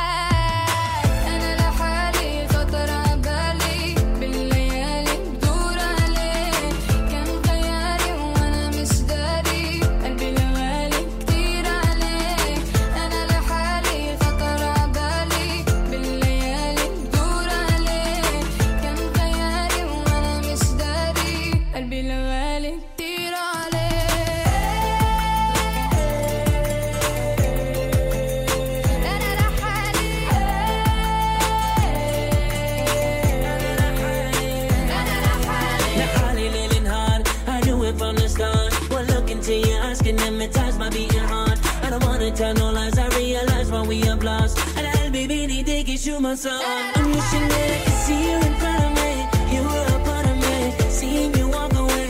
through 46.03 46.21
my 46.21 46.35
soul. 46.35 46.63
I'm 46.99 47.09
wishing 47.17 47.47
that 47.53 47.69
I 47.77 47.79
could 47.85 48.01
see 48.07 48.21
you 48.29 48.37
in 48.49 48.55
front 48.61 48.83
of 48.87 48.93
me. 48.99 49.11
You 49.55 49.63
were 49.71 49.89
a 49.97 50.01
part 50.09 50.27
of 50.33 50.37
me. 50.45 50.57
Seeing 50.99 51.33
you 51.39 51.47
walk 51.55 51.73
you 51.73 51.81
away. 51.81 52.01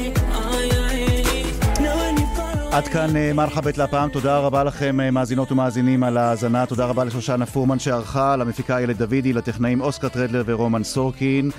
עד 2.73 2.89
כאן 2.89 3.17
אה, 3.17 3.33
מרחבת 3.33 3.79
להפעם, 3.79 4.09
תודה 4.09 4.39
רבה 4.39 4.65
לכם 4.65 5.01
אה, 5.01 5.11
מאזינות 5.11 5.53
ומאזינים 5.53 6.03
על 6.05 6.17
ההאזנה, 6.17 6.67
תודה 6.67 6.87
רבה 6.87 7.05
לשושנה 7.05 7.47
פורמן 7.47 7.79
שערכה, 7.79 8.37
למפיקה 8.37 8.79
איילת 8.79 8.97
דוידי, 8.97 9.33
לטכנאים 9.33 9.81
אוסקר 9.81 10.09
טרדלר 10.09 10.43
ורומן 10.47 10.85
סורקין. 10.85 11.51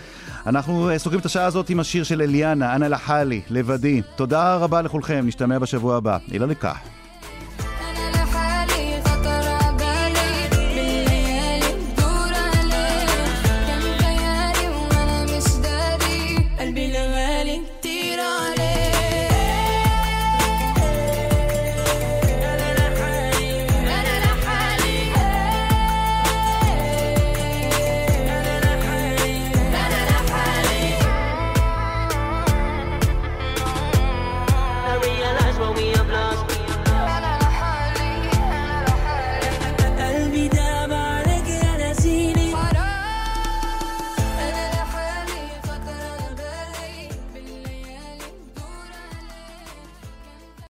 אנחנו 0.45 0.89
אה, 0.89 0.99
סוגרים 0.99 1.19
את 1.19 1.25
השעה 1.25 1.45
הזאת 1.45 1.69
עם 1.69 1.79
השיר 1.79 2.03
של 2.03 2.21
אליאנה, 2.21 2.75
אנה 2.75 2.87
לחלי, 2.87 3.41
לבדי. 3.49 4.01
תודה 4.15 4.55
רבה 4.55 4.81
לכולכם, 4.81 5.23
נשתמע 5.27 5.59
בשבוע 5.59 5.97
הבא. 5.97 6.17
אילה 6.31 6.45
לקח. 6.45 7.00